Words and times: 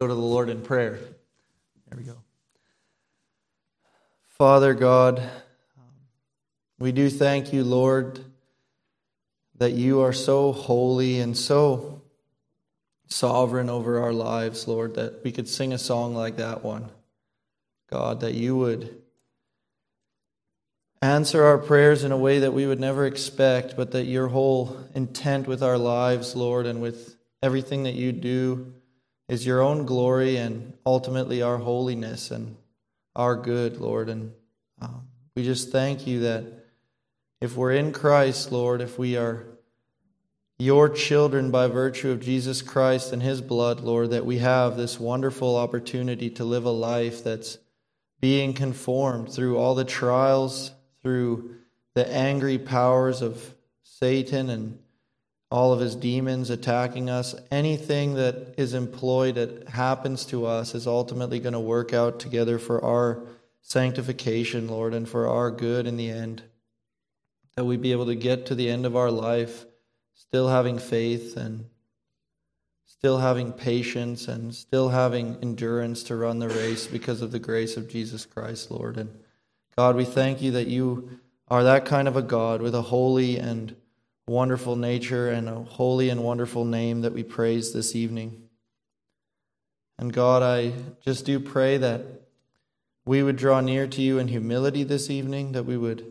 go 0.00 0.06
to 0.06 0.14
the 0.14 0.20
Lord 0.20 0.48
in 0.48 0.62
prayer. 0.62 0.98
There 1.88 1.98
we 1.98 2.04
go. 2.04 2.16
Father 4.38 4.72
God, 4.72 5.22
we 6.78 6.90
do 6.90 7.10
thank 7.10 7.52
you, 7.52 7.64
Lord, 7.64 8.18
that 9.58 9.72
you 9.72 10.00
are 10.00 10.14
so 10.14 10.52
holy 10.52 11.20
and 11.20 11.36
so 11.36 12.00
sovereign 13.08 13.68
over 13.68 14.00
our 14.00 14.14
lives, 14.14 14.66
Lord, 14.66 14.94
that 14.94 15.22
we 15.22 15.32
could 15.32 15.46
sing 15.46 15.74
a 15.74 15.78
song 15.78 16.14
like 16.14 16.38
that 16.38 16.64
one. 16.64 16.88
God, 17.90 18.20
that 18.20 18.32
you 18.32 18.56
would 18.56 19.02
answer 21.02 21.44
our 21.44 21.58
prayers 21.58 22.04
in 22.04 22.12
a 22.12 22.16
way 22.16 22.38
that 22.38 22.54
we 22.54 22.64
would 22.64 22.80
never 22.80 23.04
expect, 23.04 23.76
but 23.76 23.90
that 23.90 24.04
your 24.04 24.28
whole 24.28 24.82
intent 24.94 25.46
with 25.46 25.62
our 25.62 25.76
lives, 25.76 26.34
Lord, 26.34 26.64
and 26.64 26.80
with 26.80 27.18
everything 27.42 27.82
that 27.82 27.96
you 27.96 28.12
do 28.12 28.79
is 29.30 29.46
your 29.46 29.62
own 29.62 29.86
glory 29.86 30.36
and 30.38 30.72
ultimately 30.84 31.40
our 31.40 31.56
holiness 31.56 32.32
and 32.32 32.56
our 33.14 33.36
good, 33.36 33.76
Lord. 33.76 34.08
And 34.08 34.32
um, 34.82 35.06
we 35.36 35.44
just 35.44 35.70
thank 35.70 36.04
you 36.04 36.20
that 36.20 36.44
if 37.40 37.56
we're 37.56 37.74
in 37.74 37.92
Christ, 37.92 38.50
Lord, 38.50 38.80
if 38.80 38.98
we 38.98 39.16
are 39.16 39.46
your 40.58 40.88
children 40.88 41.52
by 41.52 41.68
virtue 41.68 42.10
of 42.10 42.18
Jesus 42.18 42.60
Christ 42.60 43.12
and 43.12 43.22
his 43.22 43.40
blood, 43.40 43.82
Lord, 43.82 44.10
that 44.10 44.26
we 44.26 44.38
have 44.38 44.76
this 44.76 44.98
wonderful 44.98 45.56
opportunity 45.56 46.28
to 46.30 46.44
live 46.44 46.64
a 46.64 46.70
life 46.70 47.22
that's 47.22 47.58
being 48.20 48.52
conformed 48.52 49.32
through 49.32 49.56
all 49.56 49.76
the 49.76 49.84
trials, 49.84 50.72
through 51.02 51.54
the 51.94 52.12
angry 52.12 52.58
powers 52.58 53.22
of 53.22 53.54
Satan 53.84 54.50
and 54.50 54.80
all 55.50 55.72
of 55.72 55.80
his 55.80 55.96
demons 55.96 56.48
attacking 56.48 57.10
us, 57.10 57.34
anything 57.50 58.14
that 58.14 58.54
is 58.56 58.72
employed 58.72 59.34
that 59.34 59.68
happens 59.68 60.24
to 60.26 60.46
us 60.46 60.74
is 60.74 60.86
ultimately 60.86 61.40
going 61.40 61.54
to 61.54 61.60
work 61.60 61.92
out 61.92 62.20
together 62.20 62.58
for 62.58 62.84
our 62.84 63.22
sanctification, 63.60 64.68
Lord, 64.68 64.94
and 64.94 65.08
for 65.08 65.28
our 65.28 65.50
good 65.50 65.86
in 65.86 65.96
the 65.96 66.10
end. 66.10 66.42
That 67.56 67.64
we 67.64 67.76
be 67.76 67.92
able 67.92 68.06
to 68.06 68.14
get 68.14 68.46
to 68.46 68.54
the 68.54 68.70
end 68.70 68.86
of 68.86 68.96
our 68.96 69.10
life 69.10 69.66
still 70.14 70.48
having 70.48 70.78
faith 70.78 71.36
and 71.36 71.64
still 72.86 73.18
having 73.18 73.52
patience 73.52 74.28
and 74.28 74.54
still 74.54 74.90
having 74.90 75.36
endurance 75.42 76.02
to 76.04 76.14
run 76.14 76.38
the 76.38 76.48
race 76.48 76.86
because 76.86 77.22
of 77.22 77.32
the 77.32 77.38
grace 77.38 77.76
of 77.76 77.88
Jesus 77.88 78.24
Christ, 78.26 78.70
Lord. 78.70 78.98
And 78.98 79.10
God, 79.76 79.96
we 79.96 80.04
thank 80.04 80.42
you 80.42 80.52
that 80.52 80.68
you 80.68 81.18
are 81.48 81.64
that 81.64 81.86
kind 81.86 82.06
of 82.06 82.16
a 82.16 82.22
God 82.22 82.62
with 82.62 82.74
a 82.74 82.82
holy 82.82 83.38
and 83.38 83.74
wonderful 84.26 84.76
nature 84.76 85.28
and 85.30 85.48
a 85.48 85.54
holy 85.54 86.08
and 86.10 86.22
wonderful 86.22 86.64
name 86.64 87.00
that 87.02 87.12
we 87.12 87.22
praise 87.22 87.72
this 87.72 87.96
evening. 87.96 88.48
And 89.98 90.12
God, 90.12 90.42
I 90.42 90.72
just 91.04 91.26
do 91.26 91.38
pray 91.38 91.76
that 91.76 92.04
we 93.04 93.22
would 93.22 93.36
draw 93.36 93.60
near 93.60 93.86
to 93.86 94.00
you 94.00 94.18
in 94.18 94.28
humility 94.28 94.84
this 94.84 95.10
evening, 95.10 95.52
that 95.52 95.64
we 95.64 95.76
would 95.76 96.04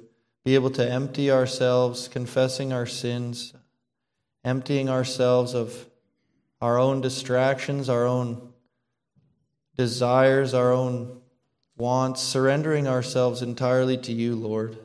be 0.44 0.56
able 0.56 0.70
to 0.72 0.88
empty 0.88 1.32
ourselves, 1.32 2.08
confessing 2.08 2.74
our 2.74 2.86
sins, 2.86 3.54
emptying 4.44 4.90
ourselves 4.90 5.54
of 5.54 5.88
our 6.62 6.78
own 6.78 7.02
distractions, 7.02 7.90
our 7.90 8.06
own 8.06 8.54
desires, 9.78 10.54
our 10.54 10.72
own 10.74 11.22
wants, 11.78 12.22
surrendering 12.22 12.88
ourselves 12.88 13.42
entirely 13.42 13.98
to 13.98 14.12
you, 14.12 14.36
Lord. 14.36 14.78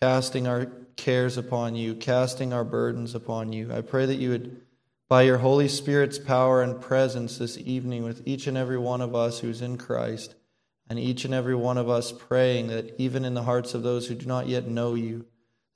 Casting 0.00 0.46
our 0.46 0.66
cares 0.98 1.38
upon 1.38 1.76
you, 1.76 1.94
casting 1.94 2.52
our 2.52 2.64
burdens 2.64 3.14
upon 3.14 3.52
you. 3.52 3.72
I 3.72 3.80
pray 3.80 4.04
that 4.04 4.16
you 4.16 4.30
would, 4.30 4.60
by 5.08 5.22
your 5.22 5.38
Holy 5.38 5.68
Spirit's 5.68 6.18
power 6.18 6.60
and 6.60 6.78
presence 6.78 7.38
this 7.38 7.56
evening, 7.56 8.02
with 8.02 8.26
each 8.26 8.46
and 8.46 8.58
every 8.58 8.76
one 8.76 9.00
of 9.00 9.14
us 9.14 9.38
who's 9.38 9.62
in 9.62 9.78
Christ, 9.78 10.34
and 10.90 10.98
each 10.98 11.24
and 11.24 11.32
every 11.32 11.54
one 11.54 11.78
of 11.78 11.88
us 11.88 12.12
praying 12.12 12.66
that 12.66 12.94
even 12.98 13.24
in 13.24 13.34
the 13.34 13.44
hearts 13.44 13.72
of 13.72 13.82
those 13.82 14.08
who 14.08 14.14
do 14.14 14.26
not 14.26 14.48
yet 14.48 14.66
know 14.66 14.94
you, 14.94 15.24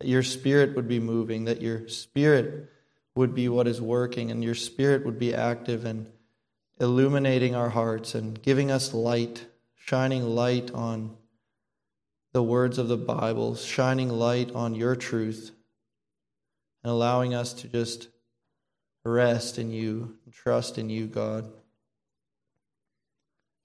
that 0.01 0.09
your 0.09 0.25
Spirit 0.25 0.75
would 0.75 0.89
be 0.89 1.01
moving, 1.01 1.45
that 1.45 1.63
your 1.63 1.89
Spirit 1.89 2.69
would 3.15 3.35
be 3.35 3.49
what 3.49 3.69
is 3.69 3.81
working, 3.81 4.31
and 4.31 4.43
your 4.43 4.55
Spirit 4.55 5.07
would 5.07 5.19
be 5.19 5.35
active 5.35 5.85
and 5.85 6.11
illuminating 6.81 7.55
our 7.55 7.69
hearts 7.69 8.17
and 8.17 8.43
giving 8.43 8.73
us 8.73 8.93
light, 8.93 9.47
shining 9.77 10.25
light 10.25 10.73
on 10.73 11.17
the 12.33 12.43
words 12.43 12.79
of 12.79 12.89
the 12.89 12.97
Bible, 12.97 13.55
shining 13.55 14.09
light 14.09 14.51
on 14.55 14.75
your 14.75 14.97
truth, 14.97 15.53
and 16.83 16.91
allowing 16.91 17.35
us 17.35 17.53
to 17.53 17.69
just 17.69 18.09
rest 19.05 19.59
in 19.59 19.71
you 19.71 20.17
and 20.25 20.33
trust 20.33 20.79
in 20.79 20.89
you, 20.89 21.07
God. 21.07 21.51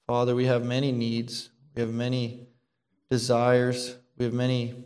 Father, 0.06 0.36
we 0.36 0.46
have 0.46 0.66
many 0.66 0.92
needs, 0.92 1.50
we 1.76 1.82
have 1.82 1.94
many 1.94 2.48
desires, 3.10 3.96
we 4.18 4.26
have 4.26 4.34
many 4.34 4.86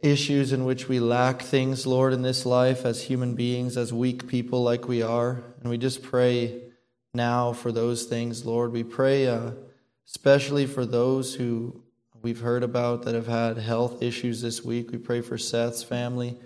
issues 0.00 0.52
in 0.52 0.64
which 0.64 0.88
we 0.88 1.00
lack 1.00 1.42
things, 1.42 1.86
Lord, 1.86 2.12
in 2.12 2.22
this 2.22 2.44
life 2.44 2.84
as 2.84 3.02
human 3.02 3.34
beings, 3.34 3.76
as 3.76 3.92
weak 3.92 4.28
people 4.28 4.62
like 4.62 4.86
we 4.86 5.02
are. 5.02 5.42
And 5.60 5.70
we 5.70 5.78
just 5.78 6.02
pray 6.02 6.60
now 7.14 7.52
for 7.52 7.72
those 7.72 8.04
things, 8.04 8.44
Lord. 8.44 8.72
We 8.72 8.84
pray. 8.84 9.26
Uh, 9.26 9.52
especially 10.06 10.66
for 10.66 10.84
those 10.84 11.34
who 11.34 11.82
we've 12.22 12.40
heard 12.40 12.62
about 12.62 13.02
that 13.02 13.14
have 13.14 13.26
had 13.26 13.58
health 13.58 14.02
issues 14.02 14.40
this 14.40 14.64
week. 14.64 14.92
We 14.92 14.98
pray 14.98 15.20
for 15.20 15.36
Seth's 15.36 15.82
family. 15.82 16.38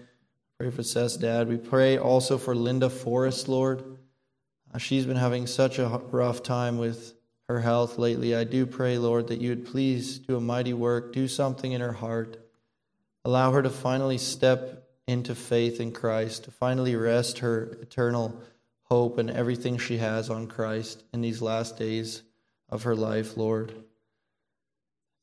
Pray 0.58 0.70
for 0.70 0.82
Seth's 0.82 1.16
dad. 1.16 1.48
We 1.48 1.58
pray 1.58 1.98
also 1.98 2.38
for 2.38 2.54
Linda 2.54 2.88
Forrest, 2.88 3.48
Lord. 3.48 3.98
Uh, 4.72 4.78
she's 4.78 5.04
been 5.04 5.16
having 5.16 5.46
such 5.46 5.78
a 5.78 6.00
rough 6.10 6.42
time 6.42 6.78
with 6.78 7.14
her 7.48 7.60
health 7.60 7.98
lately. 7.98 8.34
I 8.34 8.44
do 8.44 8.64
pray, 8.66 8.96
Lord, 8.98 9.28
that 9.28 9.40
you 9.40 9.50
would 9.50 9.66
please 9.66 10.18
do 10.18 10.36
a 10.36 10.40
mighty 10.40 10.72
work, 10.72 11.12
do 11.12 11.28
something 11.28 11.72
in 11.72 11.80
her 11.80 11.92
heart. 11.92 12.38
Allow 13.24 13.52
her 13.52 13.62
to 13.62 13.70
finally 13.70 14.18
step 14.18 14.88
into 15.06 15.34
faith 15.34 15.80
in 15.80 15.92
Christ, 15.92 16.44
to 16.44 16.50
finally 16.50 16.96
rest 16.96 17.40
her 17.40 17.76
eternal 17.82 18.40
hope 18.84 19.18
and 19.18 19.30
everything 19.30 19.78
she 19.78 19.98
has 19.98 20.30
on 20.30 20.46
Christ 20.46 21.04
in 21.12 21.20
these 21.20 21.42
last 21.42 21.76
days 21.76 22.22
of 22.68 22.82
her 22.84 22.96
life, 22.96 23.36
Lord. 23.36 23.72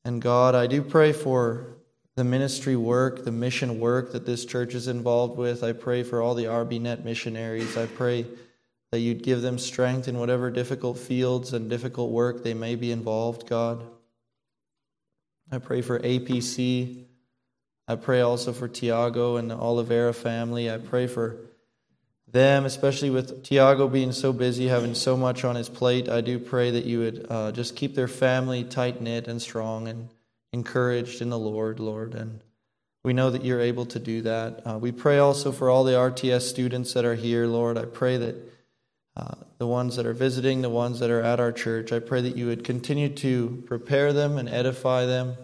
And 0.04 0.20
God, 0.20 0.54
I 0.54 0.66
do 0.66 0.82
pray 0.82 1.12
for 1.12 1.66
the 2.16 2.24
ministry 2.24 2.76
work, 2.76 3.24
the 3.24 3.32
mission 3.32 3.80
work 3.80 4.12
that 4.12 4.26
this 4.26 4.44
church 4.44 4.74
is 4.74 4.88
involved 4.88 5.36
with. 5.36 5.64
I 5.64 5.72
pray 5.72 6.02
for 6.02 6.22
all 6.22 6.34
the 6.34 6.44
RBNet 6.44 7.04
missionaries. 7.04 7.76
I 7.76 7.86
pray 7.86 8.26
that 8.92 9.00
you'd 9.00 9.22
give 9.22 9.42
them 9.42 9.58
strength 9.58 10.06
in 10.06 10.18
whatever 10.18 10.50
difficult 10.50 10.98
fields 10.98 11.52
and 11.52 11.68
difficult 11.68 12.10
work 12.12 12.44
they 12.44 12.54
may 12.54 12.76
be 12.76 12.92
involved, 12.92 13.48
God. 13.48 13.84
I 15.50 15.58
pray 15.58 15.82
for 15.82 15.98
APC. 15.98 17.04
I 17.88 17.96
pray 17.96 18.20
also 18.20 18.52
for 18.52 18.68
Tiago 18.68 19.36
and 19.36 19.50
the 19.50 19.56
Oliveira 19.56 20.14
family. 20.14 20.70
I 20.70 20.78
pray 20.78 21.06
for 21.06 21.38
them, 22.34 22.64
especially 22.64 23.10
with 23.10 23.44
Tiago 23.44 23.86
being 23.86 24.10
so 24.10 24.32
busy, 24.32 24.66
having 24.66 24.94
so 24.94 25.16
much 25.16 25.44
on 25.44 25.54
his 25.54 25.68
plate, 25.68 26.08
I 26.08 26.20
do 26.20 26.40
pray 26.40 26.72
that 26.72 26.84
you 26.84 26.98
would 26.98 27.26
uh, 27.30 27.52
just 27.52 27.76
keep 27.76 27.94
their 27.94 28.08
family 28.08 28.64
tight 28.64 29.00
knit 29.00 29.28
and 29.28 29.40
strong 29.40 29.86
and 29.86 30.08
encouraged 30.52 31.22
in 31.22 31.30
the 31.30 31.38
Lord, 31.38 31.78
Lord. 31.78 32.14
And 32.14 32.42
we 33.04 33.12
know 33.12 33.30
that 33.30 33.44
you're 33.44 33.60
able 33.60 33.86
to 33.86 34.00
do 34.00 34.22
that. 34.22 34.62
Uh, 34.66 34.78
we 34.80 34.90
pray 34.90 35.18
also 35.18 35.52
for 35.52 35.70
all 35.70 35.84
the 35.84 35.92
RTS 35.92 36.42
students 36.42 36.92
that 36.94 37.04
are 37.04 37.14
here, 37.14 37.46
Lord. 37.46 37.78
I 37.78 37.84
pray 37.84 38.16
that 38.16 38.34
uh, 39.16 39.36
the 39.58 39.68
ones 39.68 39.94
that 39.94 40.04
are 40.04 40.12
visiting, 40.12 40.60
the 40.60 40.68
ones 40.68 40.98
that 40.98 41.10
are 41.10 41.22
at 41.22 41.38
our 41.38 41.52
church, 41.52 41.92
I 41.92 42.00
pray 42.00 42.20
that 42.22 42.36
you 42.36 42.46
would 42.46 42.64
continue 42.64 43.10
to 43.10 43.62
prepare 43.68 44.12
them 44.12 44.38
and 44.38 44.48
edify 44.48 45.06
them, 45.06 45.36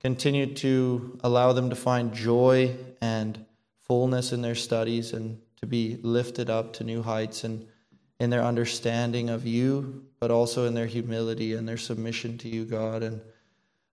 continue 0.00 0.54
to 0.54 1.18
allow 1.24 1.52
them 1.52 1.70
to 1.70 1.76
find 1.76 2.14
joy 2.14 2.76
and 3.00 3.44
fullness 3.88 4.32
in 4.32 4.42
their 4.42 4.54
studies 4.54 5.12
and 5.12 5.40
to 5.60 5.66
be 5.66 5.98
lifted 6.02 6.50
up 6.50 6.72
to 6.74 6.84
new 6.84 7.02
heights 7.02 7.44
and 7.44 7.66
in 8.20 8.30
their 8.30 8.42
understanding 8.42 9.30
of 9.30 9.46
you, 9.46 10.04
but 10.18 10.30
also 10.30 10.66
in 10.66 10.74
their 10.74 10.86
humility 10.86 11.54
and 11.54 11.68
their 11.68 11.76
submission 11.76 12.36
to 12.38 12.48
you, 12.48 12.64
God. 12.64 13.02
And 13.02 13.20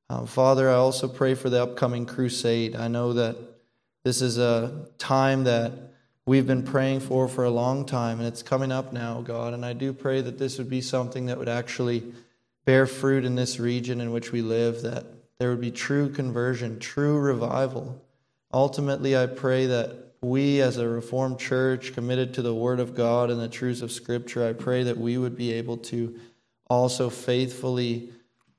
um, 0.10 0.26
Father, 0.26 0.70
I 0.70 0.76
also 0.76 1.08
pray 1.08 1.36
for 1.36 1.50
the 1.50 1.62
upcoming 1.62 2.06
crusade. 2.06 2.76
I 2.76 2.88
know 2.88 3.14
that 3.14 3.36
this 4.04 4.22
is 4.22 4.38
a 4.38 4.88
time 4.98 5.44
that 5.44 5.74
we've 6.26 6.48
been 6.48 6.64
praying 6.64 7.02
for 7.02 7.28
for 7.28 7.44
a 7.44 7.50
long 7.50 7.86
time, 7.86 8.20
and 8.20 8.28
it's 8.28 8.44
coming 8.44 8.72
up 8.72 8.94
now, 8.94 9.22
God. 9.22 9.54
And 9.54 9.66
I 9.66 9.74
do 9.74 9.94
pray 9.94 10.22
that 10.22 10.38
this 10.38 10.58
would 10.58 10.70
be 10.70 10.82
something 10.82 11.28
that 11.28 11.38
would 11.38 11.50
actually 11.50 12.04
bear 12.66 12.88
fruit 12.88 13.26
in 13.26 13.36
this 13.36 13.60
region 13.60 14.02
in 14.02 14.12
which 14.12 14.32
we 14.32 14.42
live, 14.42 14.82
that 14.82 15.06
there 15.38 15.50
would 15.50 15.62
be 15.62 15.72
true 15.72 16.10
conversion, 16.10 16.80
true 16.80 17.20
revival. 17.20 18.02
Ultimately, 18.52 19.16
I 19.16 19.28
pray 19.28 19.68
that 19.68 20.05
we 20.30 20.62
as 20.62 20.78
a 20.78 20.88
Reformed 20.88 21.40
church 21.40 21.94
committed 21.94 22.34
to 22.34 22.42
the 22.42 22.54
Word 22.54 22.80
of 22.80 22.96
God 22.96 23.30
and 23.30 23.40
the 23.40 23.48
truths 23.48 23.82
of 23.82 23.92
Scripture, 23.92 24.48
I 24.48 24.54
pray 24.54 24.84
that 24.84 24.98
we 24.98 25.18
would 25.18 25.36
be 25.36 25.54
able 25.54 25.78
to 25.78 26.20
also 26.68 27.10
faithfully 27.10 28.10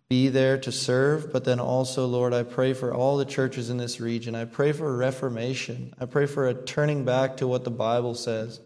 be 0.09 0.29
there 0.29 0.57
to 0.59 0.71
serve. 0.71 1.33
But 1.33 1.45
then 1.45 1.59
also, 1.59 2.07
Lord, 2.07 2.33
I 2.33 2.45
pray 2.45 2.73
for 2.73 2.95
all 2.95 3.17
the 3.17 3.25
churches 3.25 3.71
in 3.71 3.77
this 3.77 4.01
region. 4.01 4.35
I 4.35 4.45
pray 4.45 4.73
for 4.73 4.97
reformation. 4.97 5.93
I 6.01 6.07
pray 6.07 6.27
for 6.27 6.47
a 6.47 6.55
turning 6.55 7.05
back 7.05 7.39
to 7.39 7.47
what 7.47 7.65
the 7.65 7.71
Bible 7.71 8.15
says. 8.15 8.61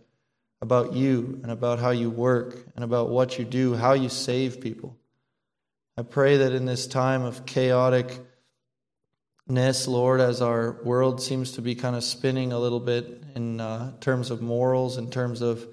about 0.63 0.93
you 0.93 1.41
and 1.43 1.51
about 1.51 1.79
how 1.79 1.91
you 1.91 2.11
work 2.11 2.67
and 2.75 2.85
about 2.85 3.09
what 3.09 3.39
you 3.39 3.45
do, 3.45 3.75
how 3.75 3.93
you 3.95 4.09
save 4.09 4.61
people. 4.61 4.97
I 5.97 6.03
pray 6.03 6.39
that 6.39 6.53
in 6.53 6.67
this 6.67 6.87
time 6.87 7.23
of 7.23 7.47
chaoticness, 9.51 9.89
Lord, 9.89 10.21
as 10.21 10.41
our 10.41 10.73
world 10.85 11.21
seems 11.21 11.53
to 11.53 11.63
be 11.63 11.75
kind 11.75 11.97
of 11.97 12.05
spinning 12.05 12.53
a 12.53 12.59
little 12.59 12.81
bit 12.81 13.23
in 13.35 13.61
uh, 13.61 13.93
terms 14.01 14.31
of 14.31 14.41
morals, 14.41 14.97
in 14.97 15.11
terms 15.11 15.41
of 15.43 15.67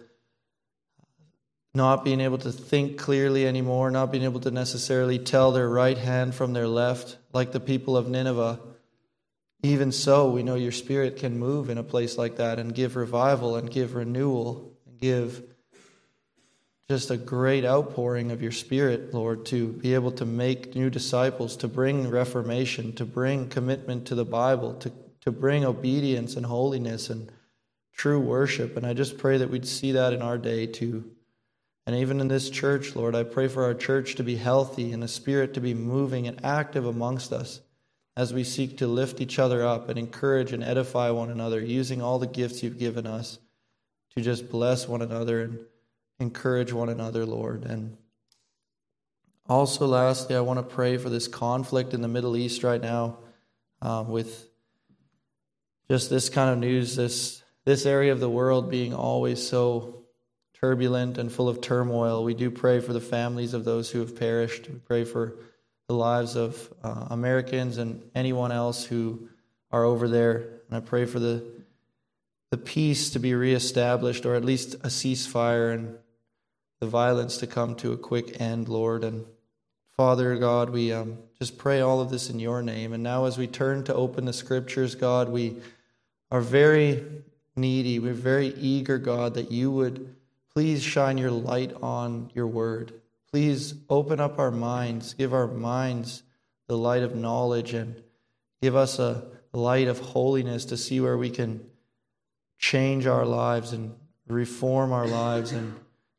not 1.73 2.03
being 2.03 2.21
able 2.21 2.39
to 2.39 2.51
think 2.51 2.97
clearly 2.97 3.45
anymore, 3.45 3.91
not 3.91 4.11
being 4.11 4.23
able 4.23 4.39
to 4.39 4.51
necessarily 4.51 5.19
tell 5.19 5.51
their 5.51 5.69
right 5.69 5.97
hand 5.97 6.33
from 6.33 6.53
their 6.53 6.67
left, 6.67 7.17
like 7.33 7.51
the 7.51 7.59
people 7.59 7.95
of 7.95 8.07
Nineveh. 8.07 8.59
Even 9.63 9.91
so, 9.91 10.29
we 10.29 10.43
know 10.43 10.55
your 10.55 10.71
spirit 10.71 11.17
can 11.17 11.37
move 11.37 11.69
in 11.69 11.77
a 11.77 11.83
place 11.83 12.17
like 12.17 12.37
that 12.37 12.59
and 12.59 12.73
give 12.73 12.95
revival 12.95 13.55
and 13.55 13.69
give 13.69 13.95
renewal 13.95 14.75
and 14.87 14.99
give 14.99 15.43
just 16.89 17.11
a 17.11 17.17
great 17.17 17.65
outpouring 17.65 18.31
of 18.31 18.41
your 18.41 18.51
spirit, 18.51 19.13
Lord, 19.13 19.45
to 19.47 19.73
be 19.73 19.93
able 19.93 20.11
to 20.13 20.25
make 20.25 20.73
new 20.73 20.89
disciples, 20.89 21.57
to 21.57 21.67
bring 21.67 22.09
reformation, 22.09 22.93
to 22.93 23.05
bring 23.05 23.49
commitment 23.49 24.05
to 24.07 24.15
the 24.15 24.23
Bible, 24.23 24.73
to, 24.75 24.91
to 25.21 25.31
bring 25.31 25.65
obedience 25.65 26.37
and 26.37 26.45
holiness 26.45 27.09
and 27.09 27.29
true 27.93 28.21
worship. 28.21 28.77
And 28.77 28.85
I 28.85 28.93
just 28.93 29.17
pray 29.17 29.37
that 29.37 29.49
we'd 29.49 29.67
see 29.67 29.91
that 29.93 30.13
in 30.13 30.21
our 30.21 30.37
day 30.37 30.65
too. 30.65 31.11
And 31.85 31.95
even 31.97 32.21
in 32.21 32.29
this 32.29 32.49
church, 32.49 32.95
Lord, 32.95 33.15
I 33.15 33.23
pray 33.23 33.49
for 33.49 33.65
our 33.65 33.73
church 33.73 34.15
to 34.15 34.23
be 34.23 34.37
healthy 34.37 34.93
and 34.93 35.03
the 35.03 35.09
Spirit 35.09 35.53
to 35.55 35.61
be 35.61 35.73
moving 35.73 36.27
and 36.27 36.43
active 36.45 36.85
amongst 36.85 37.33
us 37.33 37.59
as 38.15 38.33
we 38.33 38.45
seek 38.45 38.77
to 38.77 38.87
lift 38.87 39.19
each 39.19 39.39
other 39.39 39.65
up 39.65 39.89
and 39.89 39.99
encourage 39.99 40.53
and 40.53 40.63
edify 40.63 41.09
one 41.09 41.29
another, 41.29 41.59
using 41.59 42.01
all 42.01 42.17
the 42.17 42.27
gifts 42.27 42.63
you've 42.63 42.79
given 42.79 43.05
us 43.05 43.39
to 44.15 44.21
just 44.21 44.49
bless 44.49 44.87
one 44.87 45.01
another 45.01 45.41
and 45.41 45.59
encourage 46.19 46.73
one 46.73 46.89
another, 46.89 47.25
Lord. 47.25 47.65
And 47.65 47.97
also, 49.47 49.85
lastly, 49.87 50.35
I 50.35 50.41
want 50.41 50.59
to 50.59 50.75
pray 50.75 50.97
for 50.97 51.09
this 51.09 51.27
conflict 51.27 51.93
in 51.93 52.01
the 52.01 52.07
Middle 52.07 52.35
East 52.35 52.63
right 52.63 52.81
now 52.81 53.19
um, 53.81 54.09
with 54.09 54.47
just 55.89 56.09
this 56.09 56.29
kind 56.29 56.49
of 56.49 56.57
news, 56.57 56.95
this, 56.95 57.41
this 57.65 57.85
area 57.85 58.11
of 58.11 58.19
the 58.19 58.29
world 58.29 58.69
being 58.69 58.93
always 58.93 59.47
so 59.47 60.03
turbulent 60.59 61.17
and 61.17 61.31
full 61.31 61.47
of 61.47 61.61
turmoil. 61.61 62.23
We 62.23 62.33
do 62.33 62.51
pray 62.51 62.79
for 62.79 62.91
the 62.91 63.01
families 63.01 63.53
of 63.53 63.63
those 63.63 63.89
who 63.89 63.99
have 63.99 64.15
perished. 64.15 64.67
We 64.67 64.79
pray 64.79 65.05
for 65.05 65.35
the 65.87 65.93
lives 65.93 66.35
of 66.35 66.73
uh, 66.83 67.07
Americans 67.11 67.77
and 67.77 68.09
anyone 68.13 68.51
else 68.51 68.83
who 68.83 69.29
are 69.71 69.85
over 69.85 70.09
there. 70.09 70.61
And 70.67 70.75
I 70.75 70.79
pray 70.81 71.05
for 71.05 71.19
the 71.19 71.57
the 72.49 72.57
peace 72.57 73.09
to 73.11 73.19
be 73.19 73.33
reestablished, 73.33 74.25
or 74.25 74.35
at 74.35 74.45
least 74.45 74.75
a 74.75 74.87
ceasefire, 74.87 75.73
and 75.73 75.97
the 76.79 76.87
violence 76.87 77.37
to 77.37 77.47
come 77.47 77.75
to 77.75 77.91
a 77.91 77.97
quick 77.97 78.39
end, 78.39 78.69
Lord. 78.69 79.03
And 79.03 79.25
Father 79.95 80.37
God, 80.37 80.69
we 80.69 80.91
um, 80.91 81.17
just 81.39 81.57
pray 81.57 81.81
all 81.81 81.99
of 81.99 82.09
this 82.09 82.29
in 82.29 82.39
your 82.39 82.61
name. 82.61 82.93
And 82.93 83.03
now, 83.03 83.25
as 83.25 83.37
we 83.37 83.47
turn 83.47 83.83
to 83.85 83.95
open 83.95 84.25
the 84.25 84.33
scriptures, 84.33 84.95
God, 84.95 85.29
we 85.29 85.57
are 86.29 86.41
very 86.41 87.03
needy. 87.55 87.99
We're 87.99 88.13
very 88.13 88.49
eager, 88.49 88.97
God, 88.97 89.33
that 89.33 89.51
you 89.51 89.71
would 89.71 90.15
please 90.53 90.83
shine 90.83 91.17
your 91.17 91.31
light 91.31 91.73
on 91.81 92.31
your 92.33 92.47
word. 92.47 92.93
Please 93.31 93.73
open 93.89 94.19
up 94.19 94.39
our 94.39 94.51
minds, 94.51 95.13
give 95.13 95.33
our 95.33 95.47
minds 95.47 96.23
the 96.67 96.77
light 96.77 97.03
of 97.03 97.15
knowledge, 97.15 97.73
and 97.73 98.01
give 98.61 98.75
us 98.75 98.99
a 98.99 99.23
light 99.53 99.87
of 99.87 99.99
holiness 99.99 100.65
to 100.65 100.77
see 100.77 100.99
where 100.99 101.17
we 101.17 101.29
can 101.29 101.65
change 102.59 103.05
our 103.05 103.25
lives 103.25 103.73
and 103.73 103.95
reform 104.27 104.91
our 104.91 105.07
lives 105.07 105.51
and 105.51 105.75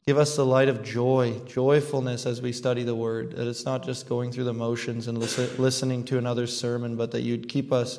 give 0.08 0.16
us 0.16 0.36
the 0.36 0.46
light 0.46 0.70
of 0.70 0.82
joy, 0.82 1.38
joyfulness 1.40 2.24
as 2.24 2.40
we 2.40 2.50
study 2.50 2.82
the 2.82 2.94
word. 2.94 3.32
That 3.32 3.46
it's 3.46 3.66
not 3.66 3.84
just 3.84 4.08
going 4.08 4.32
through 4.32 4.44
the 4.44 4.54
motions 4.54 5.06
and 5.06 5.18
listen, 5.18 5.50
listening 5.62 6.02
to 6.04 6.16
another 6.16 6.46
sermon, 6.46 6.96
but 6.96 7.10
that 7.10 7.20
you'd 7.20 7.46
keep 7.46 7.74
us 7.74 7.98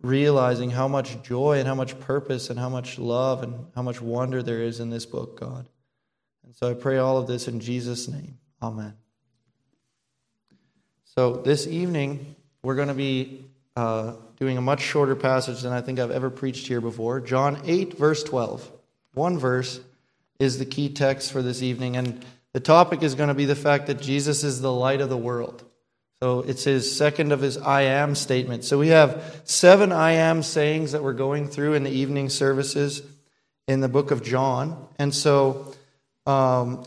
realizing 0.00 0.70
how 0.70 0.88
much 0.88 1.22
joy 1.22 1.58
and 1.58 1.68
how 1.68 1.74
much 1.74 2.00
purpose 2.00 2.48
and 2.48 2.58
how 2.58 2.70
much 2.70 2.98
love 2.98 3.42
and 3.42 3.66
how 3.74 3.82
much 3.82 4.00
wonder 4.00 4.42
there 4.42 4.62
is 4.62 4.80
in 4.80 4.88
this 4.88 5.04
book, 5.04 5.38
God. 5.38 5.68
And 6.46 6.56
so 6.56 6.70
I 6.70 6.72
pray 6.72 6.96
all 6.96 7.18
of 7.18 7.26
this 7.26 7.46
in 7.46 7.60
Jesus' 7.60 8.08
name. 8.08 8.38
Amen. 8.62 8.94
So 11.04 11.34
this 11.34 11.66
evening, 11.66 12.36
we're 12.62 12.74
going 12.74 12.88
to 12.88 12.94
be 12.94 13.44
uh, 13.76 14.14
doing 14.38 14.56
a 14.56 14.62
much 14.62 14.80
shorter 14.80 15.14
passage 15.14 15.60
than 15.60 15.74
I 15.74 15.82
think 15.82 15.98
I've 15.98 16.10
ever 16.10 16.30
preached 16.30 16.66
here 16.68 16.80
before. 16.80 17.20
John 17.20 17.60
8, 17.66 17.98
verse 17.98 18.22
12. 18.22 18.72
One 19.12 19.38
verse 19.38 19.80
is 20.38 20.58
the 20.58 20.64
key 20.64 20.88
text 20.88 21.32
for 21.32 21.42
this 21.42 21.62
evening, 21.62 21.96
and 21.96 22.24
the 22.52 22.60
topic 22.60 23.02
is 23.02 23.14
going 23.14 23.28
to 23.28 23.34
be 23.34 23.44
the 23.44 23.56
fact 23.56 23.88
that 23.88 24.00
Jesus 24.00 24.44
is 24.44 24.60
the 24.60 24.72
light 24.72 25.00
of 25.00 25.08
the 25.08 25.16
world. 25.16 25.64
So 26.20 26.40
it's 26.40 26.64
his 26.64 26.96
second 26.96 27.30
of 27.30 27.40
his 27.40 27.56
I 27.56 27.82
am 27.82 28.16
statements. 28.16 28.66
So 28.66 28.78
we 28.78 28.88
have 28.88 29.42
seven 29.44 29.92
I 29.92 30.12
am 30.12 30.42
sayings 30.42 30.92
that 30.92 31.02
we're 31.02 31.12
going 31.12 31.46
through 31.46 31.74
in 31.74 31.84
the 31.84 31.90
evening 31.90 32.28
services 32.28 33.02
in 33.68 33.80
the 33.80 33.88
book 33.88 34.10
of 34.10 34.24
John. 34.24 34.88
And 34.98 35.14
so 35.14 35.74
um, 36.26 36.84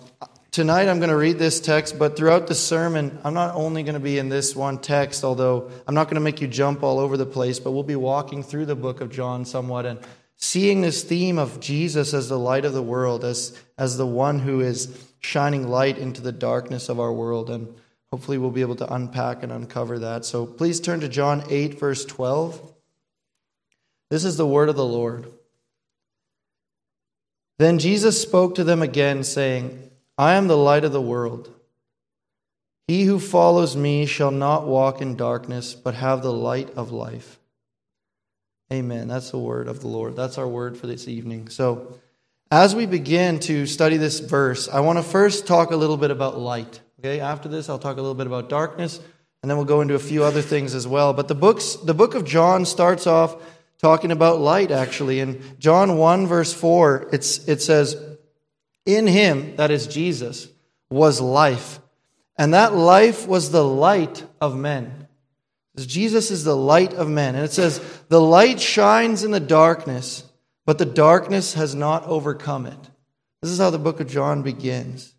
tonight 0.52 0.90
I'm 0.90 0.98
going 0.98 1.12
to 1.12 1.16
read 1.16 1.40
this 1.40 1.62
text, 1.62 1.98
but 1.98 2.18
throughout 2.18 2.48
the 2.48 2.56
sermon, 2.56 3.20
I'm 3.24 3.34
not 3.34 3.56
only 3.56 3.84
going 3.84 3.94
to 3.94 4.02
be 4.02 4.18
in 4.18 4.28
this 4.28 4.54
one 4.54 4.80
text, 4.80 5.24
although 5.24 5.72
I'm 5.88 5.96
not 5.96 6.06
going 6.06 6.16
to 6.16 6.22
make 6.22 6.42
you 6.42 6.48
jump 6.50 6.84
all 6.84 7.00
over 7.00 7.16
the 7.16 7.26
place, 7.26 7.58
but 7.58 7.72
we'll 7.72 7.84
be 7.84 7.96
walking 7.96 8.44
through 8.44 8.66
the 8.66 8.76
book 8.76 9.00
of 9.00 9.12
John 9.12 9.46
somewhat 9.46 9.86
and 9.86 10.00
seeing 10.42 10.82
this 10.82 11.04
theme 11.04 11.38
of 11.38 11.60
Jesus 11.60 12.14
as 12.14 12.28
the 12.28 12.40
light 12.40 12.66
of 12.66 12.74
the 12.74 12.82
world, 12.82 13.24
as, 13.24 13.58
as 13.78 13.96
the 13.96 14.08
one 14.08 14.40
who 14.40 14.60
is 14.60 15.08
shining 15.20 15.68
light 15.68 15.98
into 15.98 16.22
the 16.22 16.32
darkness 16.32 16.90
of 16.90 17.00
our 17.00 17.14
world. 17.14 17.50
And 17.50 17.74
hopefully 18.12 18.40
we'll 18.40 18.50
be 18.50 18.62
able 18.62 18.76
to 18.78 18.94
unpack 18.94 19.44
and 19.44 19.52
uncover 19.52 20.00
that. 20.00 20.26
So 20.26 20.46
please 20.46 20.80
turn 20.80 21.00
to 21.02 21.08
John 21.08 21.44
8, 21.50 21.80
verse 21.80 22.04
12. 22.06 22.74
This 24.10 24.26
is 24.26 24.36
the 24.36 24.48
word 24.48 24.68
of 24.68 24.76
the 24.76 24.84
Lord. 24.84 25.32
Then 27.60 27.78
Jesus 27.78 28.20
spoke 28.20 28.56
to 28.56 28.64
them 28.64 28.82
again, 28.82 29.24
saying, 29.24 29.92
I 30.18 30.34
am 30.34 30.48
the 30.48 30.58
light 30.58 30.84
of 30.84 30.92
the 30.92 31.02
world. 31.02 31.54
He 32.88 33.04
who 33.04 33.20
follows 33.20 33.76
me 33.76 34.08
shall 34.08 34.32
not 34.32 34.66
walk 34.66 35.00
in 35.00 35.16
darkness, 35.16 35.76
but 35.76 35.94
have 35.94 36.24
the 36.24 36.34
light 36.34 36.72
of 36.76 36.92
life. 36.92 37.38
Amen. 38.72 39.10
That's 39.10 39.32
the 39.32 39.38
word 39.38 39.68
of 39.68 39.82
the 39.82 39.90
Lord. 39.90 40.16
That's 40.16 40.38
our 40.38 40.48
word 40.48 40.78
for 40.78 40.88
this 40.88 41.10
evening. 41.10 41.50
So, 41.50 42.00
as 42.50 42.74
we 42.74 42.86
begin 42.86 43.40
to 43.42 43.66
study 43.66 43.98
this 43.98 44.20
verse, 44.20 44.70
I 44.70 44.80
want 44.80 44.98
to 44.98 45.04
first 45.04 45.46
talk 45.46 45.72
a 45.72 45.76
little 45.76 45.98
bit 45.98 46.10
about 46.10 46.40
light. 46.40 46.80
Okay, 47.00 47.20
after 47.20 47.50
this, 47.50 47.68
I'll 47.68 47.80
talk 47.80 47.98
a 47.98 48.02
little 48.02 48.16
bit 48.16 48.28
about 48.28 48.48
darkness, 48.48 49.02
and 49.42 49.50
then 49.50 49.58
we'll 49.58 49.66
go 49.66 49.82
into 49.82 49.96
a 49.96 50.00
few 50.00 50.24
other 50.24 50.42
things 50.42 50.74
as 50.74 50.88
well. 50.88 51.12
But 51.12 51.28
the 51.28 51.36
books, 51.36 51.76
the 51.76 51.94
book 51.94 52.16
of 52.16 52.24
John 52.24 52.66
starts 52.66 53.08
off 53.08 53.36
talking 53.78 54.12
about 54.12 54.40
light, 54.40 54.72
actually. 54.72 55.20
In 55.20 55.42
John 55.60 55.98
1, 55.98 56.28
verse 56.28 56.54
4, 56.54 57.10
it's, 57.12 57.46
it 57.50 57.62
says, 57.62 58.02
In 58.86 59.06
him, 59.06 59.58
that 59.58 59.72
is 59.72 59.86
Jesus, 59.86 60.48
was 60.90 61.20
life. 61.20 61.82
And 62.38 62.54
that 62.54 62.74
life 62.74 63.28
was 63.28 63.52
the 63.52 63.66
light 63.66 64.24
of 64.40 64.56
men. 64.56 65.01
Jesus 65.86 66.32
is 66.32 66.44
the 66.44 66.56
light 66.56 66.94
of 66.94 67.10
men. 67.10 67.36
And 67.36 67.46
it 67.46 67.52
says, 67.52 67.80
The 68.10 68.22
light 68.22 68.60
shines 68.60 69.24
in 69.24 69.32
the 69.32 69.40
darkness, 69.40 70.24
but 70.66 70.78
the 70.78 70.86
darkness 70.86 71.54
has 71.54 71.76
not 71.76 72.06
overcome 72.06 72.66
it. 72.66 72.90
This 73.42 73.52
is 73.52 73.60
how 73.60 73.70
the 73.70 73.80
book 73.80 74.00
of 74.00 74.08
John 74.08 74.44
begins. 74.44 75.14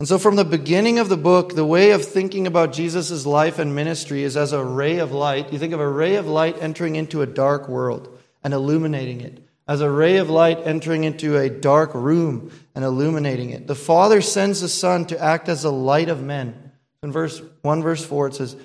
And 0.00 0.08
so, 0.08 0.18
from 0.18 0.36
the 0.36 0.44
beginning 0.44 0.98
of 0.98 1.08
the 1.08 1.16
book, 1.16 1.54
the 1.54 1.64
way 1.64 1.92
of 1.92 2.04
thinking 2.04 2.46
about 2.46 2.72
Jesus' 2.72 3.24
life 3.24 3.58
and 3.58 3.74
ministry 3.74 4.22
is 4.22 4.36
as 4.36 4.52
a 4.52 4.64
ray 4.64 4.98
of 4.98 5.12
light. 5.12 5.52
You 5.52 5.58
think 5.58 5.72
of 5.72 5.80
a 5.80 5.88
ray 5.88 6.16
of 6.16 6.26
light 6.26 6.56
entering 6.60 6.96
into 6.96 7.22
a 7.22 7.26
dark 7.26 7.68
world 7.68 8.16
and 8.42 8.52
illuminating 8.52 9.20
it, 9.20 9.42
as 9.66 9.80
a 9.80 9.90
ray 9.90 10.18
of 10.18 10.28
light 10.28 10.58
entering 10.64 11.04
into 11.04 11.38
a 11.38 11.48
dark 11.48 11.94
room 11.94 12.50
and 12.74 12.84
illuminating 12.84 13.50
it. 13.50 13.66
The 13.66 13.74
Father 13.74 14.20
sends 14.20 14.60
the 14.60 14.68
Son 14.68 15.06
to 15.06 15.18
act 15.18 15.48
as 15.48 15.64
a 15.64 15.70
light 15.70 16.08
of 16.08 16.22
men. 16.22 16.72
In 17.02 17.12
verse 17.12 17.40
1, 17.62 17.82
verse 17.82 18.04
4, 18.04 18.28
it 18.28 18.34
says, 18.34 18.56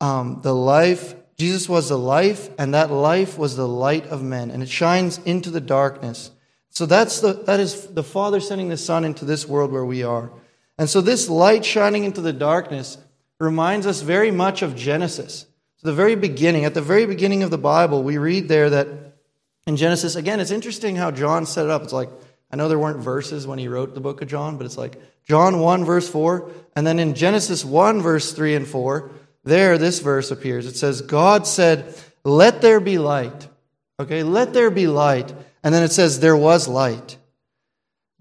um, 0.00 0.40
The 0.42 0.54
life, 0.54 1.14
Jesus 1.36 1.68
was 1.68 1.88
the 1.88 1.98
life, 1.98 2.50
and 2.58 2.74
that 2.74 2.90
life 2.90 3.38
was 3.38 3.56
the 3.56 3.68
light 3.68 4.06
of 4.06 4.22
men, 4.22 4.50
and 4.50 4.62
it 4.62 4.68
shines 4.68 5.18
into 5.18 5.50
the 5.50 5.60
darkness 5.60 6.30
so 6.74 6.86
that's 6.86 7.20
the, 7.20 7.34
that 7.44 7.60
is 7.60 7.86
the 7.86 8.02
Father 8.02 8.40
sending 8.40 8.68
the 8.68 8.76
Son 8.76 9.04
into 9.04 9.24
this 9.24 9.48
world 9.48 9.70
where 9.70 9.84
we 9.84 10.02
are. 10.02 10.32
And 10.76 10.90
so 10.90 11.00
this 11.00 11.28
light 11.28 11.64
shining 11.64 12.02
into 12.02 12.20
the 12.20 12.32
darkness 12.32 12.98
reminds 13.38 13.86
us 13.86 14.00
very 14.00 14.32
much 14.32 14.60
of 14.60 14.74
Genesis. 14.74 15.46
So 15.76 15.88
the 15.88 15.94
very 15.94 16.16
beginning, 16.16 16.64
at 16.64 16.74
the 16.74 16.82
very 16.82 17.06
beginning 17.06 17.44
of 17.44 17.50
the 17.50 17.58
Bible, 17.58 18.02
we 18.02 18.18
read 18.18 18.48
there 18.48 18.70
that 18.70 18.88
in 19.68 19.76
Genesis, 19.76 20.16
again, 20.16 20.40
it's 20.40 20.50
interesting 20.50 20.96
how 20.96 21.12
John 21.12 21.46
set 21.46 21.64
it 21.64 21.70
up. 21.70 21.84
It's 21.84 21.92
like, 21.92 22.10
I 22.50 22.56
know 22.56 22.68
there 22.68 22.78
weren't 22.78 22.98
verses 22.98 23.46
when 23.46 23.60
he 23.60 23.68
wrote 23.68 23.94
the 23.94 24.00
book 24.00 24.20
of 24.20 24.26
John, 24.26 24.56
but 24.56 24.66
it's 24.66 24.76
like 24.76 25.00
John 25.28 25.60
1, 25.60 25.84
verse 25.84 26.08
4. 26.08 26.50
And 26.74 26.84
then 26.84 26.98
in 26.98 27.14
Genesis 27.14 27.64
1, 27.64 28.02
verse 28.02 28.32
3 28.32 28.56
and 28.56 28.66
4, 28.66 29.10
there 29.44 29.78
this 29.78 30.00
verse 30.00 30.30
appears. 30.30 30.66
It 30.66 30.76
says, 30.76 31.02
God 31.02 31.46
said, 31.46 31.94
Let 32.24 32.60
there 32.60 32.80
be 32.80 32.98
light. 32.98 33.48
Okay, 34.00 34.22
let 34.22 34.52
there 34.52 34.70
be 34.70 34.86
light. 34.86 35.32
And 35.62 35.74
then 35.74 35.82
it 35.82 35.92
says, 35.92 36.20
There 36.20 36.36
was 36.36 36.66
light. 36.66 37.18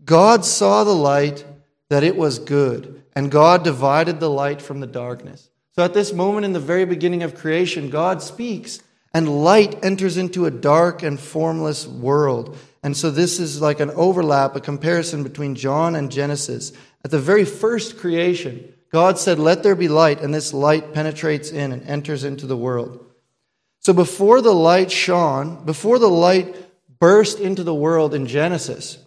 God 0.03 0.45
saw 0.45 0.83
the 0.83 0.95
light 0.95 1.45
that 1.89 2.03
it 2.03 2.17
was 2.17 2.39
good, 2.39 3.03
and 3.13 3.31
God 3.31 3.63
divided 3.63 4.19
the 4.19 4.29
light 4.29 4.61
from 4.61 4.79
the 4.79 4.87
darkness. 4.87 5.49
So 5.75 5.83
at 5.83 5.93
this 5.93 6.11
moment 6.13 6.45
in 6.45 6.53
the 6.53 6.59
very 6.59 6.85
beginning 6.85 7.23
of 7.23 7.35
creation, 7.35 7.89
God 7.89 8.21
speaks, 8.21 8.79
and 9.13 9.43
light 9.43 9.83
enters 9.83 10.17
into 10.17 10.45
a 10.45 10.51
dark 10.51 11.03
and 11.03 11.19
formless 11.19 11.87
world. 11.87 12.57
And 12.81 12.97
so 12.97 13.09
this 13.11 13.39
is 13.39 13.61
like 13.61 13.79
an 13.79 13.91
overlap, 13.91 14.55
a 14.55 14.59
comparison 14.59 15.23
between 15.23 15.55
John 15.55 15.95
and 15.95 16.11
Genesis. 16.11 16.73
At 17.05 17.11
the 17.11 17.19
very 17.19 17.45
first 17.45 17.97
creation, 17.97 18.72
God 18.93 19.17
said, 19.17 19.39
Let 19.39 19.63
there 19.63 19.75
be 19.75 19.87
light, 19.87 20.21
and 20.21 20.31
this 20.31 20.53
light 20.53 20.93
penetrates 20.93 21.49
in 21.49 21.71
and 21.71 21.85
enters 21.89 22.23
into 22.23 22.45
the 22.45 22.55
world. 22.55 23.03
So 23.79 23.91
before 23.91 24.39
the 24.39 24.53
light 24.53 24.91
shone, 24.91 25.65
before 25.65 25.97
the 25.97 26.07
light 26.07 26.55
burst 26.99 27.39
into 27.39 27.63
the 27.63 27.73
world 27.73 28.13
in 28.13 28.27
Genesis, 28.27 28.99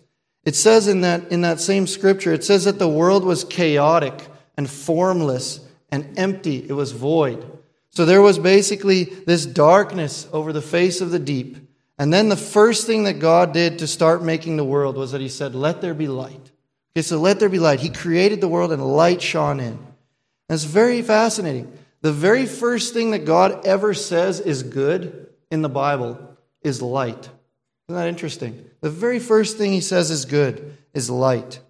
it 0.45 0.57
says 0.57 0.89
in 0.89 1.03
that, 1.03 1.31
in 1.31 1.43
that 1.43 1.61
same 1.61 1.87
scripture, 1.87 2.33
it 2.33 2.43
says 2.43 2.65
that 2.65 2.81
the 2.81 2.89
world 2.89 3.25
was 3.25 3.45
chaotic 3.45 4.27
and 4.57 4.69
formless 4.69 5.61
and 5.91 6.19
empty. 6.19 6.67
It 6.69 6.73
was 6.73 6.91
void. 6.91 7.47
So 7.91 8.05
there 8.05 8.21
was 8.21 8.41
basically 8.41 9.05
this 9.05 9.47
darkness 9.47 10.27
over 10.33 10.53
the 10.53 10.61
face 10.61 11.01
of 11.01 11.11
the 11.11 11.21
deep. 11.21 11.59
And 11.97 12.13
then 12.13 12.29
the 12.29 12.37
first 12.37 12.89
thing 12.89 13.05
that 13.05 13.21
God 13.21 13.53
did 13.53 13.79
to 13.79 13.87
start 13.87 14.23
making 14.23 14.57
the 14.57 14.65
world 14.65 14.97
was 14.97 15.13
that 15.13 15.21
He 15.21 15.29
said, 15.29 15.55
Let 15.55 15.81
there 15.81 15.95
be 15.95 16.09
light. 16.09 16.51
Okay, 16.97 17.03
so 17.03 17.21
let 17.21 17.39
there 17.39 17.51
be 17.51 17.59
light. 17.59 17.81
He 17.81 17.91
created 17.91 18.41
the 18.41 18.49
world 18.49 18.73
and 18.73 18.83
light 18.83 19.21
shone 19.21 19.61
in. 19.61 19.79
It's 20.49 20.65
very 20.65 21.03
fascinating. 21.03 21.71
The 22.01 22.11
very 22.11 22.47
first 22.47 22.95
thing 22.95 23.11
that 23.11 23.27
God 23.27 23.67
ever 23.67 23.93
says 23.93 24.41
is 24.41 24.63
good 24.63 25.29
in 25.51 25.61
the 25.61 25.69
Bible 25.69 26.19
is 26.63 26.81
light. 26.81 27.19
Isn't 27.19 28.01
that 28.01 28.09
interesting? 28.09 28.65
The 28.81 28.89
very 28.89 29.19
first 29.19 29.59
thing 29.59 29.73
he 29.73 29.83
says 29.83 30.11
is 30.11 30.25
good 30.25 30.79
is 30.95 31.11
light. 31.11 31.61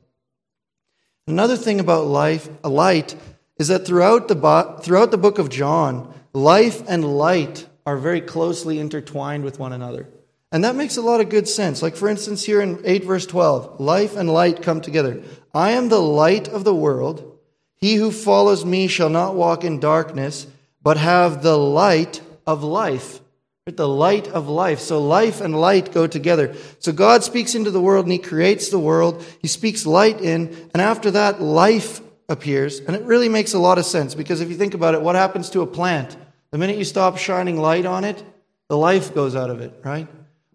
Another 1.26 1.56
thing 1.56 1.80
about 1.80 2.06
life, 2.06 2.48
light 2.62 3.16
is 3.58 3.66
that 3.66 3.84
throughout 3.84 4.28
the, 4.28 4.78
throughout 4.80 5.10
the 5.10 5.18
book 5.18 5.40
of 5.40 5.50
John, 5.50 6.14
life 6.34 6.84
and 6.86 7.04
light 7.04 7.66
are 7.84 7.96
very 7.96 8.20
closely 8.20 8.78
intertwined 8.78 9.42
with 9.42 9.58
one 9.58 9.72
another. 9.72 10.06
And 10.52 10.62
that 10.64 10.76
makes 10.76 10.96
a 10.96 11.02
lot 11.02 11.20
of 11.20 11.28
good 11.28 11.48
sense. 11.48 11.82
Like, 11.82 11.96
for 11.96 12.08
instance, 12.08 12.44
here 12.44 12.60
in 12.60 12.80
8 12.84 13.04
verse 13.04 13.26
12, 13.26 13.80
life 13.80 14.16
and 14.16 14.30
light 14.30 14.62
come 14.62 14.80
together. 14.80 15.22
I 15.52 15.72
am 15.72 15.88
the 15.88 16.00
light 16.00 16.48
of 16.48 16.64
the 16.64 16.74
world. 16.74 17.38
He 17.76 17.96
who 17.96 18.10
follows 18.10 18.64
me 18.64 18.86
shall 18.86 19.10
not 19.10 19.34
walk 19.34 19.64
in 19.64 19.80
darkness, 19.80 20.46
but 20.82 20.96
have 20.96 21.42
the 21.42 21.58
light 21.58 22.20
of 22.46 22.62
life. 22.62 23.20
The 23.66 23.88
light 23.88 24.28
of 24.28 24.48
life. 24.48 24.78
So 24.78 25.02
life 25.02 25.40
and 25.40 25.60
light 25.60 25.92
go 25.92 26.06
together. 26.06 26.54
So 26.78 26.92
God 26.92 27.24
speaks 27.24 27.56
into 27.56 27.72
the 27.72 27.80
world 27.80 28.06
and 28.06 28.12
He 28.12 28.18
creates 28.18 28.68
the 28.68 28.78
world. 28.78 29.24
He 29.42 29.48
speaks 29.48 29.84
light 29.84 30.20
in, 30.20 30.70
and 30.72 30.80
after 30.80 31.10
that, 31.10 31.42
life 31.42 32.00
appears. 32.28 32.78
And 32.78 32.94
it 32.94 33.02
really 33.02 33.28
makes 33.28 33.54
a 33.54 33.58
lot 33.58 33.78
of 33.78 33.84
sense 33.84 34.14
because 34.14 34.40
if 34.40 34.48
you 34.48 34.56
think 34.56 34.74
about 34.74 34.94
it, 34.94 35.02
what 35.02 35.16
happens 35.16 35.50
to 35.50 35.62
a 35.62 35.66
plant? 35.66 36.16
The 36.52 36.58
minute 36.58 36.78
you 36.78 36.84
stop 36.84 37.18
shining 37.18 37.58
light 37.58 37.86
on 37.86 38.04
it, 38.04 38.22
the 38.68 38.76
life 38.76 39.12
goes 39.12 39.34
out 39.34 39.50
of 39.50 39.60
it, 39.60 39.80
right? 39.84 40.06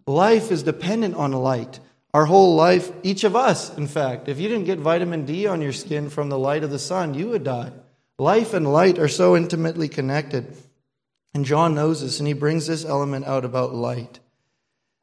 Life 0.06 0.50
is 0.50 0.62
dependent 0.62 1.14
on 1.14 1.32
light. 1.32 1.80
Our 2.14 2.26
whole 2.26 2.54
life, 2.54 2.92
each 3.02 3.24
of 3.24 3.34
us, 3.34 3.74
in 3.76 3.86
fact, 3.86 4.28
if 4.28 4.38
you 4.38 4.48
didn't 4.48 4.66
get 4.66 4.78
vitamin 4.78 5.24
D 5.24 5.46
on 5.46 5.62
your 5.62 5.72
skin 5.72 6.10
from 6.10 6.28
the 6.28 6.38
light 6.38 6.64
of 6.64 6.70
the 6.70 6.78
sun, 6.78 7.14
you 7.14 7.28
would 7.28 7.44
die. 7.44 7.72
Life 8.18 8.52
and 8.52 8.70
light 8.70 8.98
are 8.98 9.08
so 9.08 9.36
intimately 9.36 9.88
connected. 9.88 10.54
And 11.34 11.44
John 11.44 11.74
knows 11.74 12.02
this, 12.02 12.18
and 12.18 12.26
he 12.26 12.34
brings 12.34 12.66
this 12.66 12.84
element 12.84 13.24
out 13.24 13.44
about 13.44 13.74
light. 13.74 14.20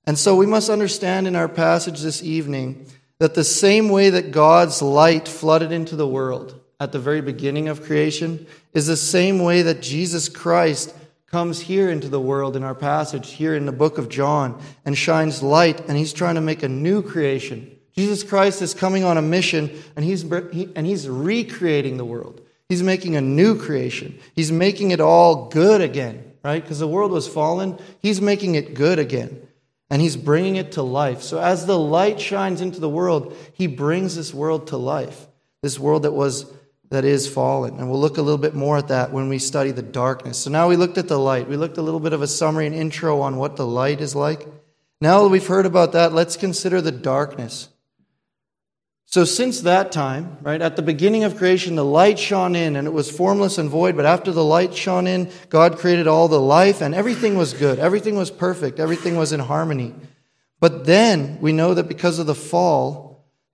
And 0.06 0.18
so 0.18 0.36
we 0.36 0.46
must 0.46 0.70
understand 0.70 1.28
in 1.28 1.36
our 1.36 1.50
passage 1.50 2.02
this 2.02 2.24
evening 2.24 2.86
that 3.18 3.34
the 3.34 3.44
same 3.44 3.90
way 3.90 4.12
that 4.12 4.32
God's 4.32 4.82
light 4.82 5.28
flooded 5.28 5.72
into 5.72 5.96
the 5.96 6.08
world 6.08 6.60
at 6.80 6.92
the 6.92 7.00
very 7.00 7.22
beginning 7.22 7.68
of 7.68 7.84
creation 7.84 8.48
is 8.74 8.88
the 8.88 8.96
same 8.96 9.40
way 9.40 9.64
that 9.64 9.82
Jesus 9.82 10.30
Christ 10.30 10.96
comes 11.32 11.60
here 11.60 11.90
into 11.90 12.10
the 12.10 12.20
world 12.20 12.56
in 12.56 12.64
our 12.64 12.74
passage 12.74 13.32
here 13.32 13.56
in 13.56 13.66
the 13.66 13.72
book 13.72 13.98
of 13.98 14.10
John 14.10 14.60
and 14.84 14.98
shines 14.98 15.44
light, 15.44 15.88
and 15.88 15.98
he's 15.98 16.14
trying 16.14 16.36
to 16.36 16.42
make 16.42 16.64
a 16.64 16.70
new 16.70 17.04
creation. 17.04 17.76
Jesus 17.96 18.24
Christ 18.24 18.62
is 18.62 18.74
coming 18.74 19.04
on 19.04 19.18
a 19.18 19.22
mission, 19.22 19.72
and 19.96 20.04
he's, 20.04 20.24
he, 20.52 20.70
and 20.76 20.88
he's 20.88 21.08
recreating 21.08 21.98
the 21.98 22.06
world. 22.06 22.42
He's 22.68 22.82
making 22.82 23.16
a 23.16 23.22
new 23.22 23.60
creation. 23.60 24.18
He's 24.36 24.52
making 24.52 24.92
it 24.92 25.02
all 25.02 25.50
good 25.50 25.82
again, 25.82 26.34
right? 26.44 26.62
Because 26.62 26.80
the 26.80 26.88
world 26.88 27.12
was 27.12 27.28
fallen. 27.28 27.78
He's 28.00 28.22
making 28.22 28.56
it 28.56 28.74
good 28.74 29.00
again. 29.00 29.48
And 29.92 30.02
he's 30.02 30.16
bringing 30.16 30.56
it 30.56 30.74
to 30.74 30.84
life. 30.84 31.22
So 31.24 31.40
as 31.40 31.66
the 31.66 31.78
light 31.78 32.20
shines 32.20 32.62
into 32.62 32.80
the 32.80 32.90
world, 32.90 33.36
he 33.54 33.66
brings 33.66 34.16
this 34.16 34.34
world 34.34 34.68
to 34.68 34.78
life. 34.78 35.28
This 35.62 35.80
world 35.80 36.04
that 36.04 36.14
was 36.14 36.52
that 36.90 37.06
is 37.06 37.28
fallen. 37.28 37.78
And 37.78 37.90
we'll 37.90 38.00
look 38.00 38.18
a 38.18 38.22
little 38.22 38.40
bit 38.40 38.56
more 38.56 38.78
at 38.78 38.88
that 38.88 39.12
when 39.12 39.30
we 39.30 39.40
study 39.40 39.72
the 39.72 39.82
darkness. 39.82 40.40
So 40.40 40.50
now 40.50 40.68
we 40.68 40.76
looked 40.76 40.98
at 40.98 41.08
the 41.08 41.20
light. 41.20 41.48
We 41.48 41.58
looked 41.58 41.78
a 41.78 41.82
little 41.82 42.00
bit 42.00 42.14
of 42.14 42.22
a 42.22 42.28
summary 42.28 42.66
and 42.66 42.76
intro 42.76 43.22
on 43.22 43.38
what 43.38 43.56
the 43.56 43.68
light 43.68 44.02
is 44.02 44.16
like. 44.16 44.48
Now 45.02 45.24
that 45.24 45.30
we've 45.30 45.46
heard 45.46 45.66
about 45.66 45.94
that, 45.94 46.14
let's 46.14 46.36
consider 46.36 46.82
the 46.82 46.92
darkness. 46.92 47.70
So, 49.06 49.26
since 49.26 49.62
that 49.62 49.92
time, 49.92 50.38
right, 50.42 50.62
at 50.62 50.76
the 50.76 50.84
beginning 50.84 51.24
of 51.24 51.36
creation, 51.36 51.74
the 51.76 51.84
light 51.84 52.20
shone 52.20 52.56
in 52.56 52.76
and 52.76 52.86
it 52.86 52.92
was 52.92 53.10
formless 53.10 53.58
and 53.58 53.68
void. 53.68 53.96
But 53.96 54.06
after 54.06 54.32
the 54.32 54.44
light 54.44 54.76
shone 54.76 55.08
in, 55.08 55.32
God 55.50 55.80
created 55.80 56.08
all 56.08 56.28
the 56.28 56.40
life 56.40 56.80
and 56.80 56.94
everything 56.94 57.36
was 57.36 57.54
good. 57.54 57.80
Everything 57.80 58.16
was 58.16 58.30
perfect. 58.30 58.80
Everything 58.80 59.16
was 59.16 59.34
in 59.34 59.40
harmony. 59.40 59.96
But 60.60 60.86
then 60.86 61.40
we 61.42 61.54
know 61.54 61.74
that 61.74 61.88
because 61.88 62.20
of 62.20 62.28
the 62.28 62.36
fall, 62.36 63.09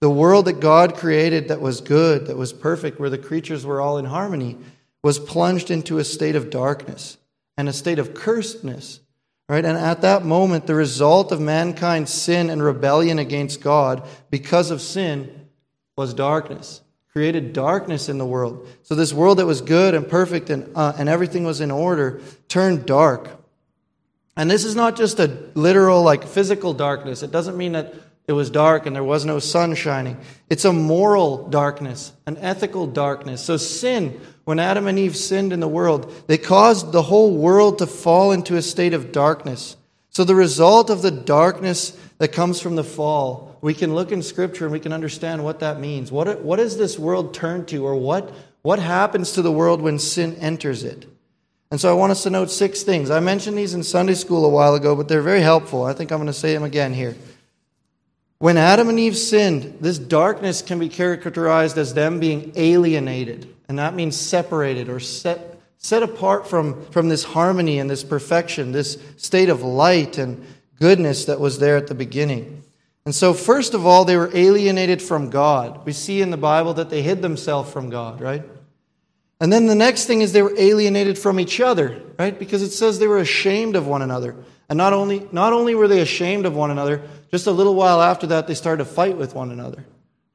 the 0.05 0.09
world 0.11 0.45
that 0.45 0.59
God 0.59 0.97
created 0.97 1.47
that 1.47 1.61
was 1.61 1.81
good, 1.81 2.27
that 2.27 2.37
was 2.37 2.53
perfect, 2.53 2.99
where 2.99 3.09
the 3.09 3.17
creatures 3.17 3.65
were 3.65 3.81
all 3.81 3.97
in 3.97 4.05
harmony, 4.05 4.55
was 5.01 5.17
plunged 5.17 5.71
into 5.71 5.97
a 5.97 6.03
state 6.03 6.35
of 6.35 6.51
darkness 6.51 7.17
and 7.57 7.67
a 7.67 7.73
state 7.73 7.97
of 7.97 8.13
cursedness. 8.13 8.99
Right? 9.49 9.65
And 9.65 9.75
at 9.75 10.01
that 10.01 10.23
moment, 10.23 10.67
the 10.67 10.75
result 10.75 11.31
of 11.31 11.41
mankind's 11.41 12.13
sin 12.13 12.51
and 12.51 12.61
rebellion 12.61 13.17
against 13.17 13.61
God 13.61 14.07
because 14.29 14.69
of 14.69 14.79
sin 14.79 15.47
was 15.97 16.13
darkness, 16.13 16.81
created 17.11 17.51
darkness 17.51 18.07
in 18.07 18.19
the 18.19 18.27
world. 18.27 18.67
So 18.83 18.93
this 18.93 19.11
world 19.11 19.39
that 19.39 19.47
was 19.47 19.61
good 19.61 19.95
and 19.95 20.07
perfect 20.07 20.51
and, 20.51 20.69
uh, 20.75 20.93
and 20.99 21.09
everything 21.09 21.45
was 21.45 21.61
in 21.61 21.71
order 21.71 22.21
turned 22.47 22.85
dark. 22.85 23.43
And 24.37 24.51
this 24.51 24.65
is 24.65 24.75
not 24.75 24.97
just 24.97 25.19
a 25.19 25.35
literal, 25.55 26.03
like 26.03 26.27
physical 26.27 26.75
darkness. 26.75 27.23
It 27.23 27.31
doesn't 27.31 27.57
mean 27.57 27.71
that 27.71 27.95
it 28.27 28.33
was 28.33 28.49
dark 28.49 28.85
and 28.85 28.95
there 28.95 29.03
was 29.03 29.25
no 29.25 29.39
sun 29.39 29.75
shining. 29.75 30.17
It's 30.49 30.65
a 30.65 30.73
moral 30.73 31.47
darkness, 31.47 32.11
an 32.25 32.37
ethical 32.37 32.87
darkness. 32.87 33.41
So 33.41 33.57
sin, 33.57 34.19
when 34.45 34.59
Adam 34.59 34.87
and 34.87 34.97
Eve 34.97 35.15
sinned 35.15 35.53
in 35.53 35.59
the 35.59 35.67
world, 35.67 36.11
they 36.27 36.37
caused 36.37 36.91
the 36.91 37.03
whole 37.03 37.35
world 37.37 37.79
to 37.79 37.87
fall 37.87 38.31
into 38.31 38.55
a 38.55 38.61
state 38.61 38.93
of 38.93 39.11
darkness. 39.11 39.77
So 40.09 40.23
the 40.23 40.33
result 40.33 40.89
of 40.89 41.01
the 41.01 41.11
darkness 41.11 41.95
that 42.17 42.29
comes 42.29 42.61
from 42.61 42.75
the 42.75 42.83
fall, 42.83 43.57
we 43.61 43.73
can 43.73 43.93
look 43.93 44.11
in 44.11 44.23
Scripture 44.23 44.65
and 44.65 44.71
we 44.71 44.79
can 44.79 44.93
understand 44.93 45.43
what 45.43 45.59
that 45.59 45.79
means. 45.79 46.11
What, 46.11 46.41
what 46.41 46.55
does 46.55 46.77
this 46.77 46.97
world 46.97 47.33
turn 47.33 47.65
to, 47.67 47.85
or 47.85 47.95
what, 47.95 48.31
what 48.61 48.79
happens 48.79 49.33
to 49.33 49.41
the 49.41 49.51
world 49.51 49.81
when 49.81 49.99
sin 49.99 50.35
enters 50.35 50.83
it? 50.83 51.05
And 51.69 51.81
so 51.81 51.89
I 51.89 51.93
want 51.93 52.11
us 52.11 52.23
to 52.23 52.29
note 52.29 52.49
six 52.49 52.83
things. 52.83 53.11
I 53.11 53.19
mentioned 53.19 53.57
these 53.57 53.73
in 53.73 53.83
Sunday 53.83 54.13
school 54.13 54.45
a 54.45 54.49
while 54.49 54.75
ago, 54.75 54.95
but 54.95 55.07
they're 55.07 55.21
very 55.21 55.41
helpful. 55.41 55.83
I 55.83 55.93
think 55.93 56.11
I'm 56.11 56.19
going 56.19 56.27
to 56.27 56.33
say 56.33 56.53
them 56.53 56.63
again 56.63 56.93
here. 56.93 57.15
When 58.45 58.57
Adam 58.57 58.89
and 58.89 58.99
Eve 58.99 59.17
sinned, 59.17 59.79
this 59.81 59.97
darkness 59.97 60.61
can 60.61 60.77
be 60.77 60.87
characterized 60.87 61.79
as 61.79 61.95
them 61.95 62.19
being 62.19 62.51
alienated. 62.55 63.51
And 63.67 63.79
that 63.79 63.95
means 63.95 64.15
separated 64.15 64.87
or 64.87 64.99
set, 64.99 65.59
set 65.79 66.03
apart 66.03 66.47
from, 66.47 66.85
from 66.91 67.09
this 67.09 67.23
harmony 67.23 67.79
and 67.79 67.89
this 67.89 68.03
perfection, 68.03 68.71
this 68.71 69.01
state 69.17 69.49
of 69.49 69.63
light 69.63 70.19
and 70.19 70.45
goodness 70.79 71.25
that 71.25 71.39
was 71.39 71.57
there 71.57 71.75
at 71.75 71.87
the 71.87 71.95
beginning. 71.95 72.61
And 73.05 73.15
so, 73.15 73.33
first 73.33 73.73
of 73.73 73.87
all, 73.87 74.05
they 74.05 74.15
were 74.15 74.29
alienated 74.31 75.01
from 75.01 75.31
God. 75.31 75.83
We 75.83 75.91
see 75.91 76.21
in 76.21 76.29
the 76.29 76.37
Bible 76.37 76.75
that 76.75 76.91
they 76.91 77.01
hid 77.01 77.23
themselves 77.23 77.71
from 77.71 77.89
God, 77.89 78.21
right? 78.21 78.43
And 79.41 79.51
then 79.51 79.65
the 79.65 79.73
next 79.73 80.05
thing 80.05 80.21
is 80.21 80.33
they 80.33 80.43
were 80.43 80.53
alienated 80.55 81.17
from 81.17 81.39
each 81.39 81.59
other, 81.59 81.99
right? 82.19 82.37
Because 82.37 82.61
it 82.61 82.69
says 82.69 82.99
they 82.99 83.07
were 83.07 83.17
ashamed 83.17 83.75
of 83.75 83.87
one 83.87 84.03
another. 84.03 84.35
And 84.69 84.77
not 84.77 84.93
only, 84.93 85.27
not 85.31 85.53
only 85.53 85.75
were 85.75 85.87
they 85.87 86.01
ashamed 86.01 86.45
of 86.45 86.55
one 86.55 86.71
another, 86.71 87.01
just 87.35 87.47
a 87.47 87.51
little 87.51 87.75
while 87.75 88.01
after 88.01 88.27
that, 88.27 88.47
they 88.47 88.53
started 88.53 88.85
to 88.85 88.89
fight 88.89 89.17
with 89.17 89.35
one 89.35 89.51
another. 89.51 89.83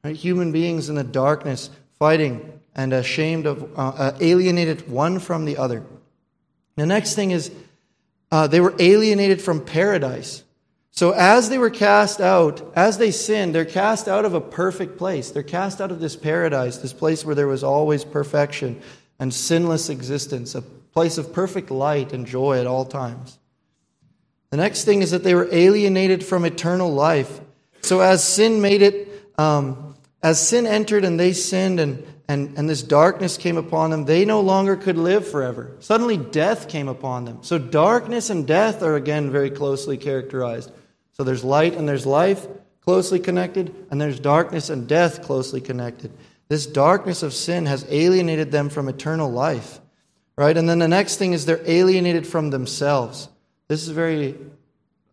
Right? 0.03 0.15
Human 0.15 0.51
beings 0.51 0.87
in 0.87 0.93
the 0.93 1.03
darkness 1.03 1.71
fighting 1.97 2.59
and 2.75 2.93
ashamed 2.93 3.47
of, 3.47 3.63
uh, 3.75 3.89
uh, 3.89 4.17
alienated 4.19 4.87
one 4.87 5.17
from 5.17 5.45
the 5.45 5.57
other. 5.57 5.83
The 6.75 6.85
next 6.85 7.15
thing 7.15 7.31
is 7.31 7.51
uh, 8.31 8.45
they 8.45 8.59
were 8.59 8.75
alienated 8.77 9.41
from 9.41 9.65
paradise. 9.65 10.43
So 10.91 11.09
as 11.09 11.49
they 11.49 11.57
were 11.57 11.71
cast 11.71 12.21
out, 12.21 12.71
as 12.75 12.99
they 12.99 13.09
sinned, 13.09 13.55
they're 13.55 13.65
cast 13.65 14.07
out 14.07 14.23
of 14.23 14.35
a 14.35 14.41
perfect 14.41 14.99
place. 14.99 15.31
They're 15.31 15.41
cast 15.41 15.81
out 15.81 15.89
of 15.89 15.99
this 15.99 16.15
paradise, 16.15 16.77
this 16.77 16.93
place 16.93 17.25
where 17.25 17.33
there 17.33 17.47
was 17.47 17.63
always 17.63 18.05
perfection 18.05 18.79
and 19.17 19.33
sinless 19.33 19.89
existence, 19.89 20.53
a 20.53 20.61
place 20.61 21.17
of 21.17 21.33
perfect 21.33 21.71
light 21.71 22.13
and 22.13 22.27
joy 22.27 22.59
at 22.59 22.67
all 22.67 22.85
times. 22.85 23.39
The 24.51 24.57
next 24.57 24.85
thing 24.85 25.01
is 25.01 25.11
that 25.11 25.23
they 25.23 25.33
were 25.33 25.47
alienated 25.51 26.23
from 26.23 26.45
eternal 26.45 26.93
life. 26.93 27.41
So 27.81 28.01
as 28.01 28.23
sin 28.23 28.61
made 28.61 28.81
it, 28.81 29.09
um, 29.37 29.95
as 30.21 30.45
sin 30.45 30.67
entered 30.67 31.03
and 31.03 31.19
they 31.19 31.33
sinned 31.33 31.79
and, 31.79 32.05
and, 32.27 32.57
and 32.57 32.69
this 32.69 32.83
darkness 32.83 33.37
came 33.37 33.57
upon 33.57 33.89
them, 33.89 34.05
they 34.05 34.25
no 34.25 34.41
longer 34.41 34.75
could 34.75 34.97
live 34.97 35.27
forever. 35.27 35.75
Suddenly 35.79 36.17
death 36.17 36.67
came 36.69 36.87
upon 36.87 37.25
them. 37.25 37.39
So 37.41 37.57
darkness 37.57 38.29
and 38.29 38.45
death 38.45 38.83
are 38.83 38.95
again 38.95 39.31
very 39.31 39.49
closely 39.49 39.97
characterized. 39.97 40.71
So 41.13 41.23
there's 41.23 41.43
light 41.43 41.75
and 41.75 41.87
there's 41.87 42.05
life 42.05 42.45
closely 42.81 43.19
connected, 43.19 43.73
and 43.91 44.01
there's 44.01 44.19
darkness 44.19 44.69
and 44.69 44.87
death 44.87 45.21
closely 45.21 45.61
connected. 45.61 46.11
This 46.49 46.65
darkness 46.65 47.23
of 47.23 47.33
sin 47.33 47.67
has 47.67 47.85
alienated 47.89 48.51
them 48.51 48.69
from 48.69 48.89
eternal 48.89 49.31
life. 49.31 49.79
Right? 50.35 50.57
And 50.57 50.67
then 50.67 50.79
the 50.79 50.87
next 50.87 51.17
thing 51.17 51.33
is 51.33 51.45
they're 51.45 51.61
alienated 51.65 52.25
from 52.25 52.49
themselves. 52.49 53.29
This 53.71 53.83
is 53.83 53.87
very, 53.87 54.35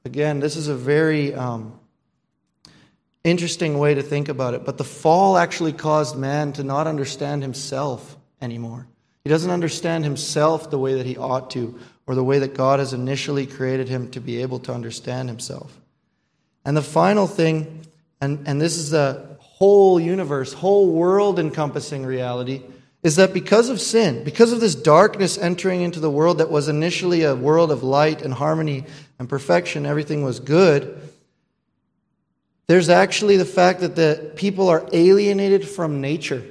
again, 0.05 0.41
this 0.41 0.57
is 0.57 0.67
a 0.67 0.75
very 0.75 1.33
um, 1.33 1.79
interesting 3.23 3.79
way 3.79 3.95
to 3.95 4.03
think 4.03 4.29
about 4.29 4.55
it. 4.55 4.65
But 4.65 4.79
the 4.79 4.83
fall 4.83 5.39
actually 5.39 5.73
caused 5.73 6.19
man 6.19 6.53
to 6.55 6.65
not 6.65 6.89
understand 6.89 7.43
himself 7.43 8.17
anymore. 8.43 8.89
He 9.23 9.31
doesn't 9.31 9.53
understand 9.53 10.03
himself 10.03 10.73
the 10.73 10.79
way 10.79 10.95
that 10.95 11.07
he 11.07 11.17
ought 11.17 11.51
to, 11.51 11.79
or 12.09 12.17
the 12.17 12.25
way 12.25 12.41
that 12.41 12.55
God 12.55 12.81
has 12.81 12.93
initially 12.93 13.47
created 13.47 13.89
him 13.89 14.11
to 14.11 14.21
be 14.21 14.43
able 14.43 14.59
to 14.59 14.75
understand 14.75 15.29
himself. 15.29 15.81
And 16.65 16.77
the 16.77 16.83
final 16.83 17.29
thing, 17.29 17.87
and, 18.21 18.49
and 18.49 18.61
this 18.61 18.77
is 18.77 18.91
the 18.91 19.37
whole 19.39 20.01
universe, 20.01 20.53
whole 20.53 20.91
world 20.91 21.39
encompassing 21.39 22.05
reality, 22.05 22.65
is 23.03 23.17
that 23.17 23.33
because 23.33 23.69
of 23.69 23.81
sin, 23.81 24.25
because 24.25 24.53
of 24.53 24.61
this 24.61 24.75
darkness 24.75 25.39
entering 25.39 25.83
into 25.83 26.01
the 26.01 26.11
world 26.11 26.39
that 26.39 26.51
was 26.51 26.69
initially 26.69 27.23
a 27.23 27.35
world 27.35 27.71
of 27.71 27.83
light 27.83 28.23
and 28.23 28.35
harmony 28.35 28.85
and 29.19 29.29
perfection, 29.29 29.87
everything 29.87 30.25
was 30.25 30.41
good, 30.41 31.01
there's 32.67 32.89
actually 32.89 33.37
the 33.37 33.45
fact 33.45 33.81
that 33.81 33.97
the 33.97 34.33
people 34.37 34.69
are 34.69 34.87
alienated 34.93 35.67
from 35.67 36.01
nature. 36.01 36.45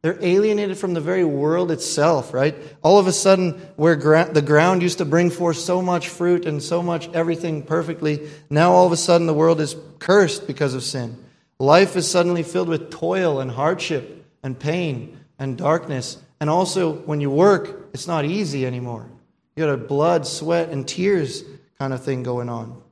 They're 0.00 0.18
alienated 0.20 0.78
from 0.78 0.94
the 0.94 1.00
very 1.00 1.24
world 1.24 1.70
itself, 1.70 2.34
right? 2.34 2.56
All 2.82 2.98
of 2.98 3.06
a 3.06 3.12
sudden, 3.12 3.52
where 3.76 3.94
gra- 3.94 4.30
the 4.32 4.42
ground 4.42 4.82
used 4.82 4.98
to 4.98 5.04
bring 5.04 5.30
forth 5.30 5.58
so 5.58 5.80
much 5.80 6.08
fruit 6.08 6.46
and 6.46 6.60
so 6.60 6.82
much 6.82 7.08
everything 7.10 7.62
perfectly, 7.62 8.28
now 8.50 8.72
all 8.72 8.86
of 8.86 8.92
a 8.92 8.96
sudden 8.96 9.28
the 9.28 9.34
world 9.34 9.60
is 9.60 9.76
cursed 10.00 10.48
because 10.48 10.74
of 10.74 10.82
sin. 10.82 11.22
Life 11.60 11.94
is 11.94 12.10
suddenly 12.10 12.42
filled 12.42 12.68
with 12.68 12.90
toil 12.90 13.38
and 13.38 13.50
hardship 13.50 14.26
and 14.42 14.58
pain 14.58 15.20
and 15.38 15.56
darkness. 15.56 16.18
And 16.40 16.50
also, 16.50 16.92
when 16.92 17.20
you 17.20 17.30
work, 17.30 17.88
it's 17.92 18.06
not 18.06 18.24
easy 18.24 18.66
anymore. 18.66 19.08
You 19.56 19.64
got 19.64 19.72
a 19.72 19.76
blood, 19.76 20.26
sweat, 20.26 20.70
and 20.70 20.86
tears 20.86 21.44
kind 21.78 21.92
of 21.92 22.02
thing 22.02 22.22
going 22.22 22.48
on. 22.48 22.82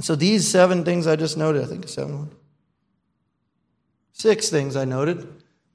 So 0.00 0.14
these 0.14 0.48
seven 0.48 0.84
things 0.84 1.06
I 1.06 1.16
just 1.16 1.36
noted, 1.36 1.62
I 1.62 1.66
think 1.66 1.88
seven, 1.88 2.30
six 4.12 4.48
things 4.48 4.76
I 4.76 4.84
noted. 4.84 5.26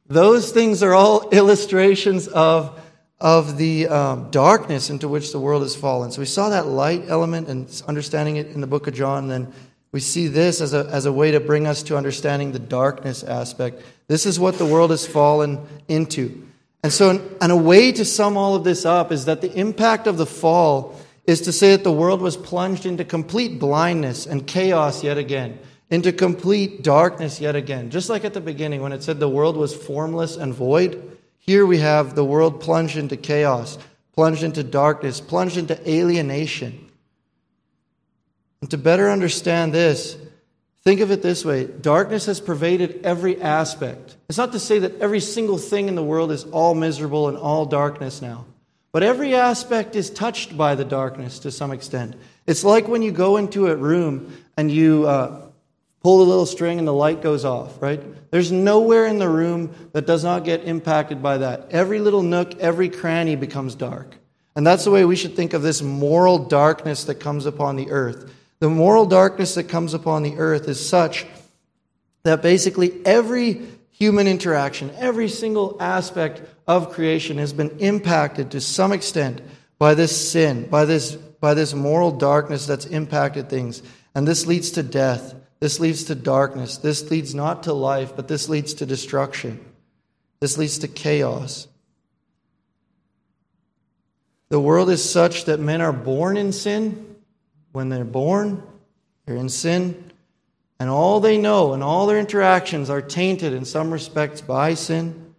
Those 0.08 0.52
things 0.52 0.84
are 0.84 0.94
all 0.94 1.30
illustrations 1.32 2.28
of, 2.28 2.80
of 3.20 3.58
the 3.58 3.88
um, 3.88 4.32
darkness 4.32 4.90
into 4.90 5.08
which 5.08 5.32
the 5.32 5.40
world 5.40 5.62
has 5.62 5.76
fallen. 5.76 6.12
So 6.12 6.20
we 6.20 6.26
saw 6.26 6.50
that 6.50 6.68
light 6.68 7.04
element 7.08 7.48
and 7.50 7.84
understanding 7.88 8.38
it 8.38 8.48
in 8.48 8.62
the 8.62 8.68
book 8.68 8.88
of 8.88 8.94
John. 8.94 9.28
Then 9.28 9.54
we 9.96 10.02
see 10.02 10.28
this 10.28 10.60
as 10.60 10.74
a, 10.74 10.90
as 10.92 11.06
a 11.06 11.14
way 11.14 11.32
to 11.32 11.40
bring 11.40 11.66
us 11.66 11.82
to 11.82 11.96
understanding 11.96 12.52
the 12.52 12.60
darkness 12.60 13.24
aspect. 13.24 13.82
This 14.10 14.26
is 14.26 14.38
what 14.38 14.58
the 14.58 14.66
world 14.66 14.92
has 14.92 15.08
fallen 15.08 15.66
into. 15.88 16.50
And 16.84 16.92
so, 16.92 17.12
and 17.40 17.50
a 17.50 17.56
way 17.56 17.94
to 17.94 18.04
sum 18.04 18.36
all 18.36 18.56
of 18.56 18.66
this 18.66 18.86
up 18.86 19.14
is 19.14 19.24
that 19.24 19.40
the 19.40 19.58
impact 19.58 20.06
of 20.06 20.18
the 20.18 20.26
fall 20.26 21.00
is 21.26 21.40
to 21.44 21.54
say 21.54 21.72
that 21.72 21.86
the 21.86 21.94
world 21.94 22.20
was 22.20 22.36
plunged 22.36 22.86
into 22.86 23.06
complete 23.06 23.58
blindness 23.58 24.26
and 24.26 24.46
chaos 24.46 25.02
yet 25.02 25.18
again, 25.18 25.60
into 25.90 26.12
complete 26.12 26.84
darkness 26.84 27.40
yet 27.40 27.56
again. 27.56 27.90
Just 27.90 28.10
like 28.10 28.26
at 28.26 28.34
the 28.34 28.42
beginning 28.42 28.82
when 28.82 28.92
it 28.92 29.02
said 29.02 29.22
the 29.22 29.30
world 29.30 29.56
was 29.56 29.74
formless 29.74 30.36
and 30.36 30.54
void, 30.54 31.18
here 31.40 31.66
we 31.66 31.78
have 31.78 32.16
the 32.16 32.26
world 32.26 32.60
plunged 32.60 32.98
into 32.98 33.16
chaos, 33.16 33.78
plunged 34.12 34.44
into 34.44 34.62
darkness, 34.62 35.22
plunged 35.22 35.56
into 35.56 35.90
alienation. 35.90 36.85
And 38.62 38.72
to 38.72 38.78
better 38.78 39.10
understand 39.10 39.74
this, 39.74 40.18
think 40.84 41.02
of 41.02 41.12
it 41.12 41.22
this 41.22 41.44
way 41.46 41.66
darkness 41.66 42.26
has 42.26 42.40
pervaded 42.40 43.02
every 43.04 43.42
aspect. 43.42 44.18
It's 44.30 44.38
not 44.38 44.52
to 44.54 44.60
say 44.60 44.80
that 44.80 45.00
every 45.00 45.20
single 45.20 45.58
thing 45.58 45.88
in 45.88 45.96
the 45.96 46.04
world 46.04 46.32
is 46.32 46.46
all 46.46 46.74
miserable 46.74 47.28
and 47.28 47.38
all 47.38 47.66
darkness 47.66 48.22
now. 48.22 48.46
But 48.92 49.04
every 49.04 49.36
aspect 49.36 49.96
is 49.96 50.10
touched 50.10 50.56
by 50.56 50.76
the 50.76 50.86
darkness 50.86 51.40
to 51.40 51.52
some 51.52 51.72
extent. 51.72 52.16
It's 52.48 52.64
like 52.64 52.88
when 52.88 53.02
you 53.02 53.12
go 53.12 53.36
into 53.36 53.68
a 53.68 53.76
room 53.76 54.42
and 54.56 54.72
you 54.72 55.06
uh, 55.06 55.50
pull 56.02 56.20
the 56.20 56.26
little 56.26 56.46
string 56.46 56.80
and 56.80 56.88
the 56.88 56.94
light 56.94 57.22
goes 57.22 57.44
off, 57.44 57.82
right? 57.82 58.02
There's 58.32 58.52
nowhere 58.52 59.06
in 59.06 59.20
the 59.20 59.28
room 59.28 59.74
that 59.94 60.06
does 60.06 60.24
not 60.24 60.46
get 60.46 60.64
impacted 60.64 61.22
by 61.22 61.40
that. 61.40 61.68
Every 61.72 62.00
little 62.00 62.24
nook, 62.24 62.58
every 62.60 62.90
cranny 62.90 63.36
becomes 63.36 63.76
dark. 63.76 64.16
And 64.56 64.66
that's 64.66 64.86
the 64.86 64.92
way 64.92 65.04
we 65.04 65.16
should 65.16 65.36
think 65.36 65.54
of 65.54 65.62
this 65.62 65.82
moral 65.82 66.38
darkness 66.38 67.04
that 67.06 67.16
comes 67.16 67.46
upon 67.46 67.76
the 67.76 67.92
earth. 67.92 68.32
The 68.60 68.70
moral 68.70 69.06
darkness 69.06 69.56
that 69.56 69.66
comes 69.66 69.94
upon 69.94 70.24
the 70.24 70.38
earth 70.38 70.68
is 70.68 70.84
such 70.84 71.26
that 72.24 72.42
basically 72.42 73.06
every 73.06 73.62
human 73.92 74.28
interaction, 74.28 74.92
every 74.98 75.30
single 75.30 75.78
aspect 75.80 76.42
of 76.68 76.92
creation 76.92 77.38
has 77.38 77.54
been 77.54 77.78
impacted 77.80 78.52
to 78.52 78.62
some 78.62 78.92
extent 78.92 79.42
by 79.78 79.94
this 79.94 80.32
sin, 80.32 80.68
by 80.70 80.86
this, 80.86 81.16
by 81.16 81.54
this 81.54 81.74
moral 81.74 82.12
darkness 82.12 82.66
that's 82.66 82.86
impacted 82.86 83.50
things. 83.50 83.84
And 84.14 84.28
this 84.28 84.46
leads 84.46 84.72
to 84.72 84.84
death. 84.84 85.36
This 85.60 85.80
leads 85.80 86.06
to 86.06 86.16
darkness. 86.16 86.78
This 86.78 87.10
leads 87.12 87.36
not 87.36 87.64
to 87.64 87.74
life, 87.74 88.16
but 88.16 88.28
this 88.28 88.50
leads 88.50 88.76
to 88.76 88.86
destruction. 88.86 89.64
This 90.40 90.58
leads 90.58 90.80
to 90.80 90.88
chaos. 90.88 91.68
The 94.50 94.60
world 94.60 94.90
is 94.90 95.08
such 95.08 95.46
that 95.46 95.60
men 95.60 95.82
are 95.82 95.94
born 95.94 96.38
in 96.38 96.52
sin. 96.52 97.15
When 97.76 97.90
they're 97.90 98.06
born, 98.06 98.64
they're 99.26 99.36
in 99.36 99.50
sin. 99.50 100.14
And 100.80 100.90
all 100.90 101.20
they 101.20 101.38
know 101.38 101.74
and 101.74 101.84
all 101.84 102.08
their 102.08 102.18
interactions 102.18 102.90
are 102.90 103.02
tainted 103.02 103.52
in 103.52 103.66
some 103.66 103.92
respects 103.92 104.40
by 104.40 104.76
sin. 104.76 105.34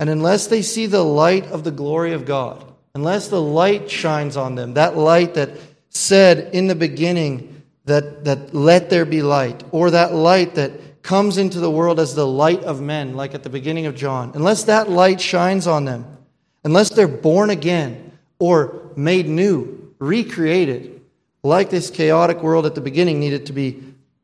And 0.00 0.10
unless 0.10 0.48
they 0.48 0.60
see 0.60 0.86
the 0.86 1.04
light 1.04 1.46
of 1.46 1.62
the 1.62 1.70
glory 1.70 2.14
of 2.14 2.24
God, 2.24 2.64
unless 2.96 3.28
the 3.28 3.40
light 3.40 3.88
shines 3.88 4.36
on 4.36 4.56
them, 4.56 4.74
that 4.74 4.96
light 4.96 5.34
that 5.34 5.50
said 5.88 6.52
in 6.52 6.66
the 6.66 6.74
beginning 6.74 7.62
that, 7.84 8.24
that 8.24 8.52
let 8.52 8.90
there 8.90 9.04
be 9.04 9.22
light, 9.22 9.62
or 9.70 9.92
that 9.92 10.12
light 10.12 10.56
that 10.56 11.02
comes 11.04 11.38
into 11.38 11.60
the 11.60 11.70
world 11.70 12.00
as 12.00 12.16
the 12.16 12.26
light 12.26 12.64
of 12.64 12.80
men, 12.80 13.14
like 13.14 13.36
at 13.36 13.44
the 13.44 13.50
beginning 13.50 13.86
of 13.86 13.94
John, 13.94 14.32
unless 14.34 14.64
that 14.64 14.90
light 14.90 15.20
shines 15.20 15.68
on 15.68 15.84
them, 15.84 16.18
unless 16.64 16.90
they're 16.90 17.06
born 17.06 17.50
again 17.50 18.18
or 18.40 18.90
made 18.96 19.28
new, 19.28 19.94
recreated, 20.00 20.97
like 21.42 21.70
this 21.70 21.90
chaotic 21.90 22.42
world 22.42 22.66
at 22.66 22.74
the 22.74 22.80
beginning 22.80 23.20
needed 23.20 23.46
to 23.46 23.52
be 23.52 23.82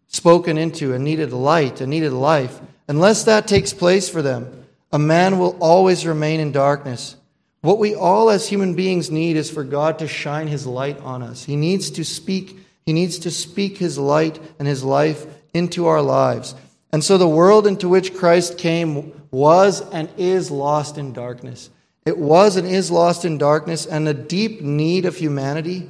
spoken 0.09 0.59
into 0.59 0.95
and 0.95 1.05
needed 1.05 1.33
light 1.33 1.81
and 1.81 1.91
needed 1.91 2.13
life, 2.13 2.61
unless 2.89 3.25
that 3.25 3.47
takes 3.49 3.73
place 3.73 4.09
for 4.09 4.23
them, 4.23 4.67
a 4.93 4.99
man 4.99 5.39
will 5.39 5.57
always 5.61 6.07
remain 6.07 6.41
in 6.41 6.53
darkness. 6.53 7.17
What 7.63 7.79
we 7.79 7.95
all 7.95 8.31
as 8.31 8.49
human 8.49 8.75
beings 8.75 9.11
need 9.11 9.37
is 9.37 9.51
for 9.51 9.65
God 9.65 9.99
to 10.01 10.09
shine 10.09 10.49
his 10.49 10.67
light 10.67 10.99
on 11.01 11.23
us. 11.23 11.45
He 11.45 11.57
needs 11.57 11.91
to 11.93 12.05
speak, 12.05 12.59
he 12.85 12.93
needs 12.93 13.19
to 13.21 13.31
speak 13.31 13.79
his 13.79 13.99
light 13.99 14.39
and 14.59 14.69
his 14.69 14.85
life 14.85 15.27
into 15.55 15.87
our 15.87 16.03
lives. 16.03 16.55
And 16.93 17.03
so 17.03 17.19
the 17.19 17.27
world 17.27 17.67
into 17.67 17.89
which 17.89 18.15
Christ 18.15 18.59
came 18.59 19.13
was 19.31 19.81
and 19.81 20.09
is 20.17 20.51
lost 20.51 20.99
in 20.99 21.13
darkness. 21.13 21.71
It 22.05 22.19
was 22.19 22.57
and 22.57 22.69
is 22.69 22.91
lost 22.91 23.25
in 23.25 23.39
darkness, 23.39 23.87
and 23.87 24.07
the 24.07 24.15
deep 24.15 24.61
need 24.61 25.07
of 25.07 25.17
humanity 25.17 25.89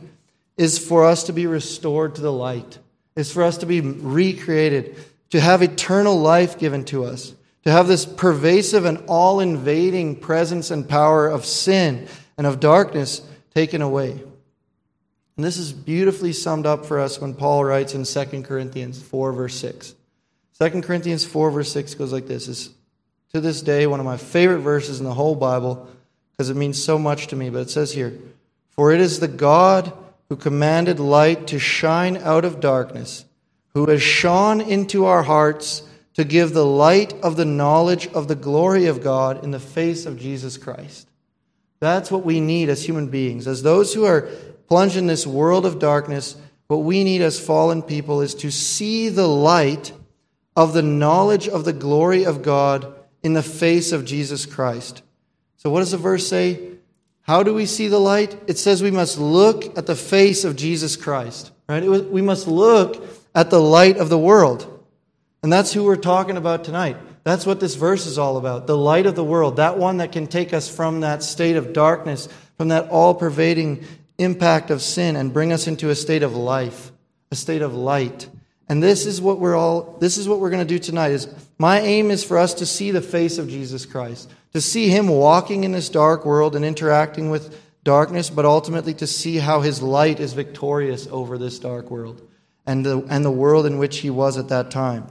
is 0.57 0.79
for 0.79 1.05
us 1.05 1.25
to 1.25 1.33
be 1.33 1.47
restored 1.47 2.15
to 2.15 2.21
the 2.21 2.33
light 2.33 2.79
is 3.17 3.33
for 3.33 3.43
us 3.43 3.59
to 3.59 3.67
be 3.67 3.81
recreated, 3.81 4.97
to 5.31 5.41
have 5.41 5.63
eternal 5.63 6.19
life 6.19 6.59
given 6.59 6.85
to 6.87 7.05
us, 7.05 7.35
to 7.63 7.71
have 7.71 7.87
this 7.87 8.05
pervasive 8.05 8.85
and 8.85 9.03
all 9.07 9.41
invading 9.41 10.17
presence 10.17 10.71
and 10.71 10.89
power 10.89 11.29
of 11.29 11.45
sin 11.45 12.07
and 12.37 12.47
of 12.47 12.61
darkness 12.61 13.23
taken 13.55 13.83
away. 13.83 14.11
And 15.37 15.45
this 15.45 15.57
is 15.57 15.73
beautifully 15.73 16.33
summed 16.33 16.67
up 16.67 16.87
for 16.87 17.01
us 17.01 17.21
when 17.21 17.35
Paul 17.35 17.65
writes 17.65 17.95
in 17.95 18.05
2 18.05 18.43
Corinthians 18.43 19.03
4, 19.03 19.33
verse 19.33 19.55
6. 19.57 19.95
2 20.61 20.83
Corinthians 20.83 21.25
4, 21.25 21.51
verse 21.51 21.73
6 21.73 21.95
goes 21.95 22.13
like 22.13 22.27
this. 22.27 22.49
It's 22.49 22.71
to 23.33 23.41
this 23.41 23.63
day 23.63 23.87
one 23.87 23.99
of 23.99 24.07
my 24.07 24.17
favorite 24.17 24.61
verses 24.61 25.01
in 25.01 25.05
the 25.05 25.15
whole 25.15 25.35
Bible 25.35 25.89
because 26.31 26.51
it 26.51 26.57
means 26.57 26.83
so 26.83 26.99
much 26.99 27.29
to 27.29 27.37
me. 27.37 27.51
But 27.51 27.63
it 27.63 27.71
says 27.71 27.93
here, 27.93 28.17
For 28.71 28.93
it 28.93 29.01
is 29.01 29.19
the 29.19 29.29
God 29.29 29.93
who 30.35 30.41
commanded 30.41 30.99
light 30.99 31.47
to 31.47 31.61
shine 31.61 32.17
out 32.17 32.45
of 32.45 32.59
darkness, 32.59 33.25
who 33.73 33.87
has 33.87 34.03
shone 34.03 34.61
into 34.61 35.05
our 35.05 35.23
hearts 35.23 35.85
to 36.15 36.25
give 36.25 36.53
the 36.53 36.67
light 36.67 37.13
of 37.23 37.37
the 37.37 37.45
knowledge 37.45 38.09
of 38.09 38.27
the 38.27 38.35
glory 38.35 38.87
of 38.87 39.01
God 39.01 39.45
in 39.45 39.53
the 39.53 39.61
face 39.61 40.07
of 40.07 40.19
Jesus 40.19 40.57
Christ. 40.57 41.09
That's 41.79 42.11
what 42.11 42.25
we 42.25 42.41
need 42.41 42.69
as 42.69 42.85
human 42.85 43.11
beings. 43.11 43.47
As 43.47 43.63
those 43.63 43.95
who 43.95 44.07
are 44.07 44.23
plunged 44.67 44.97
in 44.97 45.07
this 45.07 45.25
world 45.25 45.65
of 45.65 45.79
darkness, 45.79 46.35
what 46.67 46.79
we 46.79 47.05
need 47.05 47.23
as 47.23 47.39
fallen 47.39 47.81
people 47.81 48.21
is 48.21 48.35
to 48.35 48.51
see 48.51 49.11
the 49.11 49.29
light 49.29 49.93
of 50.57 50.73
the 50.73 50.83
knowledge 50.83 51.47
of 51.47 51.65
the 51.65 51.73
glory 51.73 52.25
of 52.25 52.43
God 52.43 52.93
in 53.23 53.35
the 53.35 53.43
face 53.43 53.93
of 53.93 54.05
Jesus 54.05 54.47
Christ. 54.47 55.03
So, 55.59 55.71
what 55.71 55.79
does 55.79 55.93
the 55.93 55.97
verse 55.97 56.27
say? 56.27 56.74
How 57.25 57.43
do 57.43 57.55
we 57.55 57.65
see 57.67 57.89
the 57.89 57.99
light? 57.99 58.39
It 58.47 58.59
says 58.59 58.83
we 58.83 58.91
must 58.91 59.19
look 59.19 59.77
at 59.79 59.87
the 59.87 59.97
face 59.97 60.45
of 60.45 60.57
Jesus 60.57 60.95
Christ, 60.95 61.53
right? 61.69 61.83
We 61.83 62.21
must 62.21 62.47
look 62.47 63.05
at 63.35 63.51
the 63.51 63.61
light 63.61 63.97
of 63.97 64.11
the 64.11 64.19
world. 64.19 64.71
And 65.43 65.53
that's 65.53 65.73
who 65.73 65.85
we're 65.85 65.97
talking 65.97 66.37
about 66.37 66.65
tonight. 66.65 66.97
That's 67.25 67.47
what 67.47 67.61
this 67.61 67.75
verse 67.75 68.05
is 68.05 68.19
all 68.19 68.37
about 68.37 68.67
the 68.67 68.77
light 68.77 69.07
of 69.07 69.15
the 69.15 69.25
world, 69.25 69.57
that 69.57 69.79
one 69.79 69.97
that 69.97 70.13
can 70.13 70.27
take 70.27 70.53
us 70.53 70.69
from 70.69 71.01
that 71.01 71.23
state 71.23 71.57
of 71.57 71.73
darkness, 71.73 72.29
from 72.59 72.69
that 72.69 72.91
all 72.91 73.15
pervading 73.15 73.85
impact 74.19 74.71
of 74.71 74.83
sin, 74.83 75.17
and 75.17 75.33
bring 75.33 75.51
us 75.51 75.67
into 75.67 75.89
a 75.89 75.95
state 75.95 76.23
of 76.23 76.37
life, 76.37 76.93
a 77.31 77.35
state 77.35 77.63
of 77.63 77.75
light. 77.75 78.29
And 78.69 78.83
this 78.83 79.07
is 79.07 79.23
what 79.23 79.41
we're 79.41 79.57
all 79.57 79.97
this 80.01 80.19
is 80.19 80.29
what 80.29 80.41
we're 80.41 80.51
going 80.51 80.67
to 80.67 80.75
do 80.75 80.79
tonight 80.79 81.13
is 81.13 81.29
my 81.59 81.81
aim 81.81 82.11
is 82.11 82.23
for 82.23 82.37
us 82.37 82.55
to 82.55 82.67
see 82.67 82.91
the 82.91 83.01
face 83.01 83.39
of 83.39 83.49
Jesus 83.49 83.87
Christ, 83.87 84.31
to 84.55 84.61
see 84.61 84.89
him 84.89 85.09
walking 85.09 85.65
in 85.65 85.73
this 85.73 85.89
dark 85.89 86.25
world 86.25 86.55
and 86.55 86.65
interacting 86.65 87.29
with 87.29 87.61
darkness, 87.83 88.31
but 88.31 88.45
ultimately 88.45 88.95
to 88.95 89.07
see 89.07 89.37
how 89.37 89.61
his 89.61 89.83
light 89.83 90.21
is 90.21 90.33
victorious 90.33 91.09
over 91.11 91.37
this 91.37 91.59
dark 91.59 91.91
world 91.91 92.27
and 92.65 92.87
the, 92.87 93.05
and 93.11 93.25
the 93.25 93.31
world 93.31 93.67
in 93.67 93.79
which 93.79 93.99
he 93.99 94.11
was 94.11 94.39
at 94.39 94.49
that 94.49 94.71
time. 94.71 95.07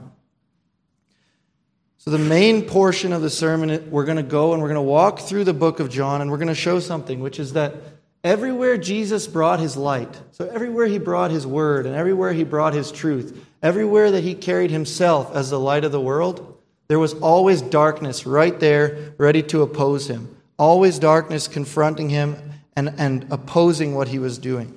So, 1.98 2.10
the 2.10 2.18
main 2.18 2.62
portion 2.62 3.12
of 3.12 3.22
the 3.22 3.30
sermon, 3.30 3.90
we're 3.90 4.04
going 4.04 4.18
to 4.18 4.22
go 4.22 4.52
and 4.52 4.60
we're 4.60 4.68
going 4.68 4.76
to 4.76 4.82
walk 4.82 5.20
through 5.20 5.44
the 5.44 5.54
book 5.54 5.80
of 5.80 5.88
John 5.88 6.20
and 6.20 6.30
we're 6.30 6.36
going 6.36 6.48
to 6.48 6.54
show 6.54 6.80
something, 6.80 7.20
which 7.20 7.38
is 7.38 7.54
that 7.54 7.76
everywhere 8.22 8.76
Jesus 8.76 9.26
brought 9.26 9.60
his 9.60 9.76
light, 9.76 10.20
so 10.32 10.46
everywhere 10.48 10.86
he 10.86 10.98
brought 10.98 11.30
his 11.30 11.46
word 11.46 11.86
and 11.86 11.94
everywhere 11.94 12.32
he 12.32 12.44
brought 12.44 12.74
his 12.74 12.90
truth, 12.90 13.46
everywhere 13.62 14.10
that 14.10 14.22
he 14.22 14.34
carried 14.34 14.70
himself 14.70 15.34
as 15.34 15.48
the 15.48 15.60
light 15.60 15.84
of 15.84 15.92
the 15.92 16.00
world, 16.00 16.53
there 16.94 17.00
was 17.00 17.14
always 17.14 17.60
darkness 17.60 18.24
right 18.24 18.60
there 18.60 19.16
ready 19.18 19.42
to 19.42 19.62
oppose 19.62 20.08
him. 20.08 20.32
Always 20.60 21.00
darkness 21.00 21.48
confronting 21.48 22.08
him 22.08 22.36
and, 22.76 22.94
and 22.98 23.26
opposing 23.32 23.96
what 23.96 24.06
he 24.06 24.20
was 24.20 24.38
doing. 24.38 24.72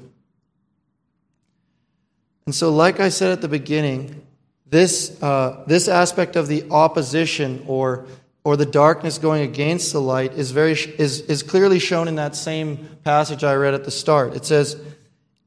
And 2.47 2.56
so, 2.56 2.71
like 2.71 2.99
I 2.99 3.10
said 3.10 3.34
at 3.34 3.41
the 3.41 3.47
beginning, 3.47 4.25
this, 4.65 5.21
uh, 5.21 5.63
this 5.67 5.88
aspect 5.88 6.36
of 6.36 6.47
the 6.47 6.67
opposition 6.71 7.63
or, 7.67 8.08
or 8.43 8.58
the 8.58 8.65
darkness 8.65 9.19
going 9.19 9.43
against 9.43 9.93
the 9.93 10.01
light 10.01 10.34
is, 10.34 10.49
very, 10.49 10.71
is, 10.71 11.21
is 11.21 11.43
clearly 11.43 11.77
shown 11.77 12.08
in 12.08 12.15
that 12.15 12.36
same 12.36 12.89
passage 13.03 13.43
I 13.43 13.53
read 13.53 13.75
at 13.75 13.86
the 13.86 13.91
start. 13.91 14.36
It 14.36 14.43
says, 14.43 14.75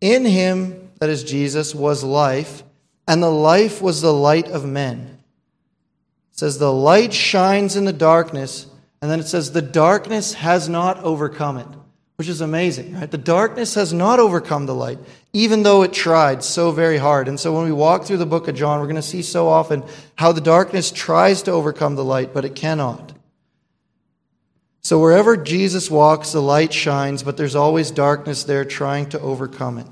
In 0.01 0.25
him, 0.25 0.93
that 1.01 1.11
is 1.11 1.25
Jesus, 1.25 1.75
was 1.75 2.05
life, 2.05 2.63
and 3.09 3.21
the 3.21 3.29
life 3.29 3.83
was 3.83 4.03
the 4.03 4.15
light 4.15 4.47
of 4.47 4.65
men. 4.65 5.17
Says, 6.41 6.59
The 6.59 6.73
light 6.73 7.13
shines 7.13 7.77
in 7.77 7.85
the 7.85 7.93
darkness, 7.93 8.67
and 9.01 9.11
then 9.11 9.21
it 9.21 9.27
says, 9.27 9.53
The 9.53 9.63
darkness 9.63 10.35
has 10.35 10.69
not 10.69 10.99
overcome 11.05 11.59
it 11.59 11.69
which 12.21 12.29
is 12.29 12.43
amazing, 12.43 12.93
right? 12.93 13.11
The 13.11 13.17
darkness 13.17 13.77
has 13.77 13.95
not 13.95 14.21
overcome 14.21 14.67
the 14.67 14.75
light, 14.75 14.99
even 15.33 15.63
though 15.63 15.83
it 15.85 15.95
tried 15.95 16.45
so 16.45 16.71
very 16.71 16.99
hard. 16.99 17.29
And 17.29 17.41
so 17.41 17.55
when 17.55 17.65
we 17.65 17.73
walk 17.73 18.05
through 18.05 18.19
the 18.19 18.27
book 18.27 18.47
of 18.47 18.55
John, 18.55 18.79
we're 18.79 18.89
going 18.89 18.97
to 18.97 19.03
see 19.03 19.23
so 19.23 19.49
often 19.49 19.83
how 20.17 20.31
the 20.33 20.43
darkness 20.43 20.91
tries 20.91 21.41
to 21.45 21.53
overcome 21.53 21.95
the 21.95 22.05
light, 22.05 22.35
but 22.35 22.45
it 22.45 22.55
cannot. 22.55 23.15
So 24.83 25.01
wherever 25.01 25.35
Jesus 25.35 25.91
walks, 25.91 26.33
the 26.33 26.43
light 26.43 26.75
shines, 26.75 27.23
but 27.23 27.39
there's 27.39 27.57
always 27.57 27.91
darkness 27.91 28.45
there 28.45 28.67
trying 28.67 29.09
to 29.09 29.21
overcome 29.21 29.79
it. 29.79 29.87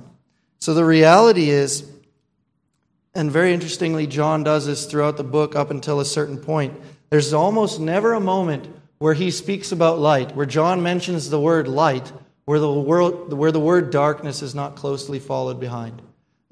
So 0.59 0.75
the 0.75 0.85
reality 0.85 1.49
is, 1.49 1.91
and 3.19 3.33
very 3.33 3.53
interestingly, 3.53 4.07
John 4.07 4.45
does 4.45 4.67
this 4.67 4.87
throughout 4.87 5.17
the 5.17 5.25
book 5.25 5.57
up 5.57 5.73
until 5.73 5.99
a 5.99 6.05
certain 6.05 6.39
point, 6.39 6.81
there's 7.11 7.33
almost 7.33 7.81
never 7.81 8.13
a 8.13 8.21
moment 8.21 8.69
where 8.99 9.15
he 9.15 9.33
speaks 9.33 9.73
about 9.73 9.99
light, 9.99 10.37
where 10.37 10.47
John 10.47 10.85
mentions 10.85 11.29
the 11.29 11.41
word 11.41 11.67
light, 11.67 12.13
where 12.45 12.61
the, 12.61 12.73
world, 12.73 13.33
where 13.33 13.51
the 13.51 13.59
word 13.59 13.91
darkness 13.91 14.41
is 14.41 14.55
not 14.55 14.77
closely 14.77 15.19
followed 15.19 15.59
behind. 15.59 16.01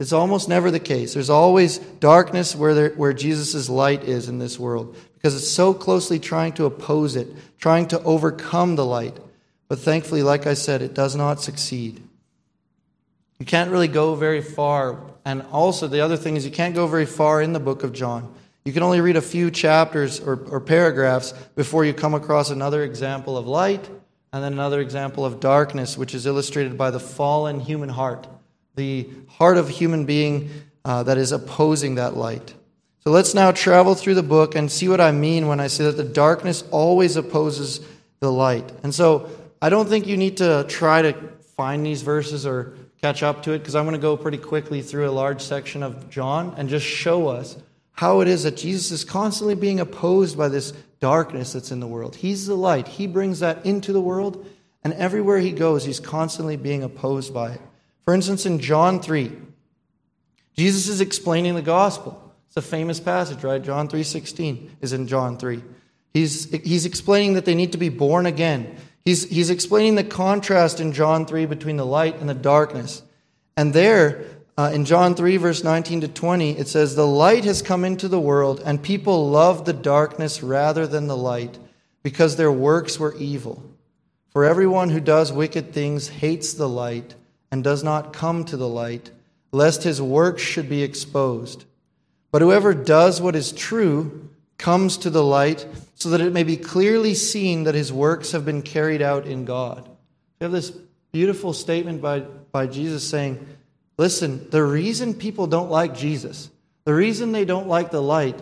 It's 0.00 0.12
almost 0.12 0.48
never 0.48 0.72
the 0.72 0.81
case. 0.81 1.14
There's 1.14 1.31
always 1.31 1.79
darkness 1.79 2.57
where, 2.57 2.74
there, 2.74 2.90
where 2.90 3.12
Jesus' 3.12 3.68
light 3.68 4.02
is 4.02 4.29
in 4.29 4.40
this 4.40 4.59
world 4.59 4.96
because 5.14 5.37
it's 5.37 5.48
so 5.48 5.72
closely 5.72 6.18
trying 6.18 6.52
to 6.55 6.64
oppose 6.64 7.14
it, 7.14 7.29
trying 7.59 7.87
to 7.88 8.02
overcome 8.02 8.74
the 8.74 8.85
light. 8.85 9.16
But 9.68 9.79
thankfully, 9.79 10.24
like 10.24 10.48
I 10.48 10.55
said, 10.55 10.83
it 10.83 10.94
does 10.94 11.14
not 11.14 11.40
succeed. 11.40 12.02
You 13.38 13.46
can't 13.46 13.70
really 13.70 13.88
go 13.88 14.16
very 14.16 14.42
far. 14.42 14.98
And 15.26 15.42
also, 15.52 15.88
the 15.88 16.00
other 16.00 16.16
thing 16.16 16.36
is, 16.36 16.46
you 16.46 16.50
can't 16.50 16.74
go 16.74 16.86
very 16.86 17.04
far 17.04 17.42
in 17.42 17.52
the 17.52 17.60
book 17.60 17.82
of 17.84 17.92
John 17.92 18.32
you 18.66 18.72
can 18.72 18.82
only 18.82 19.00
read 19.00 19.14
a 19.14 19.22
few 19.22 19.52
chapters 19.52 20.18
or, 20.18 20.40
or 20.50 20.58
paragraphs 20.58 21.30
before 21.54 21.84
you 21.84 21.94
come 21.94 22.14
across 22.14 22.50
another 22.50 22.82
example 22.82 23.38
of 23.38 23.46
light 23.46 23.88
and 24.32 24.42
then 24.42 24.54
another 24.54 24.80
example 24.80 25.24
of 25.24 25.38
darkness, 25.38 25.96
which 25.96 26.16
is 26.16 26.26
illustrated 26.26 26.76
by 26.76 26.90
the 26.90 26.98
fallen 26.98 27.60
human 27.60 27.88
heart, 27.88 28.26
the 28.74 29.08
heart 29.28 29.56
of 29.56 29.68
a 29.68 29.70
human 29.70 30.04
being 30.04 30.50
uh, 30.84 31.04
that 31.04 31.16
is 31.16 31.30
opposing 31.30 31.94
that 31.94 32.16
light. 32.16 32.54
So 33.04 33.12
let's 33.12 33.34
now 33.34 33.52
travel 33.52 33.94
through 33.94 34.16
the 34.16 34.24
book 34.24 34.56
and 34.56 34.68
see 34.70 34.88
what 34.88 35.00
I 35.00 35.12
mean 35.12 35.46
when 35.46 35.60
I 35.60 35.68
say 35.68 35.84
that 35.84 35.96
the 35.96 36.02
darkness 36.02 36.64
always 36.72 37.14
opposes 37.14 37.78
the 38.18 38.32
light. 38.32 38.68
And 38.82 38.92
so 38.92 39.30
I 39.62 39.68
don't 39.68 39.88
think 39.88 40.08
you 40.08 40.16
need 40.16 40.38
to 40.38 40.66
try 40.68 41.02
to 41.02 41.12
find 41.56 41.86
these 41.86 42.02
verses 42.02 42.44
or 42.44 42.74
catch 43.06 43.22
up 43.22 43.44
to 43.44 43.52
it 43.52 43.60
because 43.60 43.76
I'm 43.76 43.84
going 43.84 43.94
to 43.94 44.02
go 44.02 44.16
pretty 44.16 44.38
quickly 44.38 44.82
through 44.82 45.08
a 45.08 45.12
large 45.12 45.40
section 45.40 45.84
of 45.84 46.10
John 46.10 46.52
and 46.56 46.68
just 46.68 46.84
show 46.84 47.28
us 47.28 47.56
how 47.92 48.20
it 48.20 48.26
is 48.26 48.42
that 48.42 48.56
Jesus 48.56 48.90
is 48.90 49.04
constantly 49.04 49.54
being 49.54 49.78
opposed 49.78 50.36
by 50.36 50.48
this 50.48 50.72
darkness 50.98 51.52
that's 51.52 51.70
in 51.70 51.78
the 51.78 51.86
world. 51.86 52.16
He's 52.16 52.46
the 52.46 52.56
light, 52.56 52.88
He 52.88 53.06
brings 53.06 53.38
that 53.40 53.64
into 53.64 53.92
the 53.92 54.00
world, 54.00 54.44
and 54.82 54.92
everywhere 54.94 55.38
He 55.38 55.52
goes, 55.52 55.84
He's 55.84 56.00
constantly 56.00 56.56
being 56.56 56.82
opposed 56.82 57.32
by 57.32 57.52
it. 57.52 57.60
For 58.04 58.12
instance, 58.12 58.44
in 58.44 58.58
John 58.58 59.00
3, 59.00 59.30
Jesus 60.56 60.88
is 60.88 61.00
explaining 61.00 61.54
the 61.54 61.62
gospel. 61.62 62.34
It's 62.48 62.56
a 62.56 62.62
famous 62.62 62.98
passage, 62.98 63.44
right? 63.44 63.62
John 63.62 63.86
3:16 63.86 64.68
is 64.80 64.92
in 64.92 65.06
John 65.06 65.38
3. 65.38 65.62
He's, 66.12 66.50
he's 66.50 66.86
explaining 66.86 67.34
that 67.34 67.44
they 67.44 67.54
need 67.54 67.70
to 67.70 67.78
be 67.78 67.88
born 67.88 68.26
again. 68.26 68.74
He's, 69.06 69.30
he's 69.30 69.50
explaining 69.50 69.94
the 69.94 70.02
contrast 70.02 70.80
in 70.80 70.92
John 70.92 71.26
3 71.26 71.46
between 71.46 71.76
the 71.76 71.86
light 71.86 72.18
and 72.18 72.28
the 72.28 72.34
darkness. 72.34 73.04
And 73.56 73.72
there, 73.72 74.24
uh, 74.58 74.72
in 74.74 74.84
John 74.84 75.14
3, 75.14 75.36
verse 75.36 75.62
19 75.62 76.00
to 76.00 76.08
20, 76.08 76.58
it 76.58 76.66
says, 76.66 76.96
The 76.96 77.06
light 77.06 77.44
has 77.44 77.62
come 77.62 77.84
into 77.84 78.08
the 78.08 78.18
world, 78.18 78.60
and 78.64 78.82
people 78.82 79.30
love 79.30 79.64
the 79.64 79.72
darkness 79.72 80.42
rather 80.42 80.88
than 80.88 81.06
the 81.06 81.16
light, 81.16 81.56
because 82.02 82.34
their 82.34 82.50
works 82.50 82.98
were 82.98 83.14
evil. 83.14 83.62
For 84.30 84.44
everyone 84.44 84.90
who 84.90 84.98
does 84.98 85.32
wicked 85.32 85.72
things 85.72 86.08
hates 86.08 86.52
the 86.52 86.68
light 86.68 87.14
and 87.52 87.62
does 87.62 87.84
not 87.84 88.12
come 88.12 88.44
to 88.46 88.56
the 88.56 88.68
light, 88.68 89.12
lest 89.52 89.84
his 89.84 90.02
works 90.02 90.42
should 90.42 90.68
be 90.68 90.82
exposed. 90.82 91.64
But 92.32 92.42
whoever 92.42 92.74
does 92.74 93.20
what 93.20 93.36
is 93.36 93.52
true 93.52 94.25
comes 94.58 94.96
to 94.98 95.10
the 95.10 95.24
light, 95.24 95.66
so 95.94 96.10
that 96.10 96.20
it 96.20 96.32
may 96.32 96.42
be 96.42 96.56
clearly 96.56 97.14
seen 97.14 97.64
that 97.64 97.74
his 97.74 97.92
works 97.92 98.32
have 98.32 98.44
been 98.44 98.62
carried 98.62 99.02
out 99.02 99.26
in 99.26 99.44
God. 99.44 99.88
We 100.40 100.44
have 100.44 100.52
this 100.52 100.70
beautiful 101.12 101.52
statement 101.52 102.02
by, 102.02 102.20
by 102.20 102.66
Jesus 102.66 103.08
saying, 103.08 103.44
Listen, 103.98 104.50
the 104.50 104.62
reason 104.62 105.14
people 105.14 105.46
don't 105.46 105.70
like 105.70 105.94
Jesus, 105.94 106.50
the 106.84 106.94
reason 106.94 107.32
they 107.32 107.46
don't 107.46 107.68
like 107.68 107.90
the 107.90 108.02
light, 108.02 108.38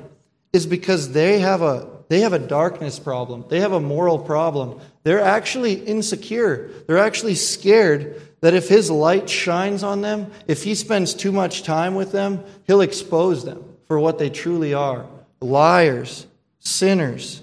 is 0.53 0.67
because 0.67 1.13
they 1.13 1.39
have 1.39 1.63
a 1.63 1.89
they 2.09 2.21
have 2.21 2.33
a 2.33 2.39
darkness 2.39 2.99
problem. 2.99 3.47
They 3.49 3.61
have 3.61 3.73
a 3.73 3.81
moral 3.81 4.19
problem. 4.19 4.79
They're 5.05 5.23
actually 5.23 5.73
insecure. 5.73 6.71
They're 6.87 6.99
actually 6.99 7.35
scared 7.35 8.21
that 8.41 8.53
if 8.53 8.69
his 8.69 8.91
light 8.91 9.31
shines 9.31 9.83
on 9.83 10.03
them, 10.03 10.31
if 10.47 10.65
he 10.65 10.75
spends 10.75 11.15
too 11.15 11.33
much 11.33 11.63
time 11.63 11.95
with 11.95 12.13
them, 12.13 12.45
he'll 12.67 12.83
expose 12.83 13.45
them 13.45 13.65
for 13.89 13.99
what 13.99 14.19
they 14.19 14.29
truly 14.29 14.75
are 14.75 15.07
liars, 15.45 16.27
sinners, 16.59 17.43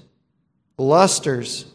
lusters, 0.78 1.66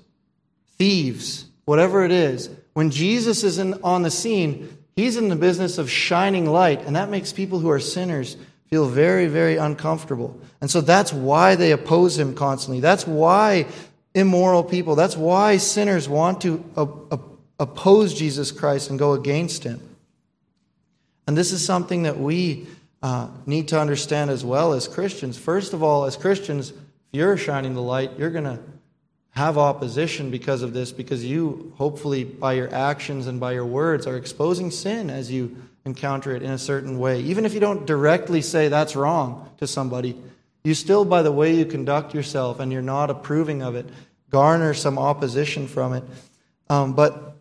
thieves, 0.76 1.46
whatever 1.64 2.04
it 2.04 2.12
is. 2.12 2.50
When 2.74 2.90
Jesus 2.90 3.44
is 3.44 3.58
in, 3.58 3.74
on 3.82 4.02
the 4.02 4.10
scene, 4.10 4.76
He's 4.96 5.16
in 5.16 5.28
the 5.28 5.36
business 5.36 5.78
of 5.78 5.90
shining 5.90 6.46
light, 6.46 6.82
and 6.86 6.96
that 6.96 7.10
makes 7.10 7.32
people 7.32 7.58
who 7.58 7.70
are 7.70 7.80
sinners 7.80 8.36
feel 8.70 8.86
very, 8.86 9.26
very 9.26 9.56
uncomfortable. 9.56 10.38
And 10.60 10.70
so 10.70 10.80
that's 10.80 11.12
why 11.12 11.54
they 11.54 11.70
oppose 11.72 12.18
him 12.18 12.34
constantly. 12.34 12.80
That's 12.80 13.06
why 13.06 13.66
immoral 14.14 14.64
people, 14.64 14.94
that's 14.94 15.16
why 15.16 15.58
sinners 15.58 16.08
want 16.08 16.40
to 16.40 16.64
oppose 17.60 18.14
Jesus 18.14 18.50
Christ 18.50 18.90
and 18.90 18.98
go 18.98 19.12
against 19.12 19.64
him. 19.64 19.80
And 21.26 21.36
this 21.36 21.52
is 21.52 21.64
something 21.64 22.04
that 22.04 22.18
we 22.18 22.66
uh, 23.02 23.28
need 23.44 23.68
to 23.68 23.80
understand 23.80 24.30
as 24.30 24.44
well 24.44 24.72
as 24.72 24.88
Christians. 24.88 25.38
First 25.38 25.72
of 25.72 25.82
all, 25.82 26.04
as 26.04 26.16
Christians, 26.16 26.70
if 26.70 26.76
you're 27.12 27.36
shining 27.36 27.74
the 27.74 27.82
light, 27.82 28.12
you're 28.18 28.30
going 28.30 28.44
to 28.44 28.58
have 29.30 29.58
opposition 29.58 30.30
because 30.30 30.62
of 30.62 30.72
this, 30.72 30.92
because 30.92 31.24
you, 31.24 31.72
hopefully, 31.76 32.24
by 32.24 32.54
your 32.54 32.72
actions 32.74 33.26
and 33.26 33.38
by 33.38 33.52
your 33.52 33.66
words, 33.66 34.06
are 34.06 34.16
exposing 34.16 34.70
sin 34.70 35.10
as 35.10 35.30
you 35.30 35.54
encounter 35.84 36.34
it 36.34 36.42
in 36.42 36.50
a 36.50 36.58
certain 36.58 36.98
way. 36.98 37.20
Even 37.20 37.44
if 37.44 37.52
you 37.52 37.60
don't 37.60 37.86
directly 37.86 38.40
say 38.40 38.68
that's 38.68 38.96
wrong 38.96 39.50
to 39.58 39.66
somebody, 39.66 40.20
you 40.64 40.74
still, 40.74 41.04
by 41.04 41.22
the 41.22 41.30
way 41.30 41.54
you 41.54 41.64
conduct 41.66 42.14
yourself 42.14 42.60
and 42.60 42.72
you're 42.72 42.82
not 42.82 43.10
approving 43.10 43.62
of 43.62 43.76
it, 43.76 43.86
garner 44.30 44.74
some 44.74 44.98
opposition 44.98 45.68
from 45.68 45.92
it. 45.92 46.02
Um, 46.68 46.94
but 46.94 47.36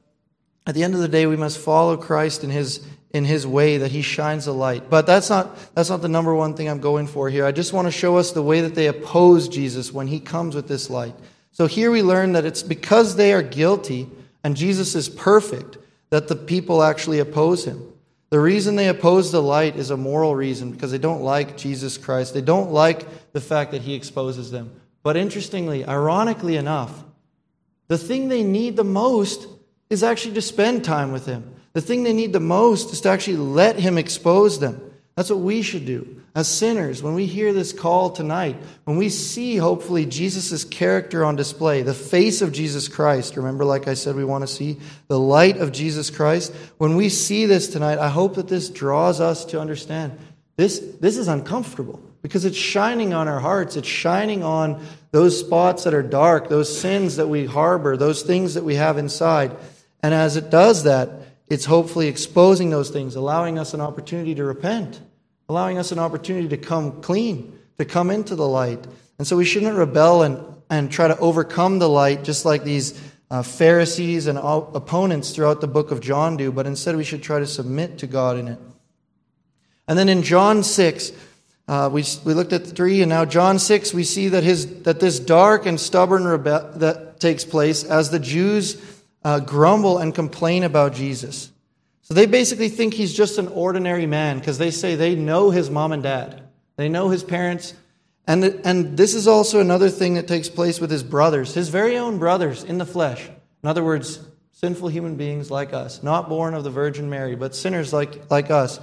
at 0.67 0.75
the 0.75 0.83
end 0.83 0.95
of 0.95 0.99
the 0.99 1.07
day, 1.07 1.25
we 1.25 1.37
must 1.37 1.57
follow 1.57 1.97
Christ 1.97 2.43
in 2.43 2.49
his 2.49 2.85
in 3.15 3.23
his 3.23 3.47
way 3.47 3.77
that 3.77 3.91
he 3.91 4.01
shines 4.01 4.45
a 4.45 4.51
light. 4.51 4.89
But 4.89 5.05
that's 5.05 5.29
not 5.29 5.57
that's 5.73 5.89
not 5.89 6.01
the 6.01 6.09
number 6.09 6.35
one 6.35 6.53
thing 6.53 6.67
I'm 6.67 6.81
going 6.81 7.07
for 7.07 7.29
here. 7.29 7.45
I 7.45 7.53
just 7.53 7.71
want 7.71 7.87
to 7.87 7.91
show 7.91 8.17
us 8.17 8.33
the 8.33 8.43
way 8.43 8.59
that 8.59 8.75
they 8.75 8.87
oppose 8.87 9.47
Jesus 9.47 9.93
when 9.93 10.07
he 10.07 10.19
comes 10.19 10.53
with 10.53 10.67
this 10.67 10.89
light. 10.89 11.15
So 11.53 11.65
here 11.65 11.91
we 11.91 12.03
learn 12.03 12.33
that 12.33 12.43
it's 12.43 12.61
because 12.61 13.15
they 13.15 13.31
are 13.31 13.41
guilty 13.41 14.09
and 14.43 14.57
Jesus 14.57 14.95
is 14.95 15.07
perfect 15.07 15.77
that 16.09 16.27
the 16.27 16.35
people 16.35 16.83
actually 16.83 17.19
oppose 17.19 17.63
him. 17.63 17.81
The 18.31 18.39
reason 18.41 18.75
they 18.75 18.89
oppose 18.89 19.31
the 19.31 19.41
light 19.41 19.77
is 19.77 19.91
a 19.91 19.97
moral 19.97 20.35
reason 20.35 20.71
because 20.71 20.91
they 20.91 20.97
don't 20.97 21.21
like 21.21 21.55
Jesus 21.55 21.97
Christ. 21.97 22.33
They 22.33 22.41
don't 22.41 22.71
like 22.71 23.31
the 23.31 23.39
fact 23.39 23.71
that 23.71 23.83
he 23.83 23.93
exposes 23.93 24.51
them. 24.51 24.75
But 25.03 25.15
interestingly, 25.15 25.85
ironically 25.85 26.57
enough, 26.57 27.05
the 27.87 27.97
thing 27.97 28.27
they 28.27 28.43
need 28.43 28.75
the 28.75 28.83
most 28.83 29.47
is 29.89 30.03
actually 30.03 30.33
to 30.33 30.41
spend 30.41 30.83
time 30.83 31.13
with 31.13 31.25
him. 31.25 31.54
The 31.75 31.81
thing 31.81 32.03
they 32.03 32.13
need 32.13 32.31
the 32.31 32.39
most 32.39 32.93
is 32.93 33.01
to 33.01 33.09
actually 33.09 33.35
let 33.35 33.77
him 33.77 33.97
expose 33.97 34.61
them. 34.61 34.79
That's 35.17 35.29
what 35.29 35.39
we 35.39 35.61
should 35.61 35.85
do 35.85 36.21
as 36.33 36.47
sinners 36.47 37.03
when 37.03 37.15
we 37.15 37.25
hear 37.25 37.51
this 37.51 37.73
call 37.73 38.11
tonight, 38.11 38.55
when 38.85 38.95
we 38.95 39.09
see, 39.09 39.57
hopefully, 39.57 40.05
Jesus' 40.05 40.63
character 40.63 41.25
on 41.25 41.35
display, 41.35 41.81
the 41.81 41.93
face 41.93 42.41
of 42.41 42.53
Jesus 42.53 42.87
Christ. 42.87 43.35
Remember, 43.35 43.65
like 43.65 43.89
I 43.89 43.93
said, 43.93 44.15
we 44.15 44.23
want 44.23 44.43
to 44.43 44.47
see 44.47 44.77
the 45.09 45.19
light 45.19 45.57
of 45.57 45.73
Jesus 45.73 46.09
Christ. 46.09 46.53
When 46.77 46.95
we 46.95 47.09
see 47.09 47.45
this 47.45 47.67
tonight, 47.67 47.99
I 47.99 48.07
hope 48.07 48.35
that 48.35 48.47
this 48.47 48.69
draws 48.69 49.19
us 49.19 49.43
to 49.45 49.59
understand 49.59 50.17
this, 50.55 50.79
this 50.79 51.17
is 51.17 51.27
uncomfortable 51.27 52.01
because 52.21 52.45
it's 52.45 52.55
shining 52.55 53.13
on 53.13 53.27
our 53.27 53.41
hearts. 53.41 53.75
It's 53.75 53.87
shining 53.87 54.43
on 54.43 54.81
those 55.11 55.37
spots 55.37 55.83
that 55.83 55.93
are 55.93 56.01
dark, 56.01 56.47
those 56.47 56.79
sins 56.79 57.17
that 57.17 57.27
we 57.27 57.45
harbor, 57.45 57.97
those 57.97 58.21
things 58.21 58.53
that 58.53 58.63
we 58.63 58.75
have 58.75 58.97
inside. 58.97 59.51
And 60.01 60.13
as 60.13 60.37
it 60.37 60.49
does 60.49 60.83
that, 60.83 61.09
it's 61.47 61.65
hopefully 61.65 62.07
exposing 62.07 62.69
those 62.69 62.89
things, 62.89 63.15
allowing 63.15 63.59
us 63.59 63.73
an 63.73 63.81
opportunity 63.81 64.33
to 64.35 64.43
repent, 64.43 64.99
allowing 65.47 65.77
us 65.77 65.91
an 65.91 65.99
opportunity 65.99 66.47
to 66.49 66.57
come 66.57 67.01
clean, 67.01 67.57
to 67.77 67.85
come 67.85 68.09
into 68.09 68.35
the 68.35 68.47
light. 68.47 68.85
And 69.17 69.27
so 69.27 69.37
we 69.37 69.45
shouldn't 69.45 69.77
rebel 69.77 70.23
and, 70.23 70.43
and 70.69 70.91
try 70.91 71.07
to 71.07 71.17
overcome 71.19 71.79
the 71.79 71.89
light 71.89 72.23
just 72.23 72.45
like 72.45 72.63
these 72.63 72.99
uh, 73.29 73.43
Pharisees 73.43 74.27
and 74.27 74.37
opponents 74.37 75.31
throughout 75.31 75.61
the 75.61 75.67
book 75.67 75.91
of 75.91 75.99
John 75.99 76.37
do, 76.37 76.51
but 76.51 76.67
instead 76.67 76.95
we 76.95 77.03
should 77.03 77.23
try 77.23 77.39
to 77.39 77.47
submit 77.47 77.99
to 77.99 78.07
God 78.07 78.37
in 78.37 78.47
it. 78.47 78.59
And 79.87 79.97
then 79.97 80.09
in 80.09 80.23
John 80.23 80.63
6, 80.63 81.11
uh, 81.67 81.89
we, 81.91 82.03
we 82.23 82.33
looked 82.33 82.53
at 82.53 82.65
three, 82.65 83.01
and 83.01 83.09
now 83.09 83.25
John 83.25 83.57
6, 83.57 83.93
we 83.93 84.03
see 84.03 84.29
that, 84.29 84.43
his, 84.43 84.83
that 84.83 84.99
this 84.99 85.19
dark 85.19 85.65
and 85.65 85.79
stubborn 85.79 86.23
rebe- 86.23 86.79
that 86.79 87.19
takes 87.19 87.43
place 87.43 87.83
as 87.83 88.11
the 88.11 88.19
Jews 88.19 88.75
uh, 89.25 89.39
grumble 89.39 89.97
and 89.97 90.13
complain 90.13 90.63
about 90.63 90.93
Jesus. 90.93 91.51
So 92.03 92.13
they 92.13 92.27
basically 92.27 92.69
think 92.69 92.93
he's 92.93 93.13
just 93.13 93.39
an 93.39 93.47
ordinary 93.47 94.05
man 94.05 94.37
because 94.37 94.59
they 94.59 94.69
say 94.69 94.95
they 94.95 95.15
know 95.15 95.49
his 95.49 95.69
mom 95.69 95.91
and 95.91 96.03
dad, 96.03 96.43
they 96.77 96.87
know 96.87 97.09
his 97.09 97.23
parents. 97.23 97.73
And, 98.27 98.43
and 98.43 98.97
this 98.97 99.13
is 99.13 99.27
also 99.27 99.59
another 99.59 99.89
thing 99.89 100.15
that 100.15 100.27
takes 100.27 100.49
place 100.49 100.79
with 100.79 100.89
his 100.89 101.03
brothers, 101.03 101.53
his 101.53 101.69
very 101.69 101.95
own 101.97 102.17
brothers 102.17 102.63
in 102.63 102.79
the 102.79 102.85
flesh. 102.85 103.27
In 103.61 103.69
other 103.69 103.83
words, 103.83 104.19
sinful 104.51 104.87
human 104.87 105.15
beings 105.15 105.51
like 105.51 105.73
us, 105.73 106.01
not 106.01 106.27
born 106.27 106.55
of 106.55 106.63
the 106.63 106.71
Virgin 106.71 107.07
Mary, 107.07 107.35
but 107.35 107.55
sinners 107.55 107.93
like, 107.93 108.31
like 108.31 108.49
us. 108.49 108.79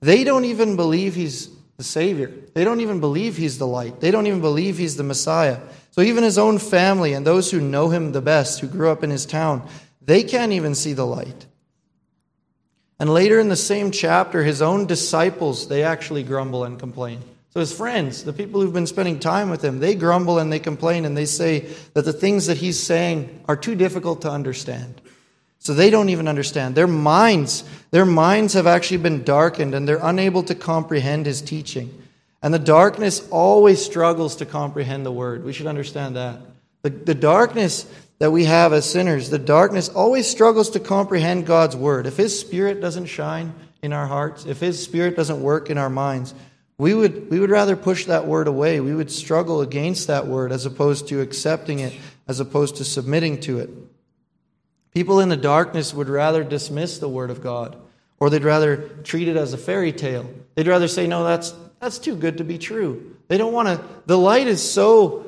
They 0.00 0.24
don't 0.24 0.46
even 0.46 0.76
believe 0.76 1.14
he's 1.14 1.50
the 1.76 1.84
Savior. 1.84 2.32
They 2.54 2.64
don't 2.64 2.80
even 2.80 3.00
believe 3.00 3.36
he's 3.36 3.58
the 3.58 3.66
light. 3.66 4.00
They 4.00 4.10
don't 4.10 4.26
even 4.26 4.40
believe 4.40 4.78
he's 4.78 4.96
the 4.96 5.02
Messiah. 5.02 5.60
So 5.90 6.00
even 6.00 6.24
his 6.24 6.38
own 6.38 6.58
family 6.58 7.12
and 7.12 7.26
those 7.26 7.50
who 7.50 7.60
know 7.60 7.88
him 7.90 8.12
the 8.12 8.22
best, 8.22 8.60
who 8.60 8.66
grew 8.66 8.90
up 8.90 9.04
in 9.04 9.10
his 9.10 9.26
town, 9.26 9.68
they 10.06 10.22
can't 10.22 10.52
even 10.52 10.74
see 10.74 10.94
the 10.94 11.06
light. 11.06 11.46
And 12.98 13.12
later 13.12 13.38
in 13.38 13.48
the 13.48 13.56
same 13.56 13.90
chapter, 13.90 14.42
his 14.42 14.62
own 14.62 14.86
disciples, 14.86 15.68
they 15.68 15.82
actually 15.82 16.22
grumble 16.22 16.64
and 16.64 16.78
complain. 16.78 17.20
So 17.50 17.60
his 17.60 17.72
friends, 17.72 18.24
the 18.24 18.32
people 18.32 18.60
who've 18.60 18.72
been 18.72 18.86
spending 18.86 19.18
time 19.18 19.50
with 19.50 19.62
him, 19.62 19.80
they 19.80 19.94
grumble 19.94 20.38
and 20.38 20.52
they 20.52 20.58
complain 20.58 21.04
and 21.04 21.16
they 21.16 21.26
say 21.26 21.60
that 21.94 22.04
the 22.04 22.12
things 22.12 22.46
that 22.46 22.58
he's 22.58 22.78
saying 22.78 23.44
are 23.48 23.56
too 23.56 23.74
difficult 23.74 24.22
to 24.22 24.30
understand. 24.30 25.00
So 25.58 25.74
they 25.74 25.90
don't 25.90 26.10
even 26.10 26.28
understand. 26.28 26.74
Their 26.74 26.86
minds, 26.86 27.64
their 27.90 28.04
minds 28.04 28.52
have 28.52 28.66
actually 28.66 28.98
been 28.98 29.24
darkened 29.24 29.74
and 29.74 29.88
they're 29.88 29.98
unable 30.02 30.42
to 30.44 30.54
comprehend 30.54 31.26
his 31.26 31.42
teaching. 31.42 32.02
And 32.42 32.54
the 32.54 32.58
darkness 32.58 33.26
always 33.30 33.84
struggles 33.84 34.36
to 34.36 34.46
comprehend 34.46 35.04
the 35.04 35.12
word. 35.12 35.42
We 35.42 35.52
should 35.52 35.66
understand 35.66 36.16
that. 36.16 36.38
The, 36.82 36.90
the 36.90 37.14
darkness 37.14 37.84
that 38.18 38.30
we 38.30 38.44
have 38.44 38.72
as 38.72 38.90
sinners, 38.90 39.30
the 39.30 39.38
darkness 39.38 39.88
always 39.88 40.26
struggles 40.26 40.70
to 40.70 40.80
comprehend 40.80 41.46
God's 41.46 41.76
word. 41.76 42.06
If 42.06 42.16
His 42.16 42.38
Spirit 42.38 42.80
doesn't 42.80 43.06
shine 43.06 43.54
in 43.82 43.92
our 43.92 44.06
hearts, 44.06 44.46
if 44.46 44.60
His 44.60 44.82
Spirit 44.82 45.16
doesn't 45.16 45.42
work 45.42 45.68
in 45.68 45.78
our 45.78 45.90
minds, 45.90 46.34
we 46.78 46.94
would, 46.94 47.30
we 47.30 47.40
would 47.40 47.50
rather 47.50 47.76
push 47.76 48.06
that 48.06 48.26
word 48.26 48.48
away. 48.48 48.80
We 48.80 48.94
would 48.94 49.10
struggle 49.10 49.60
against 49.60 50.06
that 50.08 50.26
word 50.26 50.52
as 50.52 50.66
opposed 50.66 51.08
to 51.08 51.20
accepting 51.20 51.78
it, 51.78 51.94
as 52.28 52.40
opposed 52.40 52.76
to 52.76 52.84
submitting 52.84 53.40
to 53.40 53.58
it. 53.58 53.70
People 54.92 55.20
in 55.20 55.28
the 55.28 55.36
darkness 55.36 55.92
would 55.92 56.08
rather 56.08 56.42
dismiss 56.42 56.98
the 56.98 57.08
word 57.08 57.30
of 57.30 57.42
God, 57.42 57.76
or 58.18 58.30
they'd 58.30 58.44
rather 58.44 58.88
treat 59.04 59.28
it 59.28 59.36
as 59.36 59.52
a 59.52 59.58
fairy 59.58 59.92
tale. 59.92 60.28
They'd 60.54 60.66
rather 60.66 60.88
say, 60.88 61.06
no, 61.06 61.22
that's, 61.24 61.54
that's 61.80 61.98
too 61.98 62.16
good 62.16 62.38
to 62.38 62.44
be 62.44 62.56
true. 62.56 63.14
They 63.28 63.36
don't 63.36 63.52
want 63.52 63.68
to, 63.68 63.84
the 64.06 64.18
light 64.18 64.46
is 64.46 64.62
so 64.62 65.25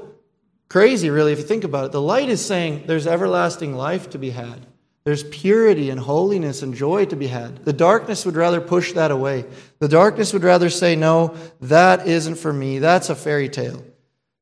Crazy, 0.69 1.09
really, 1.09 1.33
if 1.33 1.39
you 1.39 1.45
think 1.45 1.65
about 1.65 1.87
it. 1.87 1.93
The 1.93 2.01
light 2.01 2.29
is 2.29 2.45
saying 2.45 2.85
there's 2.87 3.07
everlasting 3.07 3.75
life 3.75 4.11
to 4.11 4.19
be 4.19 4.31
had. 4.31 4.67
There's 5.05 5.25
purity 5.25 5.89
and 5.89 5.99
holiness 5.99 6.63
and 6.63 6.75
joy 6.75 7.07
to 7.07 7.17
be 7.17 7.29
had. 7.29 7.65
The 7.65 7.73
darkness 7.73 8.27
would 8.27 8.37
rather 8.37 8.61
push 8.61 8.93
that 8.93 9.11
away. 9.11 9.47
The 9.79 9.89
darkness 9.89 10.35
would 10.35 10.45
rather 10.45 10.69
say, 10.69 10.97
no, 10.97 11.35
that 11.63 12.07
isn't 12.07 12.35
for 12.35 12.53
me. 12.53 12.79
That's 12.79 13.09
a 13.09 13.15
fairy 13.15 13.49
tale. 13.49 13.83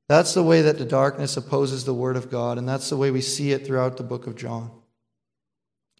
That's 0.08 0.34
the 0.34 0.42
way 0.42 0.62
that 0.62 0.78
the 0.78 0.84
darkness 0.84 1.36
opposes 1.36 1.84
the 1.84 1.94
Word 1.94 2.16
of 2.16 2.30
God, 2.30 2.58
and 2.58 2.68
that's 2.68 2.90
the 2.90 2.96
way 2.96 3.12
we 3.12 3.20
see 3.20 3.52
it 3.52 3.64
throughout 3.64 3.96
the 3.96 4.02
book 4.02 4.26
of 4.26 4.34
John. 4.34 4.72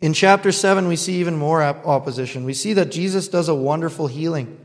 In 0.00 0.12
chapter 0.12 0.50
7, 0.50 0.88
we 0.88 0.96
see 0.96 1.20
even 1.20 1.36
more 1.36 1.62
opposition. 1.62 2.44
We 2.44 2.54
see 2.54 2.72
that 2.72 2.90
Jesus 2.90 3.28
does 3.28 3.48
a 3.48 3.54
wonderful 3.54 4.08
healing. 4.08 4.64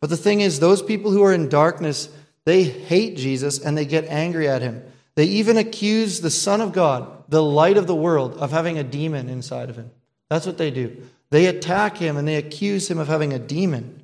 But 0.00 0.10
the 0.10 0.16
thing 0.16 0.40
is, 0.40 0.60
those 0.60 0.82
people 0.82 1.12
who 1.12 1.22
are 1.22 1.32
in 1.32 1.48
darkness 1.48 2.08
they 2.44 2.64
hate 2.64 3.16
Jesus 3.16 3.58
and 3.58 3.76
they 3.76 3.86
get 3.86 4.06
angry 4.06 4.48
at 4.48 4.62
him. 4.62 4.82
They 5.14 5.24
even 5.24 5.56
accuse 5.56 6.20
the 6.20 6.30
Son 6.30 6.60
of 6.60 6.72
God, 6.72 7.24
the 7.28 7.42
light 7.42 7.76
of 7.76 7.86
the 7.86 7.94
world, 7.94 8.36
of 8.38 8.50
having 8.50 8.78
a 8.78 8.84
demon 8.84 9.28
inside 9.28 9.70
of 9.70 9.76
him. 9.76 9.90
That's 10.28 10.46
what 10.46 10.58
they 10.58 10.70
do. 10.70 11.02
They 11.30 11.46
attack 11.46 11.96
him 11.96 12.16
and 12.16 12.26
they 12.26 12.36
accuse 12.36 12.90
him 12.90 12.98
of 12.98 13.08
having 13.08 13.32
a 13.32 13.38
demon. 13.38 14.02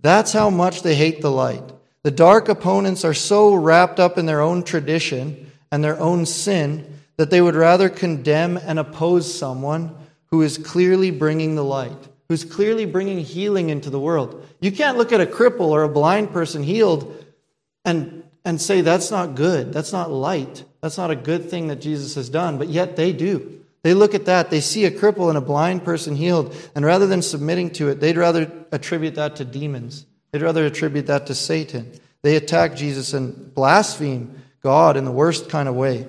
That's 0.00 0.32
how 0.32 0.50
much 0.50 0.82
they 0.82 0.94
hate 0.94 1.20
the 1.20 1.30
light. 1.30 1.62
The 2.02 2.10
dark 2.10 2.48
opponents 2.48 3.04
are 3.04 3.14
so 3.14 3.54
wrapped 3.54 3.98
up 3.98 4.16
in 4.16 4.26
their 4.26 4.40
own 4.40 4.62
tradition 4.62 5.50
and 5.72 5.82
their 5.82 5.98
own 5.98 6.24
sin 6.26 7.00
that 7.16 7.30
they 7.30 7.40
would 7.40 7.56
rather 7.56 7.88
condemn 7.88 8.56
and 8.56 8.78
oppose 8.78 9.32
someone 9.32 9.94
who 10.26 10.42
is 10.42 10.58
clearly 10.58 11.10
bringing 11.10 11.54
the 11.54 11.64
light, 11.64 12.08
who's 12.28 12.44
clearly 12.44 12.86
bringing 12.86 13.18
healing 13.18 13.70
into 13.70 13.90
the 13.90 13.98
world. 13.98 14.46
You 14.60 14.70
can't 14.70 14.98
look 14.98 15.12
at 15.12 15.20
a 15.20 15.26
cripple 15.26 15.70
or 15.70 15.82
a 15.82 15.88
blind 15.88 16.32
person 16.32 16.62
healed 16.62 17.25
and, 17.86 18.24
and 18.44 18.60
say 18.60 18.82
that's 18.82 19.10
not 19.10 19.34
good, 19.34 19.72
that's 19.72 19.92
not 19.92 20.10
light, 20.10 20.64
that's 20.82 20.98
not 20.98 21.10
a 21.10 21.16
good 21.16 21.48
thing 21.48 21.68
that 21.68 21.80
Jesus 21.80 22.16
has 22.16 22.28
done, 22.28 22.58
but 22.58 22.68
yet 22.68 22.96
they 22.96 23.12
do. 23.12 23.62
They 23.82 23.94
look 23.94 24.14
at 24.14 24.26
that, 24.26 24.50
they 24.50 24.60
see 24.60 24.84
a 24.84 24.90
cripple 24.90 25.28
and 25.28 25.38
a 25.38 25.40
blind 25.40 25.84
person 25.84 26.16
healed, 26.16 26.54
and 26.74 26.84
rather 26.84 27.06
than 27.06 27.22
submitting 27.22 27.70
to 27.74 27.88
it, 27.88 28.00
they'd 28.00 28.16
rather 28.16 28.50
attribute 28.72 29.14
that 29.14 29.36
to 29.36 29.44
demons. 29.44 30.04
They'd 30.32 30.42
rather 30.42 30.66
attribute 30.66 31.06
that 31.06 31.28
to 31.28 31.34
Satan. 31.34 31.92
They 32.22 32.34
attack 32.34 32.74
Jesus 32.74 33.14
and 33.14 33.54
blaspheme 33.54 34.42
God 34.60 34.96
in 34.96 35.04
the 35.04 35.12
worst 35.12 35.48
kind 35.48 35.68
of 35.68 35.76
way. 35.76 36.06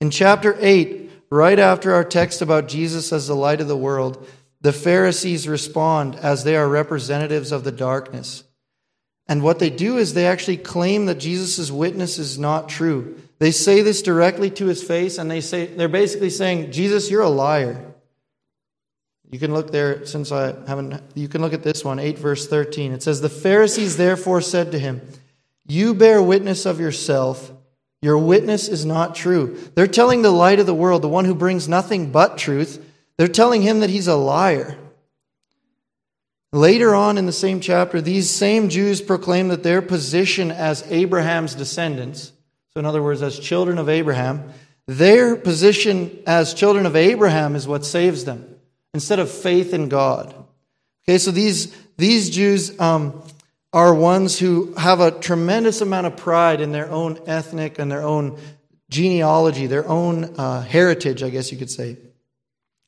In 0.00 0.10
chapter 0.10 0.56
8, 0.58 1.10
right 1.30 1.58
after 1.58 1.92
our 1.92 2.04
text 2.04 2.42
about 2.42 2.68
Jesus 2.68 3.12
as 3.12 3.26
the 3.26 3.34
light 3.34 3.60
of 3.60 3.66
the 3.66 3.76
world, 3.76 4.24
the 4.60 4.72
Pharisees 4.72 5.48
respond 5.48 6.14
as 6.14 6.44
they 6.44 6.54
are 6.54 6.68
representatives 6.68 7.50
of 7.50 7.64
the 7.64 7.72
darkness. 7.72 8.44
And 9.28 9.42
what 9.42 9.58
they 9.58 9.70
do 9.70 9.98
is 9.98 10.14
they 10.14 10.26
actually 10.26 10.56
claim 10.56 11.06
that 11.06 11.16
Jesus' 11.16 11.70
witness 11.70 12.18
is 12.18 12.38
not 12.38 12.68
true. 12.68 13.20
They 13.38 13.50
say 13.50 13.82
this 13.82 14.02
directly 14.02 14.50
to 14.50 14.66
his 14.66 14.82
face, 14.82 15.18
and 15.18 15.30
they 15.30 15.40
say 15.40 15.66
they're 15.66 15.88
basically 15.88 16.30
saying, 16.30 16.72
Jesus, 16.72 17.10
you're 17.10 17.22
a 17.22 17.28
liar. 17.28 17.92
You 19.30 19.38
can 19.38 19.54
look 19.54 19.72
there 19.72 20.04
since 20.04 20.30
I 20.30 20.54
haven't 20.66 21.02
you 21.14 21.26
can 21.26 21.40
look 21.40 21.54
at 21.54 21.62
this 21.62 21.84
one, 21.84 21.98
8 21.98 22.18
verse 22.18 22.46
13. 22.46 22.92
It 22.92 23.02
says, 23.02 23.20
The 23.20 23.30
Pharisees 23.30 23.96
therefore 23.96 24.42
said 24.42 24.72
to 24.72 24.78
him, 24.78 25.00
You 25.66 25.94
bear 25.94 26.22
witness 26.22 26.66
of 26.66 26.78
yourself, 26.78 27.50
Your 28.02 28.18
witness 28.18 28.68
is 28.68 28.84
not 28.84 29.14
true. 29.14 29.58
They're 29.74 29.86
telling 29.86 30.20
the 30.20 30.30
light 30.30 30.60
of 30.60 30.66
the 30.66 30.74
world, 30.74 31.00
the 31.00 31.08
one 31.08 31.24
who 31.24 31.34
brings 31.34 31.66
nothing 31.66 32.12
but 32.12 32.36
truth, 32.36 32.84
they're 33.16 33.28
telling 33.28 33.62
him 33.62 33.80
that 33.80 33.90
he's 33.90 34.08
a 34.08 34.16
liar. 34.16 34.76
Later 36.52 36.94
on 36.94 37.16
in 37.16 37.24
the 37.24 37.32
same 37.32 37.60
chapter, 37.60 38.02
these 38.02 38.28
same 38.28 38.68
Jews 38.68 39.00
proclaim 39.00 39.48
that 39.48 39.62
their 39.62 39.80
position 39.80 40.50
as 40.50 40.84
Abraham's 40.90 41.54
descendants, 41.54 42.32
so 42.74 42.80
in 42.80 42.84
other 42.84 43.02
words, 43.02 43.22
as 43.22 43.38
children 43.38 43.78
of 43.78 43.88
Abraham, 43.88 44.52
their 44.86 45.34
position 45.34 46.18
as 46.26 46.52
children 46.52 46.84
of 46.84 46.94
Abraham 46.94 47.56
is 47.56 47.66
what 47.66 47.86
saves 47.86 48.24
them 48.26 48.56
instead 48.92 49.18
of 49.18 49.30
faith 49.30 49.72
in 49.72 49.88
God. 49.88 50.34
Okay, 51.08 51.16
so 51.16 51.30
these, 51.30 51.74
these 51.96 52.28
Jews 52.28 52.78
um, 52.78 53.22
are 53.72 53.94
ones 53.94 54.38
who 54.38 54.74
have 54.74 55.00
a 55.00 55.10
tremendous 55.10 55.80
amount 55.80 56.06
of 56.06 56.18
pride 56.18 56.60
in 56.60 56.72
their 56.72 56.90
own 56.90 57.18
ethnic 57.26 57.78
and 57.78 57.90
their 57.90 58.02
own 58.02 58.38
genealogy, 58.90 59.66
their 59.66 59.88
own 59.88 60.34
uh, 60.36 60.60
heritage, 60.60 61.22
I 61.22 61.30
guess 61.30 61.50
you 61.50 61.56
could 61.56 61.70
say. 61.70 61.96